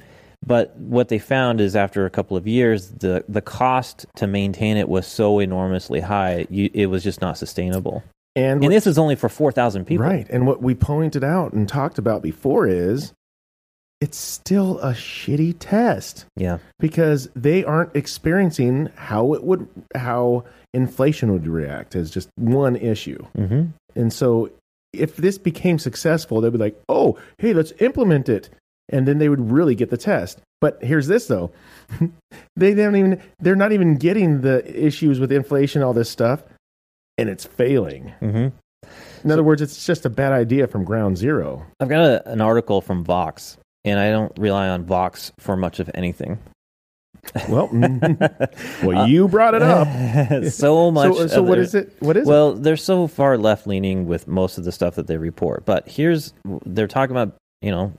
But 0.45 0.75
what 0.77 1.07
they 1.07 1.19
found 1.19 1.61
is 1.61 1.73
after 1.75 2.05
a 2.05 2.09
couple 2.09 2.35
of 2.35 2.45
years, 2.47 2.89
the 2.89 3.23
the 3.29 3.41
cost 3.41 4.05
to 4.17 4.27
maintain 4.27 4.75
it 4.77 4.89
was 4.89 5.07
so 5.07 5.39
enormously 5.39 6.01
high, 6.01 6.47
you, 6.49 6.69
it 6.73 6.87
was 6.87 7.03
just 7.03 7.21
not 7.21 7.37
sustainable. 7.37 8.03
And, 8.35 8.53
And 8.53 8.61
what- 8.63 8.69
this 8.71 8.87
is 8.87 8.97
only 8.97 9.15
for 9.15 9.29
four 9.29 9.51
thousand 9.51 9.85
people. 9.85 10.05
right. 10.05 10.27
And 10.29 10.45
what 10.45 10.61
we 10.61 10.75
pointed 10.75 11.23
out 11.23 11.53
and 11.53 11.67
talked 11.69 11.97
about 11.97 12.21
before 12.23 12.67
is 12.67 13.13
it's 14.01 14.17
still 14.17 14.79
a 14.79 14.91
shitty 14.91 15.55
test 15.59 16.25
Yeah. 16.35 16.57
because 16.77 17.29
they 17.37 17.63
aren't 17.63 17.95
experiencing 17.95 18.89
how 18.95 19.33
it 19.33 19.43
would 19.45 19.65
how 19.95 20.43
inflation 20.73 21.31
would 21.31 21.47
react 21.47 21.95
as 21.95 22.11
just 22.11 22.29
one 22.35 22.75
issue. 22.75 23.23
Mm-hmm. 23.37 23.65
And 23.95 24.13
so 24.13 24.51
if 24.91 25.15
this 25.15 25.37
became 25.37 25.79
successful, 25.79 26.41
they'd 26.41 26.51
be 26.51 26.57
like, 26.57 26.81
"Oh, 26.89 27.17
hey, 27.37 27.53
let's 27.53 27.73
implement 27.79 28.29
it." 28.29 28.49
And 28.89 29.07
then 29.07 29.17
they 29.17 29.29
would 29.29 29.51
really 29.51 29.75
get 29.75 29.89
the 29.89 29.97
test. 29.97 30.39
But 30.61 30.83
here's 30.83 31.07
this 31.07 31.27
though. 31.27 31.51
they 32.55 32.73
don't 32.73 32.95
even 32.95 33.21
they're 33.39 33.55
not 33.55 33.71
even 33.71 33.95
getting 33.95 34.41
the 34.41 34.63
issues 34.85 35.19
with 35.19 35.31
inflation 35.31 35.83
all 35.83 35.93
this 35.93 36.09
stuff 36.09 36.43
and 37.17 37.29
it's 37.29 37.45
failing. 37.45 38.13
Mm-hmm. 38.21 38.47
In 39.23 39.31
other 39.31 39.43
words, 39.43 39.61
it's 39.61 39.85
just 39.85 40.05
a 40.05 40.09
bad 40.09 40.33
idea 40.33 40.67
from 40.67 40.83
ground 40.83 41.17
zero. 41.17 41.65
I've 41.79 41.89
got 41.89 42.01
a, 42.01 42.29
an 42.29 42.41
article 42.41 42.81
from 42.81 43.03
Vox, 43.03 43.57
and 43.85 43.99
I 43.99 44.11
don't 44.11 44.37
rely 44.37 44.67
on 44.67 44.85
Vox 44.85 45.31
for 45.39 45.55
much 45.55 45.79
of 45.79 45.89
anything. 45.93 46.39
Well, 47.49 47.67
mm, 47.69 48.83
well, 48.83 49.07
you 49.07 49.27
brought 49.27 49.53
it 49.55 49.61
up. 49.61 49.87
so 50.51 50.91
much. 50.91 51.13
So, 51.15 51.27
so 51.27 51.39
of 51.41 51.47
what 51.47 51.55
their- 51.55 51.63
is 51.63 51.75
it? 51.75 51.93
What 51.99 52.17
is 52.17 52.27
Well, 52.27 52.53
they're 52.53 52.77
so 52.77 53.07
far 53.07 53.37
left 53.37 53.65
leaning 53.67 54.05
with 54.05 54.27
most 54.27 54.57
of 54.57 54.65
the 54.65 54.71
stuff 54.71 54.95
that 54.95 55.07
they 55.07 55.17
report. 55.17 55.65
But 55.65 55.87
here's 55.87 56.33
they're 56.65 56.87
talking 56.87 57.15
about, 57.15 57.35
you 57.61 57.71
know, 57.71 57.93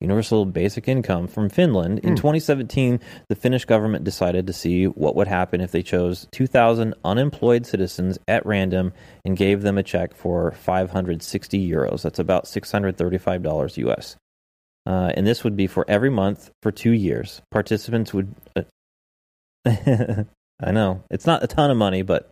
universal 0.00 0.44
basic 0.44 0.88
income 0.88 1.26
from 1.26 1.48
Finland. 1.48 2.00
In 2.00 2.10
Hmm. 2.10 2.16
2017, 2.16 3.00
the 3.30 3.34
Finnish 3.34 3.64
government 3.64 4.04
decided 4.04 4.46
to 4.46 4.52
see 4.52 4.84
what 4.84 5.16
would 5.16 5.26
happen 5.28 5.60
if 5.62 5.70
they 5.72 5.82
chose 5.82 6.26
2,000 6.32 6.92
unemployed 7.04 7.64
citizens 7.64 8.18
at 8.28 8.44
random 8.44 8.92
and 9.24 9.36
gave 9.38 9.62
them 9.62 9.78
a 9.78 9.82
check 9.82 10.14
for 10.14 10.50
560 10.52 11.70
euros. 11.70 12.02
That's 12.02 12.18
about 12.18 12.44
$635 12.46 13.76
US. 13.78 14.16
Uh, 14.86 15.10
and 15.16 15.26
this 15.26 15.42
would 15.42 15.56
be 15.56 15.66
for 15.66 15.84
every 15.88 16.10
month 16.10 16.50
for 16.62 16.70
two 16.70 16.92
years. 16.92 17.42
Participants 17.50 18.14
would. 18.14 18.34
Uh, 18.54 18.62
I 20.62 20.70
know 20.72 21.02
it's 21.10 21.26
not 21.26 21.42
a 21.42 21.46
ton 21.46 21.70
of 21.70 21.76
money, 21.76 22.02
but 22.02 22.30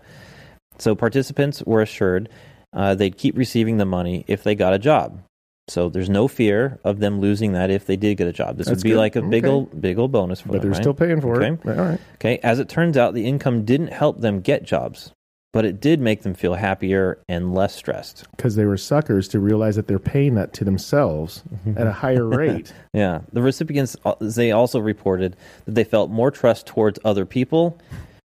so 0.78 0.94
participants 0.94 1.62
were 1.66 1.82
assured 1.82 2.28
uh, 2.72 2.94
they'd 2.94 3.16
keep 3.18 3.36
receiving 3.36 3.76
the 3.76 3.84
money 3.84 4.24
if 4.28 4.42
they 4.44 4.54
got 4.54 4.72
a 4.72 4.78
job. 4.78 5.20
So 5.68 5.88
there's 5.88 6.10
no 6.10 6.28
fear 6.28 6.78
of 6.84 6.98
them 7.00 7.20
losing 7.20 7.52
that 7.52 7.70
if 7.70 7.86
they 7.86 7.96
did 7.96 8.16
get 8.18 8.26
a 8.28 8.32
job. 8.32 8.56
This 8.58 8.66
That's 8.66 8.78
would 8.78 8.84
be 8.84 8.90
good. 8.90 8.98
like 8.98 9.16
a 9.16 9.22
big 9.22 9.44
Okay. 9.44 9.52
old 9.52 9.80
big 9.80 9.98
old 9.98 10.12
bonus 10.12 10.40
for 10.40 10.48
but 10.48 10.52
them. 10.52 10.58
But 10.58 10.62
they're 10.62 10.70
right? 10.72 10.82
still 10.82 10.94
paying 10.94 11.20
for 11.20 11.40
it. 11.42 11.52
Okay. 11.52 11.70
All 11.80 11.86
right. 11.88 12.00
Okay, 12.16 12.38
as 12.42 12.58
it 12.58 12.68
turns 12.68 12.96
out, 12.96 13.14
the 13.14 13.26
income 13.26 13.64
didn't 13.64 13.88
help 13.92 14.20
them 14.20 14.40
get 14.40 14.64
jobs, 14.64 15.10
but 15.54 15.64
it 15.64 15.80
did 15.80 16.00
make 16.00 16.22
them 16.22 16.34
feel 16.34 16.54
happier 16.54 17.22
and 17.28 17.54
less 17.54 17.72
stressed. 17.76 18.26
Because 18.32 18.56
they 18.56 18.64
were 18.64 18.76
suckers 18.76 19.28
to 19.28 19.38
realize 19.38 19.76
that 19.76 19.86
they're 19.86 20.00
paying 20.00 20.34
that 20.34 20.52
to 20.54 20.64
themselves 20.64 21.44
at 21.76 21.86
a 21.86 21.92
higher 21.92 22.26
rate. 22.28 22.72
Yeah, 22.92 23.20
the 23.32 23.40
recipients 23.40 23.96
uh, 24.04 24.16
they 24.20 24.50
also 24.50 24.80
reported 24.80 25.36
that 25.64 25.76
they 25.76 25.84
felt 25.84 26.10
more 26.10 26.32
trust 26.32 26.66
towards 26.66 26.98
other 27.04 27.24
people 27.24 27.78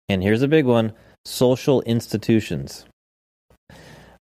And 0.09 0.23
here's 0.23 0.41
a 0.41 0.47
big 0.47 0.65
one 0.65 0.93
social 1.23 1.83
institutions. 1.83 2.85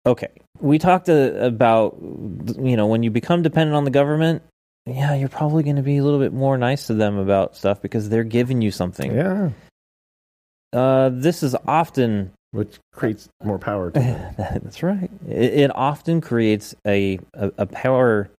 Okay. 0.06 0.30
We 0.58 0.78
talked 0.78 1.10
uh, 1.10 1.34
about, 1.34 1.98
you 2.00 2.78
know, 2.78 2.86
when 2.86 3.02
you 3.02 3.10
become 3.10 3.42
dependent 3.42 3.76
on 3.76 3.84
the 3.84 3.90
government, 3.90 4.42
yeah, 4.86 5.14
you're 5.14 5.28
probably 5.28 5.64
going 5.64 5.76
to 5.76 5.82
be 5.82 5.98
a 5.98 6.02
little 6.02 6.18
bit 6.18 6.32
more 6.32 6.56
nice 6.56 6.86
to 6.86 6.94
them 6.94 7.18
about 7.18 7.56
stuff 7.56 7.82
because 7.82 8.08
they're 8.08 8.24
giving 8.24 8.62
you 8.62 8.70
something. 8.70 9.14
Yeah, 9.14 9.50
Uh, 10.72 11.10
this 11.12 11.42
is 11.42 11.54
often 11.66 12.32
which 12.52 12.78
creates 12.92 13.28
more 13.44 13.58
power. 13.58 13.90
To. 13.90 13.98
That's 14.62 14.82
right. 14.82 15.10
It, 15.28 15.54
it 15.54 15.76
often 15.76 16.20
creates 16.20 16.74
a 16.86 17.18
a, 17.34 17.52
a 17.58 17.66
power 17.66 18.30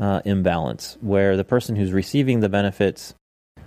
uh, 0.00 0.20
imbalance 0.24 0.98
where 1.00 1.36
the 1.36 1.44
person 1.44 1.76
who's 1.76 1.92
receiving 1.92 2.40
the 2.40 2.48
benefits 2.48 3.14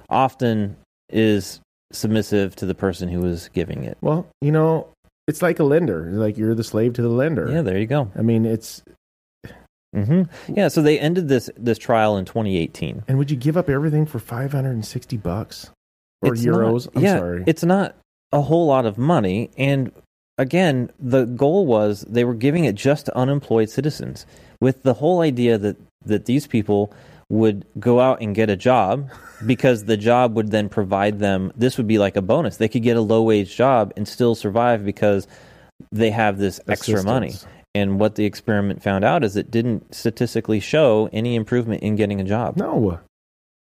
often 0.10 0.76
is 1.10 1.60
submissive 1.92 2.56
to 2.58 2.66
the 2.66 2.76
person 2.76 3.10
who 3.10 3.26
is 3.26 3.50
giving 3.54 3.84
it. 3.84 3.98
Well, 4.02 4.28
you 4.42 4.52
know, 4.52 4.88
it's 5.28 5.42
like 5.42 5.60
a 5.60 5.64
lender. 5.64 6.10
Like 6.12 6.38
you're 6.38 6.54
the 6.56 6.64
slave 6.64 6.94
to 6.94 7.02
the 7.02 7.10
lender. 7.10 7.50
Yeah, 7.52 7.62
there 7.64 7.78
you 7.80 7.88
go. 7.88 8.12
I 8.16 8.22
mean, 8.22 8.46
it's 8.46 8.84
hmm 9.96 10.24
Yeah, 10.48 10.68
so 10.68 10.82
they 10.84 11.00
ended 11.00 11.28
this 11.30 11.50
this 11.58 11.78
trial 11.80 12.18
in 12.18 12.26
2018. 12.26 13.04
and 13.08 13.18
would 13.18 13.32
you 13.32 13.38
give 13.38 13.58
up 13.58 13.70
everything 13.70 14.06
for 14.06 14.20
560 14.20 15.18
bucks 15.18 15.72
or 16.22 16.34
It's 16.34 16.44
euros? 16.46 16.86
not- 16.86 16.96
I'm 16.98 17.02
yeah, 17.04 17.18
sorry. 17.18 17.44
It's 17.48 17.64
not 17.64 17.96
a 18.32 18.42
whole 18.42 18.68
lot 18.68 18.86
of 18.86 18.98
money. 18.98 19.50
And 19.58 19.92
again, 20.38 20.92
the 21.00 21.26
goal 21.26 21.66
was 21.66 22.02
they 22.02 22.24
were 22.24 22.36
giving 22.36 22.66
it 22.66 22.76
just 22.76 23.06
to 23.08 23.18
unemployed 23.18 23.70
citizens 23.70 24.26
with 24.62 24.84
the 24.84 24.96
whole 24.96 25.22
idea 25.22 25.58
that, 25.58 25.78
that 26.06 26.26
these 26.26 26.48
people 26.48 26.94
would 27.30 27.66
go 27.80 28.00
out 28.00 28.22
and 28.22 28.34
get 28.34 28.50
a 28.50 28.56
job 28.56 29.10
because 29.46 29.86
the 29.86 29.98
job 29.98 30.36
would 30.36 30.50
then 30.52 30.68
provide 30.68 31.20
them 31.20 31.52
this 31.56 31.78
would 31.78 31.88
be 31.88 32.00
like 32.00 32.16
a 32.16 32.22
bonus. 32.22 32.58
They 32.58 32.68
could 32.68 32.84
get 32.84 32.98
a 32.98 33.02
low 33.02 33.24
wage 33.24 33.56
job 33.56 33.94
and 33.96 34.08
still 34.08 34.36
survive 34.36 34.84
because 34.84 35.28
they 35.92 36.12
have 36.12 36.38
this 36.38 36.60
extra 36.68 37.04
money. 37.04 37.34
And 37.76 38.00
what 38.00 38.16
the 38.16 38.26
experiment 38.26 38.82
found 38.82 39.06
out 39.06 39.24
is 39.24 39.36
it 39.36 39.52
didn't 39.52 39.94
statistically 39.94 40.60
show 40.60 41.08
any 41.14 41.36
improvement 41.36 41.84
in 41.84 41.96
getting 41.96 42.20
a 42.20 42.24
job. 42.24 42.58
No, 42.58 43.00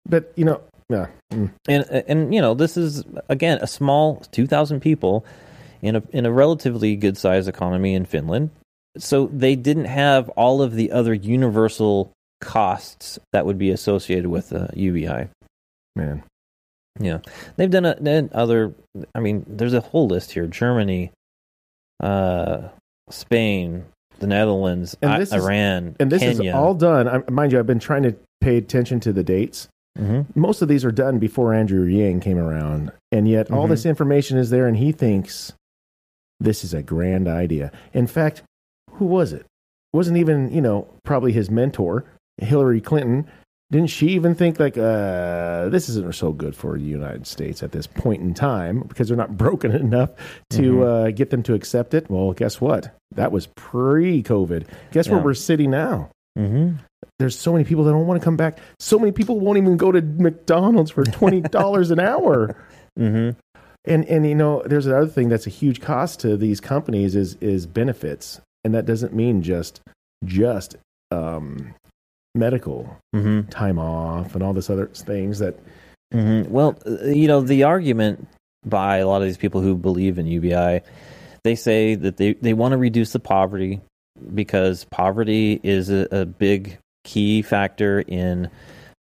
but 0.08 0.32
you 0.36 0.46
know, 0.46 0.62
yeah. 0.90 1.08
Mm. 1.32 1.52
and 1.68 1.84
and 2.08 2.34
you 2.34 2.42
know 2.42 2.54
this 2.54 2.76
is 2.78 3.04
again 3.30 3.60
a 3.62 3.68
small 3.68 4.18
2000 4.32 4.80
people 4.80 5.26
in 5.82 5.96
a 5.96 6.04
in 6.12 6.26
a 6.26 6.32
relatively 6.32 6.96
good 6.96 7.18
sized 7.18 7.48
economy 7.48 7.94
in 7.94 8.06
Finland 8.06 8.50
so 8.98 9.28
they 9.28 9.56
didn't 9.56 9.86
have 9.86 10.30
all 10.30 10.62
of 10.62 10.74
the 10.74 10.92
other 10.92 11.14
universal 11.14 12.12
costs 12.42 13.20
that 13.34 13.46
would 13.46 13.58
be 13.58 13.70
associated 13.70 14.28
with 14.28 14.52
a 14.52 14.70
UBI 14.74 15.28
man. 15.96 16.24
yeah 17.00 17.20
they've 17.58 17.70
done 17.70 17.86
a, 17.86 18.30
other 18.34 18.74
i 19.14 19.20
mean 19.20 19.46
there's 19.48 19.74
a 19.74 19.82
whole 19.82 20.08
list 20.08 20.32
here 20.32 20.48
germany 20.48 21.12
uh 22.02 22.70
spain 23.10 23.86
the 24.20 24.28
netherlands 24.28 24.98
And 25.02 25.12
I- 25.12 25.20
is- 25.20 25.34
iran 25.34 25.96
And 26.00 26.12
this 26.12 26.22
Kenya. 26.22 26.50
is 26.50 26.56
all 26.56 26.74
done. 26.74 27.08
I, 27.08 27.30
mind 27.30 27.52
you, 27.52 27.60
I've 27.60 27.68
been 27.68 27.80
trying 27.80 28.04
to 28.04 28.16
pay 28.42 28.58
attention 28.58 29.00
to 29.02 29.14
the 29.14 29.24
dates. 29.24 29.68
Mhm. 30.00 30.26
Most 30.36 30.62
of 30.62 30.68
these 30.68 30.86
are 30.86 30.92
done 30.92 31.20
before 31.20 31.54
Andrew 31.54 31.84
Yang 31.86 32.22
came 32.22 32.38
around, 32.38 32.92
and 33.12 33.28
yet 33.28 33.52
all 33.52 33.66
Mhm. 33.68 33.70
this 33.72 33.86
information 33.86 34.38
is 34.38 34.50
there, 34.50 34.68
and 34.68 34.78
he 34.78 34.92
thinks 34.92 35.54
this 36.40 36.64
is 36.64 36.74
a 36.74 36.82
grand 36.82 37.28
idea. 37.28 37.72
In 37.94 38.08
fact, 38.08 38.44
who 38.92 39.06
was 39.06 39.34
it? 39.34 39.46
Wasn't 39.94 40.18
even 40.18 40.52
you 40.54 40.62
know 40.62 40.88
probably 41.04 41.32
his 41.34 41.50
mentor, 41.52 42.06
Hillary 42.38 42.80
Clinton. 42.82 43.26
Didn't 43.72 43.90
she 43.92 44.08
even 44.10 44.34
think 44.34 44.60
like 44.60 44.78
uh, 44.80 45.70
this 45.70 45.90
isn't 45.90 46.16
so 46.16 46.32
good 46.32 46.56
for 46.56 46.76
the 46.78 46.84
United 46.84 47.28
States 47.28 47.62
at 47.62 47.72
this 47.72 47.86
point 47.86 48.22
in 48.22 48.34
time 48.34 48.84
because 48.88 49.08
they're 49.10 49.18
not 49.18 49.38
broken 49.38 49.72
enough 49.72 50.12
to 50.52 50.62
Mhm. 50.78 50.84
uh, 51.08 51.12
get 51.12 51.30
them 51.30 51.44
to 51.44 51.54
accept 51.54 51.94
it? 51.94 52.10
Well, 52.10 52.32
guess 52.34 52.60
what? 52.60 52.96
That 53.16 53.32
was 53.32 53.48
pre-COVID. 53.56 54.64
Guess 54.92 55.10
where 55.10 55.20
we're 55.20 55.34
sitting 55.36 55.70
now? 55.72 56.10
Mhm. 56.38 56.78
There's 57.20 57.38
so 57.38 57.52
many 57.52 57.64
people 57.64 57.84
that 57.84 57.92
don't 57.92 58.08
want 58.08 58.20
to 58.22 58.24
come 58.26 58.38
back. 58.38 58.60
So 58.80 58.98
many 59.00 59.12
people 59.12 59.40
won't 59.40 59.58
even 59.58 59.78
go 59.78 59.92
to 59.92 60.02
McDonald's 60.02 60.92
for 60.92 61.04
twenty 61.06 61.42
dollars 61.58 61.92
an 61.92 62.00
hour. 62.00 62.56
Mhm. 62.98 63.36
And 63.86 64.06
and 64.06 64.26
you 64.28 64.36
know, 64.36 64.62
there's 64.66 64.86
another 64.86 65.08
thing 65.08 65.30
that's 65.30 65.48
a 65.48 65.52
huge 65.52 65.82
cost 65.82 66.20
to 66.22 66.38
these 66.38 66.60
companies 66.60 67.16
is 67.16 67.36
is 67.36 67.66
benefits, 67.66 68.42
and 68.64 68.74
that 68.74 68.86
doesn't 68.86 69.14
mean 69.14 69.42
just 69.42 69.82
just 70.26 70.76
um, 71.12 71.74
medical 72.36 72.98
Mhm. 73.16 73.50
time 73.50 73.80
off 73.80 74.36
and 74.36 74.44
all 74.44 74.54
this 74.54 74.70
other 74.70 74.88
things 74.88 75.40
that 75.40 75.58
hmm 76.12 76.44
Well, 76.50 76.78
uh, 76.86 77.06
you 77.06 77.28
know, 77.28 77.42
the 77.42 77.64
argument 77.64 78.28
by 78.66 78.98
a 78.98 79.08
lot 79.08 79.22
of 79.22 79.28
these 79.28 79.38
people 79.38 79.62
who 79.62 79.76
believe 79.76 80.20
in 80.20 80.28
UBI, 80.28 80.82
they 81.44 81.56
say 81.56 81.96
that 81.96 82.18
they, 82.18 82.34
they 82.34 82.54
want 82.54 82.74
to 82.74 82.78
reduce 82.78 83.14
the 83.14 83.20
poverty 83.20 83.80
because 84.36 84.86
poverty 84.92 85.60
is 85.64 85.90
a, 85.90 86.08
a 86.12 86.26
big 86.26 86.78
key 87.04 87.42
factor 87.42 88.00
in 88.00 88.50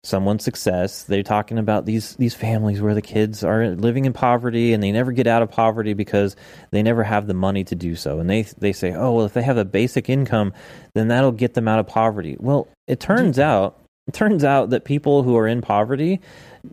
someone's 0.05 0.45
success. 0.45 1.05
They're 1.05 1.23
talking 1.23 1.59
about 1.59 1.87
these 1.87 2.15
these 2.17 2.35
families 2.35 2.81
where 2.81 2.95
the 2.95 3.03
kids 3.03 3.45
are 3.45 3.69
living 3.71 4.05
in 4.05 4.13
poverty 4.13 4.73
and 4.73 4.83
they 4.83 4.93
never 4.93 5.13
get 5.13 5.27
out 5.27 5.43
of 5.43 5.51
poverty 5.51 5.95
because 5.95 6.37
they 6.71 6.83
never 6.83 7.03
have 7.03 7.27
the 7.27 7.35
money 7.35 7.65
to 7.65 7.75
do 7.75 7.97
so. 7.97 8.19
And 8.19 8.29
they 8.29 8.43
they 8.59 8.73
say, 8.73 8.95
"Oh, 8.95 9.13
well, 9.13 9.27
if 9.27 9.35
they 9.35 9.43
have 9.43 9.59
a 9.59 9.65
basic 9.65 10.09
income, 10.09 10.53
then 10.95 11.09
that'll 11.09 11.33
get 11.33 11.55
them 11.55 11.69
out 11.69 11.79
of 11.79 11.87
poverty." 11.87 12.37
Well, 12.39 12.69
it 12.87 13.01
turns 13.01 13.39
out 13.39 13.81
it 14.07 14.15
turns 14.15 14.43
out 14.43 14.71
that 14.71 14.85
people 14.85 15.23
who 15.23 15.37
are 15.37 15.47
in 15.47 15.61
poverty 15.61 16.21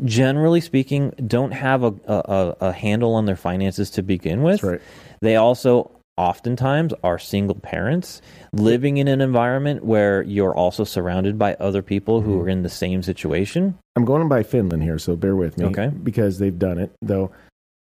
generally 0.04 0.62
speaking 0.62 1.12
don't 1.28 1.52
have 1.52 1.84
a, 1.84 1.94
a, 2.08 2.56
a 2.62 2.72
handle 2.72 3.14
on 3.14 3.26
their 3.26 3.36
finances 3.36 3.92
to 3.92 4.02
begin 4.02 4.42
with 4.42 4.62
that's 4.62 4.64
right. 4.64 4.82
they 5.22 5.36
also 5.36 5.95
oftentimes 6.18 6.94
are 7.04 7.20
single 7.20 7.56
parents 7.56 8.22
living 8.54 8.98
in 8.98 9.08
an 9.08 9.20
environment 9.22 9.84
where 9.84 10.22
you're 10.24 10.56
also 10.56 10.84
surrounded 10.84 11.38
by 11.38 11.54
other 11.56 11.82
people 11.82 12.22
who 12.22 12.40
are 12.42 12.48
in 12.50 12.64
the 12.64 12.70
same 12.70 13.04
situation 13.04 13.78
I'm 13.96 14.06
going 14.06 14.28
by 14.28 14.44
Finland 14.44 14.84
here, 14.84 14.98
so 15.00 15.16
bear 15.16 15.36
with 15.36 15.58
me. 15.58 15.66
Okay. 15.66 15.88
Because 15.88 16.38
they've 16.40 16.58
done 16.58 16.80
it. 16.80 16.92
Though 17.02 17.32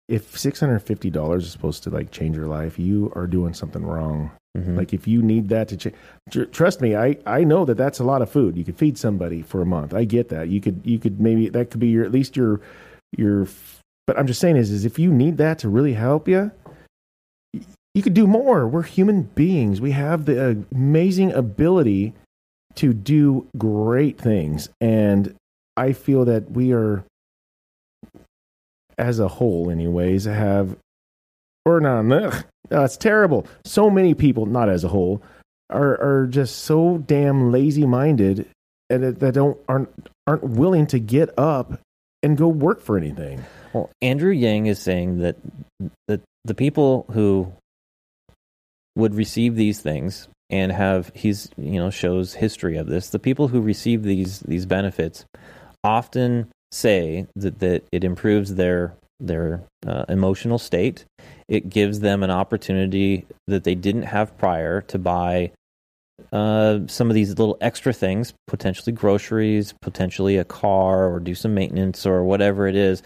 if 0.07 0.37
six 0.37 0.59
hundred 0.59 0.75
and 0.75 0.83
fifty 0.83 1.09
dollars 1.09 1.45
is 1.45 1.51
supposed 1.51 1.83
to 1.83 1.89
like 1.89 2.11
change 2.11 2.35
your 2.35 2.47
life, 2.47 2.79
you 2.79 3.11
are 3.15 3.27
doing 3.27 3.53
something 3.53 3.85
wrong. 3.85 4.31
Mhm. 4.57 4.77
Like 4.77 4.93
if 4.93 5.07
you 5.07 5.21
need 5.21 5.49
that 5.49 5.67
to 5.67 5.77
change, 5.77 5.95
trust 6.51 6.79
me, 6.81 6.95
I, 6.95 7.17
I 7.25 7.43
know 7.43 7.65
that 7.65 7.75
that's 7.75 7.99
a 7.99 8.05
lot 8.05 8.21
of 8.21 8.29
food. 8.29 8.57
You 8.57 8.63
could 8.63 8.77
feed 8.77 8.97
somebody 8.97 9.41
for 9.41 9.61
a 9.61 9.65
month. 9.65 9.93
I 9.93 10.05
get 10.05 10.29
that. 10.29 10.47
You 10.47 10.61
could 10.61 10.79
you 10.83 10.97
could 10.97 11.19
maybe 11.19 11.49
that 11.49 11.71
could 11.71 11.79
be 11.81 11.89
your 11.89 12.05
at 12.05 12.11
least 12.11 12.37
your 12.37 12.61
your. 13.17 13.47
But 14.07 14.17
I'm 14.17 14.27
just 14.27 14.39
saying 14.39 14.55
is 14.55 14.71
is 14.71 14.85
if 14.85 14.97
you 14.97 15.11
need 15.11 15.35
that 15.37 15.59
to 15.59 15.69
really 15.69 15.93
help 15.93 16.29
you, 16.29 16.51
you 17.97 18.03
could 18.03 18.13
do 18.13 18.27
more. 18.27 18.67
We're 18.67 18.83
human 18.83 19.23
beings. 19.23 19.81
We 19.81 19.89
have 19.91 20.25
the 20.25 20.63
amazing 20.71 21.31
ability 21.31 22.13
to 22.75 22.93
do 22.93 23.47
great 23.57 24.19
things, 24.19 24.69
and 24.79 25.33
I 25.75 25.93
feel 25.93 26.25
that 26.25 26.51
we 26.51 26.73
are, 26.73 27.03
as 28.99 29.17
a 29.17 29.27
whole, 29.27 29.71
anyways, 29.71 30.25
have 30.25 30.77
or 31.65 31.81
not. 31.81 32.05
Ugh, 32.11 32.45
that's 32.69 32.97
terrible. 32.97 33.47
So 33.65 33.89
many 33.89 34.13
people, 34.13 34.45
not 34.45 34.69
as 34.69 34.83
a 34.83 34.89
whole, 34.89 35.23
are 35.71 35.99
are 35.99 36.27
just 36.27 36.59
so 36.59 36.99
damn 36.99 37.51
lazy 37.51 37.87
minded 37.87 38.47
and 38.91 39.03
that 39.03 39.33
don't 39.33 39.57
aren't 39.67 39.89
aren't 40.27 40.43
willing 40.43 40.85
to 40.87 40.99
get 40.99 41.29
up 41.35 41.79
and 42.21 42.37
go 42.37 42.47
work 42.47 42.79
for 42.79 42.95
anything. 42.95 43.43
well 43.73 43.89
andrew 44.01 44.31
yang 44.31 44.67
is 44.67 44.79
saying 44.79 45.19
that 45.19 45.35
that 46.07 46.21
the 46.45 46.53
people 46.53 47.05
who 47.11 47.51
would 48.97 49.13
receive 49.13 49.55
these 49.55 49.79
things 49.79 50.27
and 50.49 50.71
have 50.71 51.11
he's 51.13 51.49
you 51.57 51.79
know 51.79 51.89
shows 51.89 52.33
history 52.33 52.77
of 52.77 52.87
this. 52.87 53.09
The 53.09 53.19
people 53.19 53.47
who 53.47 53.61
receive 53.61 54.03
these 54.03 54.39
these 54.41 54.65
benefits 54.65 55.25
often 55.83 56.49
say 56.71 57.27
that 57.35 57.59
that 57.59 57.83
it 57.91 58.03
improves 58.03 58.55
their 58.55 58.95
their 59.19 59.63
uh, 59.85 60.05
emotional 60.09 60.57
state. 60.57 61.05
It 61.47 61.69
gives 61.69 61.99
them 61.99 62.23
an 62.23 62.31
opportunity 62.31 63.25
that 63.47 63.63
they 63.63 63.75
didn't 63.75 64.03
have 64.03 64.37
prior 64.37 64.81
to 64.81 64.97
buy 64.97 65.51
uh, 66.31 66.79
some 66.87 67.09
of 67.09 67.13
these 67.13 67.29
little 67.29 67.57
extra 67.61 67.93
things 67.93 68.33
potentially 68.47 68.91
groceries 68.91 69.73
potentially 69.81 70.37
a 70.37 70.43
car 70.43 71.07
or 71.07 71.19
do 71.19 71.35
some 71.35 71.53
maintenance 71.53 72.05
or 72.05 72.23
whatever 72.23 72.67
it 72.67 72.75
is. 72.75 73.03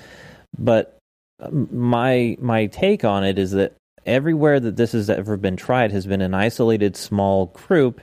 But 0.58 0.98
um, 1.42 1.68
my 1.72 2.38
my 2.40 2.68
take 2.68 3.04
on 3.04 3.26
it 3.26 3.38
is 3.38 3.52
that 3.52 3.74
everywhere 4.06 4.60
that 4.60 4.76
this 4.76 4.92
has 4.94 5.10
ever 5.10 5.38
been 5.38 5.56
tried 5.58 5.92
has 5.92 6.06
been 6.06 6.22
an 6.22 6.34
isolated 6.34 6.96
small 6.96 7.48
group 7.48 8.02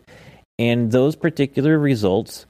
and 0.59 0.90
those 0.92 1.16
particular 1.16 1.78
results 1.78 2.46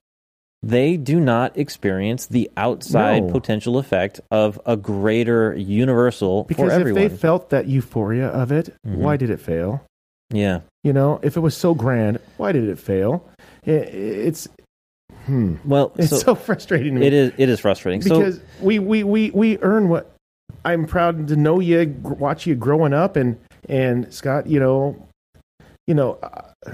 they 0.62 0.96
do 0.96 1.20
not 1.20 1.56
experience 1.56 2.26
the 2.26 2.50
outside 2.56 3.22
No. 3.24 3.30
potential 3.32 3.78
effect 3.78 4.20
of 4.32 4.60
a 4.66 4.76
greater 4.76 5.54
universal 5.54 6.44
Because 6.44 6.76
if 6.76 6.94
they 6.94 7.08
felt 7.08 7.50
that 7.50 7.66
euphoria 7.68 8.26
of 8.26 8.50
it, 8.50 8.74
Mhm. 8.84 8.96
why 8.96 9.16
did 9.16 9.30
it 9.30 9.40
fail? 9.40 9.84
yeah 10.32 10.60
You 10.82 10.92
know, 10.92 11.20
if 11.22 11.36
it 11.36 11.40
was 11.40 11.56
so 11.56 11.74
grand, 11.74 12.18
why 12.38 12.52
did 12.52 12.68
it 12.68 12.78
fail? 12.78 13.24
It's 13.64 14.48
hmm, 15.26 15.54
well 15.64 15.92
it's 15.96 16.10
so 16.10 16.16
so, 16.18 16.34
frustrating 16.48 16.94
to 16.94 17.00
me 17.00 17.06
it 17.06 17.12
is 17.12 17.32
it 17.38 17.48
is 17.48 17.60
frustrating 17.60 18.02
so 18.02 18.18
because 18.18 18.40
we, 18.60 18.78
we 18.78 19.04
we 19.04 19.30
we 19.30 19.58
earn 19.58 19.88
what 19.88 20.10
I'm 20.64 20.86
proud 20.86 21.28
to 21.28 21.36
know 21.36 21.60
you, 21.60 21.94
watch 22.02 22.46
you 22.46 22.54
growing 22.54 22.92
up, 22.92 23.16
and 23.16 23.38
and 23.68 24.12
Scott, 24.12 24.46
you 24.46 24.60
know, 24.60 25.06
you 25.86 25.94
know, 25.94 26.18
uh, 26.22 26.72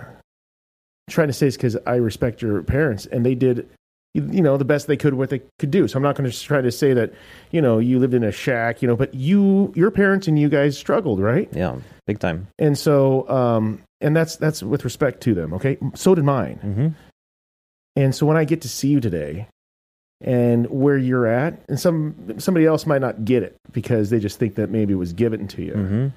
trying 1.11 1.29
to 1.29 1.33
say 1.33 1.47
this 1.47 1.57
because 1.57 1.77
I 1.87 1.97
respect 1.97 2.43
your 2.43 2.63
parents, 2.63 3.07
and 3.07 3.25
they 3.25 3.35
did, 3.35 3.69
you 4.15 4.41
know, 4.43 4.57
the 4.57 4.65
best 4.65 4.87
they 4.87 4.97
could 4.97 5.15
what 5.15 5.31
they 5.31 5.43
could 5.59 5.71
do. 5.71 5.87
So 5.89 5.97
I'm 5.97 6.03
not 6.03 6.17
going 6.17 6.31
to 6.31 6.41
try 6.41 6.61
to 6.61 6.73
say 6.73 6.95
that, 6.95 7.13
you 7.51 7.61
know, 7.61 7.79
you 7.79 7.99
lived 7.99 8.15
in 8.15 8.25
a 8.25 8.33
shack, 8.33 8.81
you 8.83 8.89
know, 8.89 8.97
but 8.97 9.15
you, 9.15 9.73
your 9.77 9.91
parents 9.91 10.29
and 10.29 10.39
you 10.39 10.49
guys 10.49 10.79
struggled, 10.79 11.21
right? 11.21 11.49
Yeah, 11.53 11.77
big 12.07 12.19
time. 12.19 12.49
And 12.59 12.79
so, 12.79 13.29
um, 13.29 13.83
and 14.01 14.17
that's 14.17 14.37
that's 14.37 14.63
with 14.63 14.85
respect 14.85 15.21
to 15.23 15.35
them. 15.35 15.53
Okay, 15.55 15.79
so 15.95 16.15
did 16.15 16.25
mine. 16.25 16.57
hmm 16.57 16.89
And 17.97 18.15
so 18.15 18.27
when 18.27 18.37
I 18.37 18.45
get 18.45 18.61
to 18.63 18.69
see 18.69 18.89
you 18.89 19.01
today 19.01 19.49
and 20.21 20.69
where 20.71 20.97
you're 20.97 21.27
at, 21.27 21.61
and 21.69 21.79
some 21.79 22.15
somebody 22.39 22.67
else 22.67 22.87
might 22.87 23.01
not 23.01 23.25
get 23.25 23.43
it 23.43 23.57
because 23.73 24.11
they 24.11 24.19
just 24.19 24.39
think 24.39 24.55
that 24.55 24.71
maybe 24.71 24.93
it 24.93 24.97
was 24.97 25.13
given 25.13 25.47
to 25.49 25.63
you. 25.63 25.73
hmm 25.75 26.09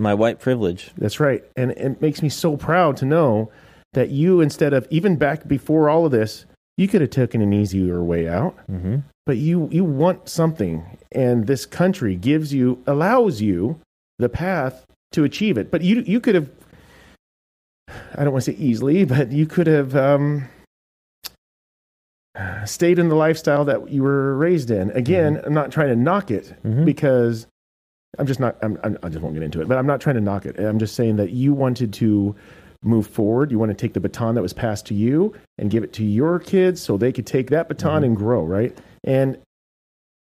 My 0.00 0.14
white 0.14 0.40
privilege. 0.40 0.90
That's 0.98 1.20
right. 1.20 1.44
And 1.56 1.72
it 1.72 2.00
makes 2.00 2.22
me 2.22 2.28
so 2.28 2.56
proud 2.56 2.96
to 2.98 3.04
know 3.04 3.50
that 3.92 4.10
you 4.10 4.40
instead 4.40 4.72
of 4.72 4.86
even 4.90 5.16
back 5.16 5.46
before 5.48 5.88
all 5.88 6.04
of 6.04 6.12
this, 6.12 6.44
you 6.76 6.86
could 6.88 7.00
have 7.00 7.10
taken 7.10 7.40
an 7.40 7.52
easier 7.52 8.02
way 8.02 8.28
out. 8.28 8.54
hmm 8.66 8.96
But 9.26 9.36
you 9.38 9.68
you 9.72 9.84
want 9.84 10.28
something 10.28 10.84
and 11.12 11.46
this 11.46 11.66
country 11.66 12.16
gives 12.16 12.52
you 12.52 12.82
allows 12.86 13.40
you 13.40 13.80
the 14.18 14.28
path 14.28 14.84
to 15.12 15.24
achieve 15.24 15.56
it. 15.58 15.70
But 15.70 15.82
you 15.82 16.02
you 16.06 16.20
could 16.20 16.34
have 16.34 16.48
I 18.16 18.24
don't 18.24 18.32
want 18.32 18.44
to 18.44 18.52
say 18.52 18.58
easily, 18.58 19.04
but 19.04 19.30
you 19.32 19.46
could 19.46 19.66
have 19.66 19.94
um, 19.94 20.48
stayed 22.64 22.98
in 22.98 23.08
the 23.08 23.14
lifestyle 23.14 23.64
that 23.64 23.88
you 23.90 24.02
were 24.02 24.36
raised 24.36 24.70
in. 24.70 24.90
Again, 24.90 25.40
I'm 25.44 25.54
not 25.54 25.70
trying 25.72 25.88
to 25.88 25.96
knock 25.96 26.30
it 26.30 26.54
Mhm. 26.64 26.84
because 26.84 27.46
I'm 28.18 28.26
just 28.26 28.40
not. 28.40 28.56
I'm, 28.62 28.78
I'm, 28.82 28.98
I 29.02 29.08
just 29.08 29.20
won't 29.22 29.34
get 29.34 29.42
into 29.42 29.60
it. 29.60 29.68
But 29.68 29.78
I'm 29.78 29.86
not 29.86 30.00
trying 30.00 30.16
to 30.16 30.20
knock 30.22 30.46
it. 30.46 30.58
I'm 30.58 30.78
just 30.78 30.94
saying 30.94 31.16
that 31.16 31.30
you 31.30 31.52
wanted 31.54 31.92
to 31.94 32.34
move 32.82 33.06
forward. 33.06 33.50
You 33.50 33.58
want 33.58 33.70
to 33.70 33.74
take 33.74 33.94
the 33.94 34.00
baton 34.00 34.34
that 34.36 34.42
was 34.42 34.52
passed 34.52 34.86
to 34.86 34.94
you 34.94 35.34
and 35.58 35.70
give 35.70 35.82
it 35.84 35.92
to 35.94 36.04
your 36.04 36.38
kids 36.38 36.80
so 36.80 36.96
they 36.96 37.12
could 37.12 37.26
take 37.26 37.50
that 37.50 37.68
baton 37.68 38.04
and 38.04 38.16
grow. 38.16 38.44
Right. 38.44 38.78
And 39.04 39.36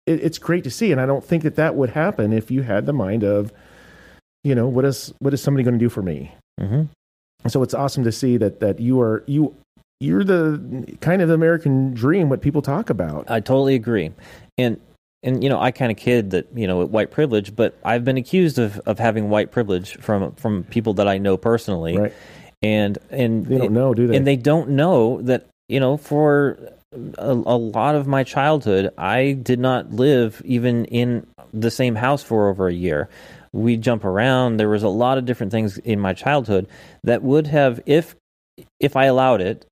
it, 0.07 0.23
it's 0.23 0.39
great 0.39 0.65
to 0.65 0.71
see. 0.71 0.93
And 0.93 1.01
I 1.01 1.07
don't 1.07 1.25
think 1.25 1.43
that 1.43 1.57
that 1.57 1.75
would 1.75 1.91
happen 1.91 2.33
if 2.33 2.51
you 2.51 2.63
had 2.63 2.87
the 2.87 2.93
mind 2.93 3.23
of, 3.25 3.53
you 4.45 4.55
know, 4.55 4.69
what 4.69 4.85
is 4.85 5.13
what 5.19 5.35
is 5.35 5.43
somebody 5.43 5.65
going 5.65 5.79
to 5.79 5.85
do 5.85 5.89
for 5.89 6.03
me? 6.03 6.35
hmm 6.61 6.83
so 7.47 7.63
it's 7.63 7.75
awesome 7.75 8.05
to 8.05 8.13
see 8.13 8.39
that 8.39 8.61
that 8.61 8.81
you 8.81 8.99
are 9.03 9.23
you 9.27 9.55
you're 10.01 10.25
the 10.25 10.97
kind 11.01 11.23
of 11.23 11.31
American 11.31 11.95
dream 11.95 12.29
what 12.29 12.41
people 12.41 12.63
talk 12.63 12.91
about. 12.91 13.31
I 13.31 13.41
totally 13.41 13.75
agree. 13.75 14.13
And 14.59 14.81
and 15.23 15.43
you 15.43 15.49
know, 15.49 15.59
I 15.61 15.71
kind 15.71 15.91
of 15.91 15.97
kid 15.97 16.31
that 16.33 16.47
you 16.55 16.67
know 16.67 16.85
white 16.85 17.11
privilege, 17.11 17.57
but 17.57 17.77
I've 17.85 18.05
been 18.05 18.17
accused 18.19 18.59
of, 18.59 18.79
of 18.81 18.99
having 18.99 19.31
white 19.31 19.51
privilege 19.53 19.97
from 19.99 20.33
from 20.33 20.65
people 20.65 20.95
that 20.95 21.09
I 21.09 21.19
know 21.19 21.37
personally, 21.37 21.97
Right. 21.97 22.13
and 22.63 22.99
and 23.11 23.47
They 23.47 23.59
don't 23.59 23.73
know, 23.73 23.95
do 23.95 24.07
they? 24.07 24.17
and 24.17 24.27
they 24.27 24.37
don't 24.37 24.71
know 24.71 25.23
that 25.23 25.47
you 25.69 25.81
know 25.81 25.97
for 25.97 26.59
a, 27.19 27.31
a 27.33 27.57
lot 27.57 27.95
of 27.95 28.07
my 28.07 28.23
childhood, 28.23 28.93
I 28.99 29.33
did 29.33 29.59
not 29.59 29.93
live 29.93 30.43
even 30.45 30.85
in 30.87 31.27
the 31.53 31.71
same 31.71 31.95
house 31.95 32.23
for 32.23 32.49
over 32.51 32.69
a 32.69 32.73
year. 32.75 33.09
We 33.53 33.77
jump 33.77 34.05
around. 34.05 34.57
There 34.59 34.69
was 34.69 34.83
a 34.83 34.89
lot 34.89 35.17
of 35.17 35.25
different 35.25 35.53
things 35.53 35.79
in 35.79 36.01
my 36.01 36.13
childhood 36.13 36.67
that 37.05 37.23
would 37.23 37.47
have, 37.47 37.81
if 37.87 38.15
if 38.79 38.97
I 38.97 39.05
allowed 39.07 39.41
it, 39.41 39.65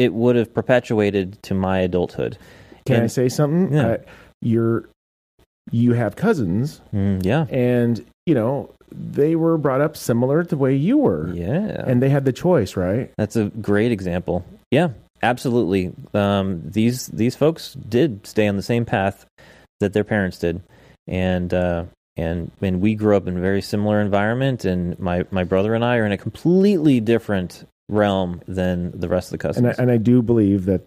it 0.00 0.14
would 0.14 0.36
have 0.36 0.52
perpetuated 0.54 1.42
to 1.42 1.54
my 1.54 1.80
adulthood. 1.80 2.38
Can 2.86 3.02
I 3.02 3.06
say 3.06 3.28
something? 3.28 3.72
Yeah. 3.74 3.86
Uh, 3.86 3.96
you're 4.40 4.88
you 5.70 5.92
have 5.92 6.16
cousins, 6.16 6.80
Mm, 6.92 7.24
yeah, 7.24 7.46
and 7.50 8.04
you 8.26 8.34
know 8.34 8.70
they 8.90 9.36
were 9.36 9.56
brought 9.58 9.80
up 9.80 9.96
similar 9.96 10.42
to 10.42 10.48
the 10.48 10.56
way 10.56 10.74
you 10.74 10.96
were, 10.98 11.30
yeah. 11.32 11.84
and 11.86 12.02
they 12.02 12.08
had 12.08 12.24
the 12.24 12.32
choice, 12.32 12.76
right? 12.76 13.12
That's 13.16 13.36
a 13.36 13.44
great 13.60 13.92
example. 13.92 14.44
Yeah, 14.70 14.88
absolutely. 15.22 15.92
Um, 16.14 16.62
these 16.64 17.06
these 17.08 17.36
folks 17.36 17.74
did 17.74 18.26
stay 18.26 18.48
on 18.48 18.56
the 18.56 18.62
same 18.62 18.84
path 18.84 19.26
that 19.80 19.92
their 19.92 20.04
parents 20.04 20.38
did, 20.38 20.62
and 21.06 21.52
uh, 21.52 21.84
and 22.16 22.50
and 22.62 22.80
we 22.80 22.94
grew 22.94 23.16
up 23.16 23.28
in 23.28 23.36
a 23.36 23.40
very 23.40 23.62
similar 23.62 24.00
environment. 24.00 24.64
And 24.64 24.98
my 24.98 25.26
my 25.30 25.44
brother 25.44 25.74
and 25.74 25.84
I 25.84 25.96
are 25.98 26.06
in 26.06 26.12
a 26.12 26.18
completely 26.18 26.98
different 27.00 27.64
realm 27.90 28.40
than 28.46 28.98
the 28.98 29.08
rest 29.08 29.32
of 29.32 29.38
the 29.38 29.48
And 29.56 29.66
I, 29.68 29.74
and 29.78 29.90
I 29.90 29.96
do 29.96 30.22
believe 30.22 30.64
that 30.66 30.82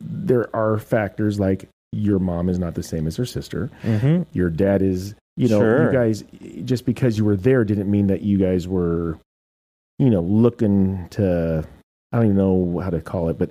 there 0.00 0.54
are 0.56 0.78
factors 0.78 1.38
like 1.38 1.68
your 1.92 2.18
mom 2.18 2.48
is 2.48 2.58
not 2.58 2.74
the 2.74 2.82
same 2.82 3.06
as 3.06 3.16
her 3.16 3.24
sister. 3.26 3.70
hmm 3.82 4.22
Your 4.32 4.50
dad 4.50 4.82
is, 4.82 5.14
you 5.36 5.48
know, 5.48 5.60
Sure. 5.60 5.86
you 5.86 5.92
guys 5.92 6.24
just 6.64 6.84
because 6.84 7.16
you 7.18 7.24
were 7.24 7.36
there 7.36 7.64
didn't 7.64 7.90
mean 7.90 8.08
that 8.08 8.22
you 8.22 8.38
guys 8.38 8.66
were, 8.68 9.18
you 9.98 10.10
know, 10.10 10.20
looking 10.20 11.08
to. 11.10 11.64
I 12.12 12.16
don't 12.16 12.26
even 12.26 12.36
know 12.36 12.80
how 12.80 12.90
to 12.90 13.00
call 13.00 13.28
it, 13.28 13.38
but 13.38 13.50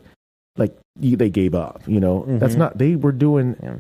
like 0.57 0.75
you, 0.99 1.15
they 1.15 1.29
gave 1.29 1.53
up. 1.55 1.83
You 1.87 1.99
know, 1.99 2.25
that's 2.39 2.55
Mhm. 2.55 2.59
not. 2.59 2.77
They 2.77 2.95
were 2.95 3.11
doing 3.11 3.55
Yeah. 3.61 3.75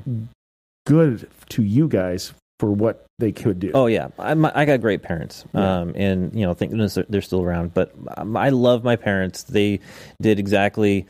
good 0.85 1.27
to 1.49 1.63
you 1.63 1.87
guys 1.87 2.33
for 2.59 2.71
what 2.71 3.05
they 3.19 3.31
could 3.31 3.59
do. 3.59 3.71
Oh 3.73 3.85
yeah, 3.87 4.07
I, 4.17 4.33
my, 4.33 4.51
I 4.53 4.65
got 4.65 4.81
great 4.81 5.03
parents, 5.03 5.45
Yeah. 5.53 5.79
um, 5.81 5.93
and 5.95 6.33
you 6.33 6.45
know, 6.45 6.53
thank 6.53 6.71
goodness 6.71 6.95
they're, 6.95 7.05
they're 7.07 7.21
still 7.21 7.41
around. 7.43 7.73
But 7.73 7.93
um, 8.17 8.35
I 8.35 8.49
love 8.49 8.83
my 8.83 8.95
parents. 8.95 9.43
They 9.43 9.79
did 10.21 10.39
exactly 10.39 11.05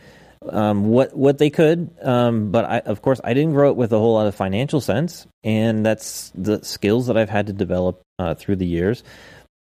um, 0.50 0.88
what 0.88 1.16
what 1.16 1.38
they 1.38 1.50
could. 1.50 1.90
Um, 2.02 2.52
but 2.52 2.66
I, 2.66 2.80
of 2.80 3.02
course, 3.02 3.22
I 3.24 3.34
didn't 3.34 3.54
grow 3.54 3.72
up 3.72 3.78
with 3.78 3.94
a 3.94 3.98
whole 3.98 4.14
lot 4.14 4.28
of 4.28 4.36
financial 4.36 4.82
sense, 4.82 5.26
and 5.44 5.86
that's 5.86 6.32
the 6.36 6.64
skills 6.64 7.08
that 7.08 7.18
I've 7.18 7.30
had 7.30 7.48
to 7.48 7.54
develop 7.54 8.02
uh, 8.20 8.34
through 8.36 8.58
the 8.58 8.66
years. 8.68 9.04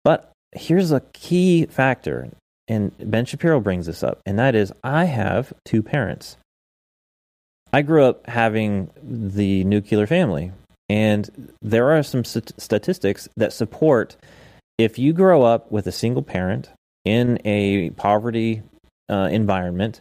But 0.05 0.31
here's 0.53 0.93
a 0.93 1.01
key 1.12 1.66
factor, 1.66 2.28
and 2.68 2.93
Ben 3.11 3.24
Shapiro 3.24 3.61
brings 3.61 3.87
this 3.87 4.03
up, 4.03 4.20
and 4.26 4.39
that 4.39 4.55
is 4.55 4.72
I 4.85 5.05
have 5.05 5.53
two 5.64 5.83
parents. 5.83 6.37
I 7.72 7.83
grew 7.83 8.05
up 8.05 8.26
having 8.26 8.91
the 9.03 9.62
nuclear 9.64 10.07
family, 10.07 10.51
and 10.91 11.53
there 11.62 11.91
are 11.97 12.03
some 12.03 12.24
st- 12.24 12.53
statistics 12.61 13.28
that 13.36 13.53
support 13.53 14.16
if 14.76 14.99
you 14.99 15.12
grow 15.12 15.43
up 15.43 15.70
with 15.70 15.86
a 15.86 15.93
single 15.93 16.22
parent 16.22 16.68
in 17.05 17.38
a 17.45 17.91
poverty 17.91 18.62
uh, 19.09 19.28
environment, 19.30 20.01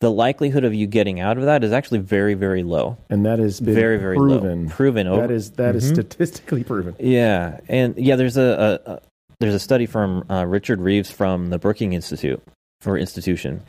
the 0.00 0.10
likelihood 0.10 0.64
of 0.64 0.72
you 0.74 0.86
getting 0.86 1.18
out 1.18 1.38
of 1.38 1.44
that 1.44 1.64
is 1.64 1.72
actually 1.72 1.98
very, 1.98 2.34
very 2.34 2.62
low. 2.62 2.96
and 3.10 3.26
that 3.26 3.38
has 3.40 3.58
been 3.60 3.74
very, 3.74 3.96
very 3.98 4.16
proven. 4.16 4.64
low. 4.66 4.70
Proven 4.70 5.06
over. 5.08 5.22
That 5.22 5.30
is 5.32 5.50
that 5.52 5.74
is 5.74 5.90
Mhm. 5.90 5.94
statistically 5.94 6.62
proven. 6.62 6.94
Yeah, 7.00 7.58
and 7.68 7.96
yeah, 7.98 8.14
there's 8.16 8.36
a, 8.36 8.80
a, 8.86 8.92
a 8.92 9.00
there's 9.40 9.54
a 9.54 9.58
study 9.58 9.86
from 9.86 10.24
uh, 10.30 10.44
Richard 10.46 10.80
Reeves 10.80 11.10
from 11.10 11.50
the 11.50 11.58
Brookings 11.58 11.94
Institute 11.94 12.40
for 12.80 12.96
institution, 12.96 13.62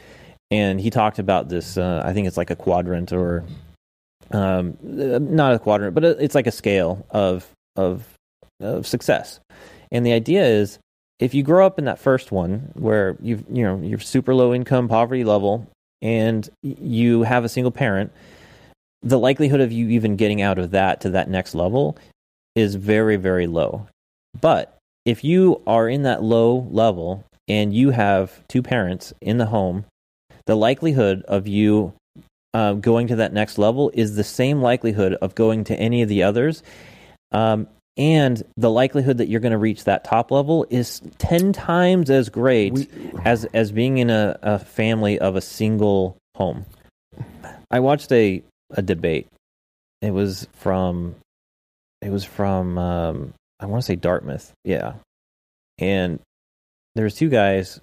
and 0.51 0.79
he 0.79 0.89
talked 0.91 1.17
about 1.19 1.49
this. 1.49 1.77
Uh, 1.77 2.03
I 2.05 2.13
think 2.13 2.27
it's 2.27 2.37
like 2.37 2.51
a 2.51 2.55
quadrant 2.55 3.11
or 3.11 3.43
um, 4.31 4.77
not 4.81 5.53
a 5.53 5.59
quadrant, 5.59 5.95
but 5.95 6.03
it's 6.03 6.35
like 6.35 6.47
a 6.47 6.51
scale 6.51 7.05
of 7.09 7.47
of 7.75 8.05
of 8.59 8.85
success. 8.85 9.39
And 9.91 10.05
the 10.05 10.13
idea 10.13 10.45
is, 10.45 10.79
if 11.19 11.33
you 11.33 11.43
grow 11.43 11.65
up 11.65 11.79
in 11.79 11.85
that 11.85 11.99
first 11.99 12.31
one 12.31 12.71
where 12.75 13.17
you've 13.21 13.43
you 13.51 13.63
know 13.63 13.79
you're 13.81 13.99
super 13.99 14.35
low 14.35 14.53
income 14.53 14.87
poverty 14.87 15.23
level 15.23 15.67
and 16.01 16.49
you 16.61 17.23
have 17.23 17.43
a 17.43 17.49
single 17.49 17.71
parent, 17.71 18.11
the 19.01 19.19
likelihood 19.19 19.61
of 19.61 19.71
you 19.71 19.89
even 19.89 20.15
getting 20.15 20.41
out 20.41 20.59
of 20.59 20.71
that 20.71 21.01
to 21.01 21.09
that 21.11 21.29
next 21.29 21.55
level 21.55 21.97
is 22.55 22.75
very 22.75 23.15
very 23.15 23.47
low. 23.47 23.87
But 24.39 24.77
if 25.05 25.23
you 25.23 25.61
are 25.65 25.89
in 25.89 26.03
that 26.03 26.21
low 26.21 26.67
level 26.69 27.23
and 27.47 27.73
you 27.73 27.89
have 27.89 28.47
two 28.47 28.61
parents 28.61 29.11
in 29.21 29.39
the 29.39 29.47
home, 29.47 29.85
the 30.45 30.55
likelihood 30.55 31.23
of 31.27 31.47
you 31.47 31.93
uh, 32.53 32.73
going 32.73 33.07
to 33.07 33.17
that 33.17 33.33
next 33.33 33.57
level 33.57 33.91
is 33.93 34.15
the 34.15 34.23
same 34.23 34.61
likelihood 34.61 35.13
of 35.15 35.35
going 35.35 35.63
to 35.65 35.75
any 35.75 36.01
of 36.01 36.09
the 36.09 36.23
others. 36.23 36.63
Um, 37.31 37.67
and 37.97 38.41
the 38.55 38.69
likelihood 38.69 39.17
that 39.17 39.27
you're 39.27 39.41
going 39.41 39.51
to 39.51 39.57
reach 39.57 39.83
that 39.83 40.05
top 40.05 40.31
level 40.31 40.65
is 40.69 41.01
10 41.17 41.53
times 41.53 42.09
as 42.09 42.29
great 42.29 42.73
We- 42.73 42.87
as, 43.25 43.45
as 43.45 43.71
being 43.71 43.97
in 43.97 44.09
a, 44.09 44.37
a 44.41 44.59
family 44.59 45.19
of 45.19 45.35
a 45.35 45.41
single 45.41 46.17
home. 46.35 46.65
I 47.69 47.81
watched 47.81 48.11
a, 48.11 48.41
a 48.71 48.81
debate. 48.81 49.27
It 50.01 50.11
was 50.11 50.47
from, 50.53 51.15
it 52.01 52.09
was 52.09 52.23
from, 52.23 52.77
um, 52.77 53.33
I 53.59 53.65
want 53.65 53.83
to 53.83 53.85
say 53.85 53.97
Dartmouth. 53.97 54.53
Yeah. 54.63 54.93
And 55.77 56.19
there 56.95 57.03
was 57.03 57.15
two 57.15 57.29
guys 57.29 57.81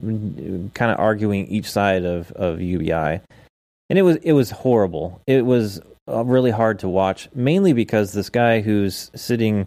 kind 0.00 0.70
of 0.80 0.98
arguing 1.00 1.48
each 1.48 1.70
side 1.70 2.04
of, 2.04 2.30
of 2.32 2.60
UBI 2.60 3.20
and 3.88 3.98
it 3.98 4.02
was 4.02 4.16
it 4.16 4.32
was 4.32 4.50
horrible. 4.50 5.20
It 5.26 5.44
was 5.44 5.80
uh, 6.08 6.24
really 6.24 6.50
hard 6.50 6.78
to 6.80 6.88
watch, 6.88 7.28
mainly 7.34 7.72
because 7.72 8.12
this 8.12 8.30
guy 8.30 8.60
who's 8.60 9.10
sitting 9.14 9.66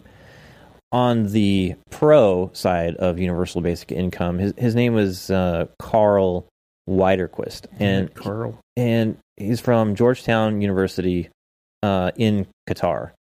on 0.90 1.28
the 1.28 1.74
pro 1.90 2.50
side 2.52 2.96
of 2.96 3.18
universal 3.18 3.60
basic 3.60 3.92
income, 3.92 4.38
his 4.38 4.52
his 4.56 4.74
name 4.74 4.94
was 4.94 5.30
uh, 5.30 5.66
Karl 5.78 6.46
Widerquist, 6.88 7.66
and 7.78 8.12
Karl, 8.14 8.58
and 8.76 9.16
he's 9.36 9.60
from 9.60 9.94
Georgetown 9.94 10.60
University 10.60 11.28
uh, 11.82 12.12
in 12.16 12.46
Qatar. 12.68 13.12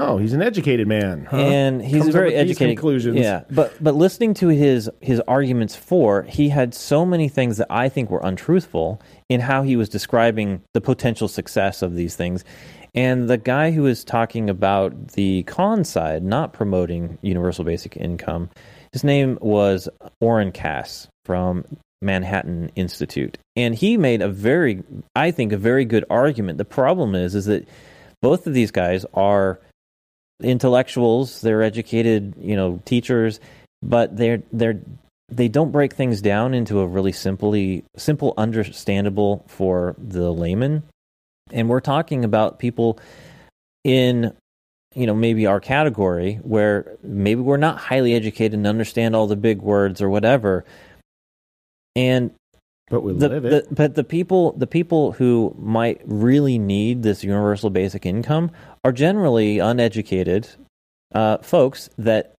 Oh, 0.00 0.18
he's 0.18 0.32
an 0.32 0.42
educated 0.42 0.88
man. 0.88 1.26
Huh? 1.30 1.36
and 1.36 1.82
he's 1.82 1.98
Comes 1.98 2.08
up 2.08 2.12
very 2.12 2.26
with 2.26 2.34
these 2.34 2.50
educated. 2.52 2.76
conclusions. 2.76 3.18
Yeah, 3.18 3.44
but 3.50 3.72
but 3.82 3.94
listening 3.94 4.34
to 4.34 4.48
his 4.48 4.90
his 5.00 5.20
arguments 5.28 5.76
for, 5.76 6.22
he 6.22 6.48
had 6.48 6.74
so 6.74 7.04
many 7.04 7.28
things 7.28 7.58
that 7.58 7.66
I 7.70 7.88
think 7.88 8.10
were 8.10 8.20
untruthful 8.22 9.00
in 9.28 9.40
how 9.40 9.62
he 9.62 9.76
was 9.76 9.88
describing 9.88 10.62
the 10.74 10.80
potential 10.80 11.28
success 11.28 11.82
of 11.82 11.94
these 11.94 12.16
things. 12.16 12.44
And 12.94 13.28
the 13.30 13.38
guy 13.38 13.70
who 13.70 13.82
was 13.82 14.02
talking 14.02 14.50
about 14.50 15.08
the 15.12 15.44
con 15.44 15.84
side, 15.84 16.24
not 16.24 16.52
promoting 16.52 17.18
universal 17.22 17.64
basic 17.64 17.96
income, 17.96 18.50
his 18.92 19.04
name 19.04 19.38
was 19.40 19.88
Oren 20.20 20.50
Cass 20.50 21.06
from 21.24 21.64
Manhattan 22.02 22.70
Institute, 22.74 23.38
and 23.54 23.74
he 23.74 23.96
made 23.96 24.22
a 24.22 24.28
very, 24.28 24.82
I 25.14 25.30
think, 25.30 25.52
a 25.52 25.56
very 25.56 25.84
good 25.84 26.04
argument. 26.10 26.58
The 26.58 26.64
problem 26.64 27.14
is, 27.14 27.34
is 27.34 27.44
that 27.44 27.68
both 28.22 28.46
of 28.46 28.54
these 28.54 28.70
guys 28.72 29.04
are 29.14 29.60
intellectuals 30.42 31.40
they're 31.40 31.62
educated 31.62 32.34
you 32.40 32.56
know 32.56 32.80
teachers 32.84 33.40
but 33.82 34.16
they're 34.16 34.42
they're 34.52 34.80
they 35.28 35.48
don't 35.48 35.70
break 35.70 35.94
things 35.94 36.20
down 36.20 36.54
into 36.54 36.80
a 36.80 36.86
really 36.86 37.12
simply 37.12 37.84
simple 37.96 38.34
understandable 38.36 39.44
for 39.46 39.94
the 39.98 40.30
layman 40.32 40.82
and 41.52 41.68
we're 41.68 41.80
talking 41.80 42.24
about 42.24 42.58
people 42.58 42.98
in 43.84 44.34
you 44.94 45.06
know 45.06 45.14
maybe 45.14 45.46
our 45.46 45.60
category 45.60 46.36
where 46.42 46.96
maybe 47.02 47.40
we're 47.40 47.56
not 47.56 47.78
highly 47.78 48.14
educated 48.14 48.54
and 48.54 48.66
understand 48.66 49.14
all 49.14 49.26
the 49.26 49.36
big 49.36 49.62
words 49.62 50.02
or 50.02 50.10
whatever 50.10 50.64
and 51.94 52.32
but 52.88 53.02
we 53.02 53.12
the, 53.12 53.28
live 53.28 53.42
the, 53.44 53.56
it. 53.58 53.74
but 53.74 53.94
the 53.94 54.04
people 54.04 54.52
the 54.52 54.66
people 54.66 55.12
who 55.12 55.54
might 55.58 56.00
really 56.04 56.58
need 56.58 57.02
this 57.02 57.22
universal 57.22 57.70
basic 57.70 58.04
income 58.04 58.50
are 58.84 58.92
generally 58.92 59.58
uneducated 59.58 60.48
uh, 61.14 61.38
folks 61.38 61.90
that 61.98 62.34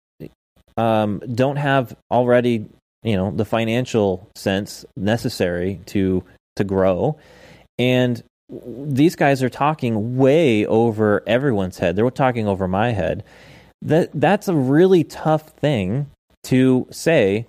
um, 0.77 1.21
don't 1.35 1.57
have 1.57 1.97
already 2.11 2.67
you 3.03 3.17
know 3.17 3.31
the 3.31 3.45
financial 3.45 4.29
sense 4.35 4.85
necessary 4.97 5.81
to 5.87 6.23
to 6.57 6.65
grow. 6.65 7.19
And 7.79 8.23
these 8.49 9.17
guys 9.17 9.43
are 9.43 9.49
talking 9.49 10.17
way 10.17 10.67
over 10.67 11.23
everyone's 11.27 11.79
head. 11.79 11.97
They're 11.97 12.11
talking 12.11 12.49
over 12.49 12.69
my 12.69 12.93
head. 12.93 13.25
That 13.83 14.11
that's 14.15 14.49
a 14.49 14.55
really 14.55 15.05
tough 15.05 15.51
thing 15.51 16.11
to 16.45 16.87
say 16.91 17.47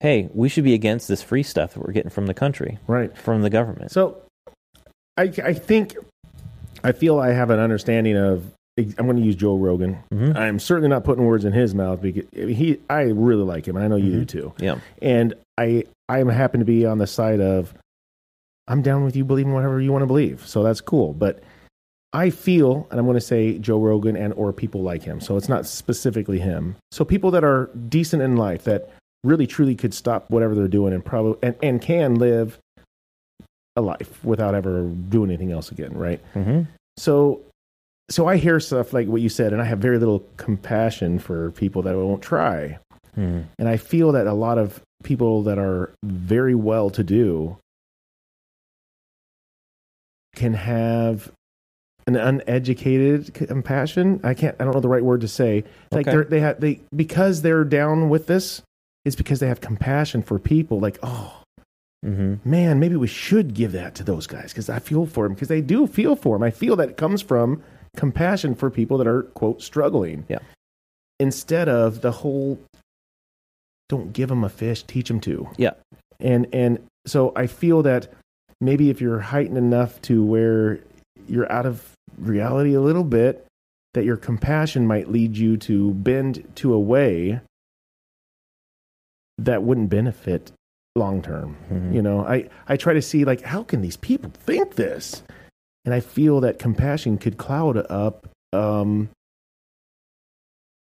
hey 0.00 0.28
we 0.34 0.48
should 0.48 0.64
be 0.64 0.74
against 0.74 1.08
this 1.08 1.22
free 1.22 1.42
stuff 1.42 1.72
that 1.72 1.80
we're 1.80 1.92
getting 1.92 2.10
from 2.10 2.26
the 2.26 2.34
country 2.34 2.78
right. 2.86 3.16
from 3.16 3.42
the 3.42 3.50
government. 3.50 3.90
So, 3.90 4.22
I 5.16 5.32
I 5.44 5.52
think 5.54 5.96
I 6.84 6.92
feel 6.92 7.18
I 7.18 7.32
have 7.32 7.50
an 7.50 7.60
understanding 7.60 8.16
of. 8.16 8.44
I'm 8.78 9.04
going 9.06 9.16
to 9.16 9.22
use 9.22 9.36
Joe 9.36 9.56
Rogan. 9.56 9.98
Mhm. 10.12 10.36
I'm 10.36 10.58
certainly 10.58 10.88
not 10.88 11.04
putting 11.04 11.26
words 11.26 11.44
in 11.44 11.52
his 11.52 11.74
mouth 11.74 12.00
because 12.00 12.24
he. 12.32 12.78
I 12.88 13.02
really 13.02 13.42
like 13.42 13.66
him, 13.68 13.76
and 13.76 13.84
I 13.84 13.88
know 13.88 13.96
you 13.96 14.10
do 14.12 14.24
too. 14.24 14.52
yeah 14.58 14.78
And 15.02 15.34
I 15.58 15.84
I 16.08 16.20
am 16.20 16.28
happen 16.28 16.60
to 16.60 16.66
be 16.66 16.86
on 16.86 16.98
the 16.98 17.06
side 17.06 17.40
of. 17.40 17.74
I'm 18.68 18.80
down 18.82 19.04
with 19.04 19.16
you 19.16 19.24
believing 19.24 19.52
whatever 19.52 19.80
you 19.80 19.90
want 19.92 20.02
to 20.02 20.06
believe, 20.06 20.46
so 20.46 20.62
that's 20.62 20.80
cool. 20.80 21.12
But 21.12 21.40
I 22.12 22.30
feel, 22.30 22.86
and 22.90 22.98
I'm 22.98 23.04
going 23.06 23.16
to 23.16 23.20
say 23.20 23.58
Joe 23.58 23.80
Rogan 23.80 24.16
and 24.16 24.32
or 24.34 24.52
people 24.52 24.82
like 24.82 25.02
him. 25.02 25.20
So 25.20 25.36
it's 25.36 25.48
not 25.48 25.66
specifically 25.66 26.38
him. 26.38 26.76
So 26.92 27.04
people 27.04 27.30
that 27.32 27.44
are 27.44 27.68
decent 27.88 28.22
in 28.22 28.36
life 28.36 28.64
that 28.64 28.88
really 29.24 29.46
truly 29.46 29.74
could 29.74 29.92
stop 29.92 30.30
whatever 30.30 30.54
they're 30.54 30.68
doing 30.68 30.92
and 30.94 31.04
probably 31.04 31.36
and, 31.42 31.54
and 31.62 31.82
can 31.82 32.14
live 32.14 32.58
a 33.80 33.82
life 33.82 34.24
without 34.24 34.54
ever 34.54 34.82
doing 35.08 35.30
anything 35.30 35.52
else 35.52 35.70
again, 35.70 35.92
right? 35.94 36.20
hmm 36.34 36.62
So 36.96 37.40
so 38.10 38.26
I 38.26 38.36
hear 38.36 38.58
stuff 38.60 38.92
like 38.92 39.06
what 39.08 39.20
you 39.22 39.28
said, 39.28 39.52
and 39.52 39.62
I 39.62 39.64
have 39.64 39.78
very 39.78 39.98
little 39.98 40.24
compassion 40.36 41.18
for 41.18 41.50
people 41.52 41.82
that 41.82 41.94
won't 41.96 42.22
try. 42.22 42.78
hmm 43.14 43.40
And 43.58 43.68
I 43.68 43.76
feel 43.76 44.12
that 44.12 44.26
a 44.26 44.32
lot 44.34 44.58
of 44.58 44.80
people 45.02 45.42
that 45.44 45.58
are 45.58 45.92
very 46.04 46.54
well 46.54 46.90
to 46.90 47.02
do 47.02 47.56
can 50.36 50.54
have 50.54 51.30
an 52.06 52.16
uneducated 52.16 53.32
compassion. 53.34 54.20
I 54.24 54.34
can't 54.34 54.56
I 54.60 54.64
don't 54.64 54.74
know 54.74 54.80
the 54.80 54.88
right 54.88 55.04
word 55.04 55.20
to 55.22 55.28
say. 55.28 55.64
Like 55.92 56.06
Okay. 56.06 56.10
they're 56.16 56.24
they 56.24 56.40
have 56.40 56.60
they 56.60 56.80
because 56.94 57.42
they're 57.42 57.64
down 57.64 58.08
with 58.08 58.26
this, 58.26 58.62
it's 59.04 59.16
because 59.16 59.40
they 59.40 59.48
have 59.48 59.60
compassion 59.60 60.22
for 60.22 60.38
people 60.38 60.80
like, 60.80 60.98
oh 61.02 61.39
hmm 62.04 62.34
man, 62.44 62.80
maybe 62.80 62.96
we 62.96 63.06
should 63.06 63.54
give 63.54 63.72
that 63.72 63.94
to 63.96 64.04
those 64.04 64.26
guys 64.26 64.52
because 64.52 64.70
I 64.70 64.78
feel 64.78 65.06
for 65.06 65.24
them 65.24 65.34
because 65.34 65.48
they 65.48 65.60
do 65.60 65.86
feel 65.86 66.16
for 66.16 66.36
them. 66.36 66.42
I 66.42 66.50
feel 66.50 66.76
that 66.76 66.90
it 66.90 66.96
comes 66.96 67.22
from 67.22 67.62
compassion 67.96 68.54
for 68.54 68.70
people 68.70 68.98
that 68.98 69.06
are 69.06 69.24
quote 69.24 69.62
struggling. 69.62 70.24
Yeah. 70.28 70.38
Instead 71.18 71.68
of 71.68 72.00
the 72.00 72.12
whole, 72.12 72.58
don't 73.88 74.12
give 74.12 74.28
them 74.28 74.44
a 74.44 74.48
fish, 74.48 74.82
teach 74.82 75.08
them 75.08 75.20
to. 75.20 75.48
Yeah. 75.56 75.72
And 76.18 76.46
and 76.52 76.78
so 77.06 77.32
I 77.36 77.46
feel 77.46 77.82
that 77.82 78.12
maybe 78.60 78.90
if 78.90 79.00
you're 79.00 79.20
heightened 79.20 79.58
enough 79.58 80.00
to 80.02 80.24
where 80.24 80.80
you're 81.28 81.50
out 81.50 81.66
of 81.66 81.92
reality 82.18 82.74
a 82.74 82.80
little 82.80 83.04
bit, 83.04 83.46
that 83.94 84.04
your 84.04 84.16
compassion 84.16 84.86
might 84.86 85.10
lead 85.10 85.36
you 85.36 85.56
to 85.58 85.92
bend 85.94 86.44
to 86.56 86.72
a 86.72 86.80
way 86.80 87.40
that 89.38 89.62
wouldn't 89.62 89.90
benefit 89.90 90.52
long 90.96 91.22
term. 91.22 91.56
Mhm. 91.70 91.94
You 91.94 92.02
know, 92.02 92.24
I, 92.24 92.48
I 92.68 92.76
try 92.76 92.94
to 92.94 93.02
see 93.02 93.24
like 93.24 93.42
how 93.42 93.62
can 93.62 93.80
these 93.82 93.96
people 93.96 94.30
think 94.34 94.74
this? 94.74 95.22
And 95.84 95.94
I 95.94 96.00
feel 96.00 96.40
that 96.40 96.58
compassion 96.58 97.16
could 97.16 97.38
cloud 97.38 97.76
up 97.90 98.28
um, 98.52 99.08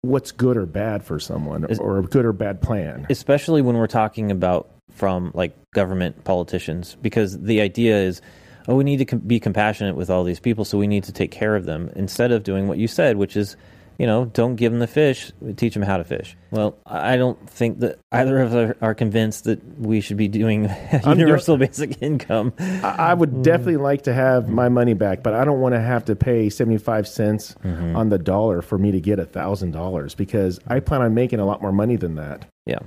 what's 0.02 0.30
good 0.32 0.56
or 0.56 0.66
bad 0.66 1.02
for 1.02 1.18
someone 1.18 1.64
or 1.80 1.98
a 1.98 2.02
good 2.02 2.24
or 2.26 2.32
bad 2.32 2.60
plan. 2.60 3.06
especially 3.08 3.62
when 3.62 3.76
we're 3.76 3.86
talking 3.86 4.30
about 4.30 4.68
from 4.90 5.30
like 5.34 5.56
government 5.72 6.22
politicians 6.24 6.96
because 7.00 7.40
the 7.40 7.60
idea 7.62 7.96
is 7.96 8.20
oh 8.68 8.74
we 8.74 8.84
need 8.84 8.98
to 8.98 9.06
com- 9.06 9.18
be 9.20 9.40
compassionate 9.40 9.96
with 9.96 10.10
all 10.10 10.22
these 10.22 10.38
people 10.38 10.64
so 10.64 10.76
we 10.76 10.86
need 10.86 11.02
to 11.04 11.12
take 11.12 11.30
care 11.30 11.56
of 11.56 11.64
them 11.64 11.90
instead 11.96 12.30
of 12.32 12.42
doing 12.44 12.68
what 12.68 12.76
you 12.76 12.86
said 12.86 13.16
which 13.16 13.34
is 13.34 13.56
you 13.98 14.06
know 14.06 14.24
don't 14.26 14.56
give 14.56 14.72
them 14.72 14.80
the 14.80 14.86
fish 14.86 15.32
teach 15.56 15.74
them 15.74 15.82
how 15.82 15.96
to 15.96 16.04
fish 16.04 16.36
well 16.50 16.76
i 16.86 17.16
don't 17.16 17.48
think 17.48 17.80
that 17.80 17.98
either 18.12 18.40
of 18.40 18.54
us 18.54 18.76
are, 18.80 18.94
convinced 18.94 19.44
that 19.44 19.60
we 19.78 20.00
should 20.00 20.16
be 20.16 20.28
doing 20.28 20.70
universal 21.06 21.56
basic 21.56 22.00
income 22.00 22.52
I, 22.58 22.96
I 23.10 23.14
would 23.14 23.30
hmm. 23.30 23.42
definitely 23.42 23.76
like 23.76 24.02
to 24.02 24.14
have 24.14 24.48
my 24.48 24.68
money 24.68 24.94
back, 24.94 25.22
but 25.22 25.34
I 25.34 25.44
don't 25.44 25.60
want 25.60 25.74
to 25.74 25.80
have 25.80 26.04
to 26.06 26.16
pay 26.16 26.50
75 26.50 27.08
cents 27.08 27.54
mm-hmm. 27.62 27.96
on 27.96 28.08
the 28.08 28.18
dollar 28.18 28.62
for 28.62 28.78
me 28.78 28.92
to 28.92 29.00
get 29.00 29.18
a 29.18 29.26
$1,000 29.26 30.16
because 30.16 30.60
I 30.66 30.80
plan 30.80 31.02
on 31.02 31.14
making 31.14 31.40
a 31.40 31.44
lot 31.44 31.62
more 31.62 31.72
money 31.72 31.96
than 31.96 32.16
that. 32.16 32.46
Yeah. 32.66 32.80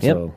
Yep. 0.00 0.16
So, 0.16 0.34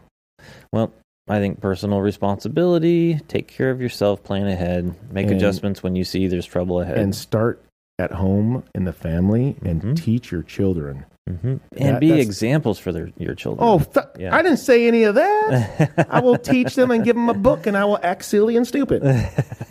well 0.74 0.91
i 1.28 1.38
think 1.38 1.61
personal 1.61 2.01
responsibility 2.01 3.19
take 3.28 3.47
care 3.47 3.69
of 3.69 3.80
yourself 3.80 4.24
plan 4.24 4.47
ahead 4.47 4.95
make 5.11 5.28
And- 5.28 5.36
adjustments 5.36 5.84
when 5.84 5.95
you 5.95 6.03
see 6.03 6.28
there's 6.28 6.47
trouble 6.47 6.82
ahead 6.82 6.97
and 6.97 7.15
start 7.15 7.63
at 8.02 8.12
home 8.14 8.64
in 8.76 8.84
the 8.86 8.93
family 8.93 9.56
and 9.64 9.82
Mhm. 9.82 9.95
teach 9.95 10.32
your 10.32 10.43
children. 10.43 11.06
hmm 11.30 11.58
That- 11.74 11.82
and 11.82 11.99
be 11.99 12.20
examples 12.20 12.80
for 12.80 12.91
their 12.91 13.10
your 13.18 13.36
children. 13.36 13.66
Oh, 13.66 13.78
th- 13.80 14.08
Yeah. 14.18 14.36
I 14.36 14.41
didn't 14.41 14.58
say 14.58 14.88
any 14.88 15.04
of 15.04 15.14
that. 15.16 16.08
I 16.10 16.20
will 16.20 16.38
teach 16.38 16.74
them 16.76 16.89
and 16.89 17.04
give 17.06 17.16
them 17.16 17.30
a 17.30 17.36
book, 17.36 17.68
and 17.68 17.78
I 17.78 17.86
will 17.86 17.99
act 18.02 18.26
silly 18.26 18.58
and 18.58 18.66
stupid. 18.68 19.04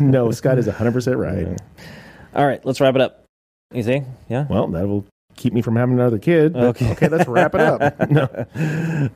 no, 0.00 0.30
Scott 0.30 0.58
is 0.58 0.66
100% 0.68 1.16
right. 1.18 1.58
all 2.34 2.46
right, 2.46 2.64
let's 2.64 2.80
wrap 2.80 2.94
it 2.94 3.00
up. 3.00 3.24
You 3.72 3.82
see? 3.82 4.02
Yeah. 4.28 4.46
Well, 4.50 4.66
that 4.68 4.86
will 4.86 5.06
keep 5.36 5.52
me 5.52 5.62
from 5.62 5.76
having 5.76 5.94
another 5.94 6.18
kid. 6.18 6.54
Okay. 6.70 6.90
okay, 6.92 7.08
let's 7.08 7.28
wrap 7.28 7.54
it 7.54 7.60
up. 7.60 7.80
No. 8.10 8.26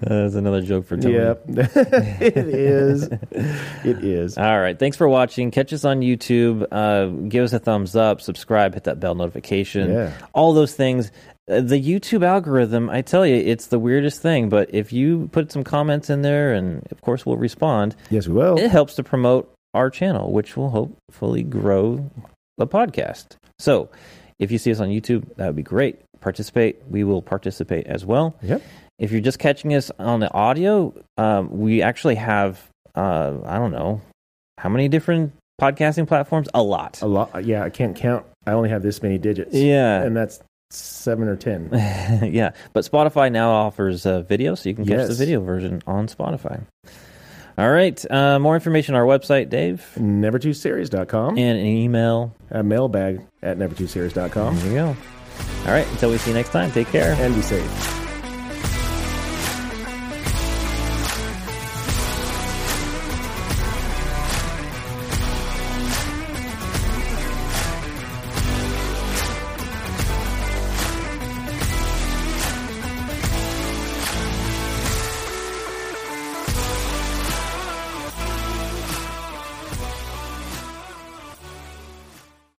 That's 0.00 0.34
another 0.34 0.62
joke 0.62 0.86
for 0.86 0.96
Tony. 0.96 1.14
Yep. 1.14 1.44
it 1.48 2.36
is. 2.36 3.02
It 3.04 4.04
is. 4.04 4.38
All 4.38 4.60
right. 4.60 4.78
Thanks 4.78 4.96
for 4.96 5.08
watching. 5.08 5.50
Catch 5.50 5.72
us 5.72 5.84
on 5.84 6.00
YouTube. 6.00 6.66
Uh, 6.72 7.06
give 7.28 7.44
us 7.44 7.52
a 7.52 7.58
thumbs 7.58 7.94
up, 7.96 8.20
subscribe, 8.20 8.74
hit 8.74 8.84
that 8.84 9.00
bell 9.00 9.14
notification. 9.14 9.90
Yeah. 9.92 10.12
All 10.32 10.52
those 10.52 10.74
things. 10.74 11.10
Uh, 11.50 11.60
the 11.60 11.80
YouTube 11.80 12.24
algorithm, 12.24 12.88
I 12.88 13.02
tell 13.02 13.26
you, 13.26 13.34
it's 13.36 13.66
the 13.66 13.78
weirdest 13.78 14.22
thing. 14.22 14.48
But 14.48 14.72
if 14.72 14.92
you 14.92 15.28
put 15.32 15.52
some 15.52 15.62
comments 15.64 16.08
in 16.08 16.22
there, 16.22 16.54
and 16.54 16.86
of 16.90 17.00
course 17.02 17.26
we'll 17.26 17.36
respond, 17.36 17.94
Yes, 18.10 18.26
we 18.26 18.32
will. 18.34 18.58
it 18.58 18.70
helps 18.70 18.94
to 18.94 19.02
promote 19.02 19.52
our 19.74 19.90
channel, 19.90 20.32
which 20.32 20.56
will 20.56 20.70
hopefully 20.70 21.42
grow 21.42 22.10
the 22.56 22.66
podcast. 22.66 23.36
So 23.58 23.90
if 24.38 24.50
you 24.50 24.58
see 24.58 24.70
us 24.70 24.80
on 24.80 24.88
YouTube, 24.88 25.24
that 25.36 25.46
would 25.46 25.56
be 25.56 25.62
great. 25.62 26.00
Participate. 26.20 26.82
We 26.88 27.04
will 27.04 27.22
participate 27.22 27.86
as 27.86 28.04
well. 28.04 28.34
Yep. 28.42 28.62
If 28.98 29.12
you're 29.12 29.20
just 29.20 29.38
catching 29.38 29.74
us 29.74 29.90
on 29.98 30.20
the 30.20 30.32
audio, 30.32 30.94
um, 31.18 31.58
we 31.58 31.82
actually 31.82 32.14
have, 32.14 32.60
uh, 32.94 33.34
I 33.44 33.56
don't 33.58 33.72
know, 33.72 34.00
how 34.58 34.68
many 34.68 34.88
different 34.88 35.32
podcasting 35.60 36.06
platforms? 36.06 36.48
A 36.54 36.62
lot. 36.62 37.02
A 37.02 37.06
lot. 37.06 37.44
Yeah, 37.44 37.64
I 37.64 37.70
can't 37.70 37.96
count. 37.96 38.24
I 38.46 38.52
only 38.52 38.68
have 38.68 38.82
this 38.82 39.02
many 39.02 39.18
digits. 39.18 39.54
Yeah. 39.54 40.02
And 40.02 40.16
that's 40.16 40.40
seven 40.70 41.28
or 41.28 41.36
10. 41.36 41.70
yeah. 42.32 42.52
But 42.72 42.84
Spotify 42.84 43.30
now 43.30 43.50
offers 43.50 44.06
uh, 44.06 44.22
video, 44.22 44.54
so 44.54 44.68
you 44.68 44.74
can 44.74 44.86
catch 44.86 45.08
the 45.08 45.14
video 45.14 45.40
version 45.40 45.82
on 45.86 46.06
Spotify. 46.08 46.64
All 47.56 47.70
right. 47.70 48.04
Uh, 48.10 48.38
more 48.38 48.54
information 48.56 48.94
on 48.94 49.00
our 49.00 49.06
website, 49.06 49.48
Dave, 49.48 49.86
Never2series.com 49.96 51.38
and 51.38 51.58
an 51.58 51.64
email. 51.66 52.34
a 52.50 52.62
mailbag 52.62 53.20
at 53.42 53.58
never2series.com 53.58 54.56
There 54.58 54.66
you 54.68 54.74
go. 54.74 54.86
All 55.66 55.72
right. 55.72 55.86
Until 55.92 56.10
we 56.10 56.18
see 56.18 56.30
you 56.30 56.36
next 56.36 56.50
time, 56.50 56.70
take 56.72 56.88
care. 56.88 57.14
and 57.20 57.34
be 57.34 57.42
safe. 57.42 58.03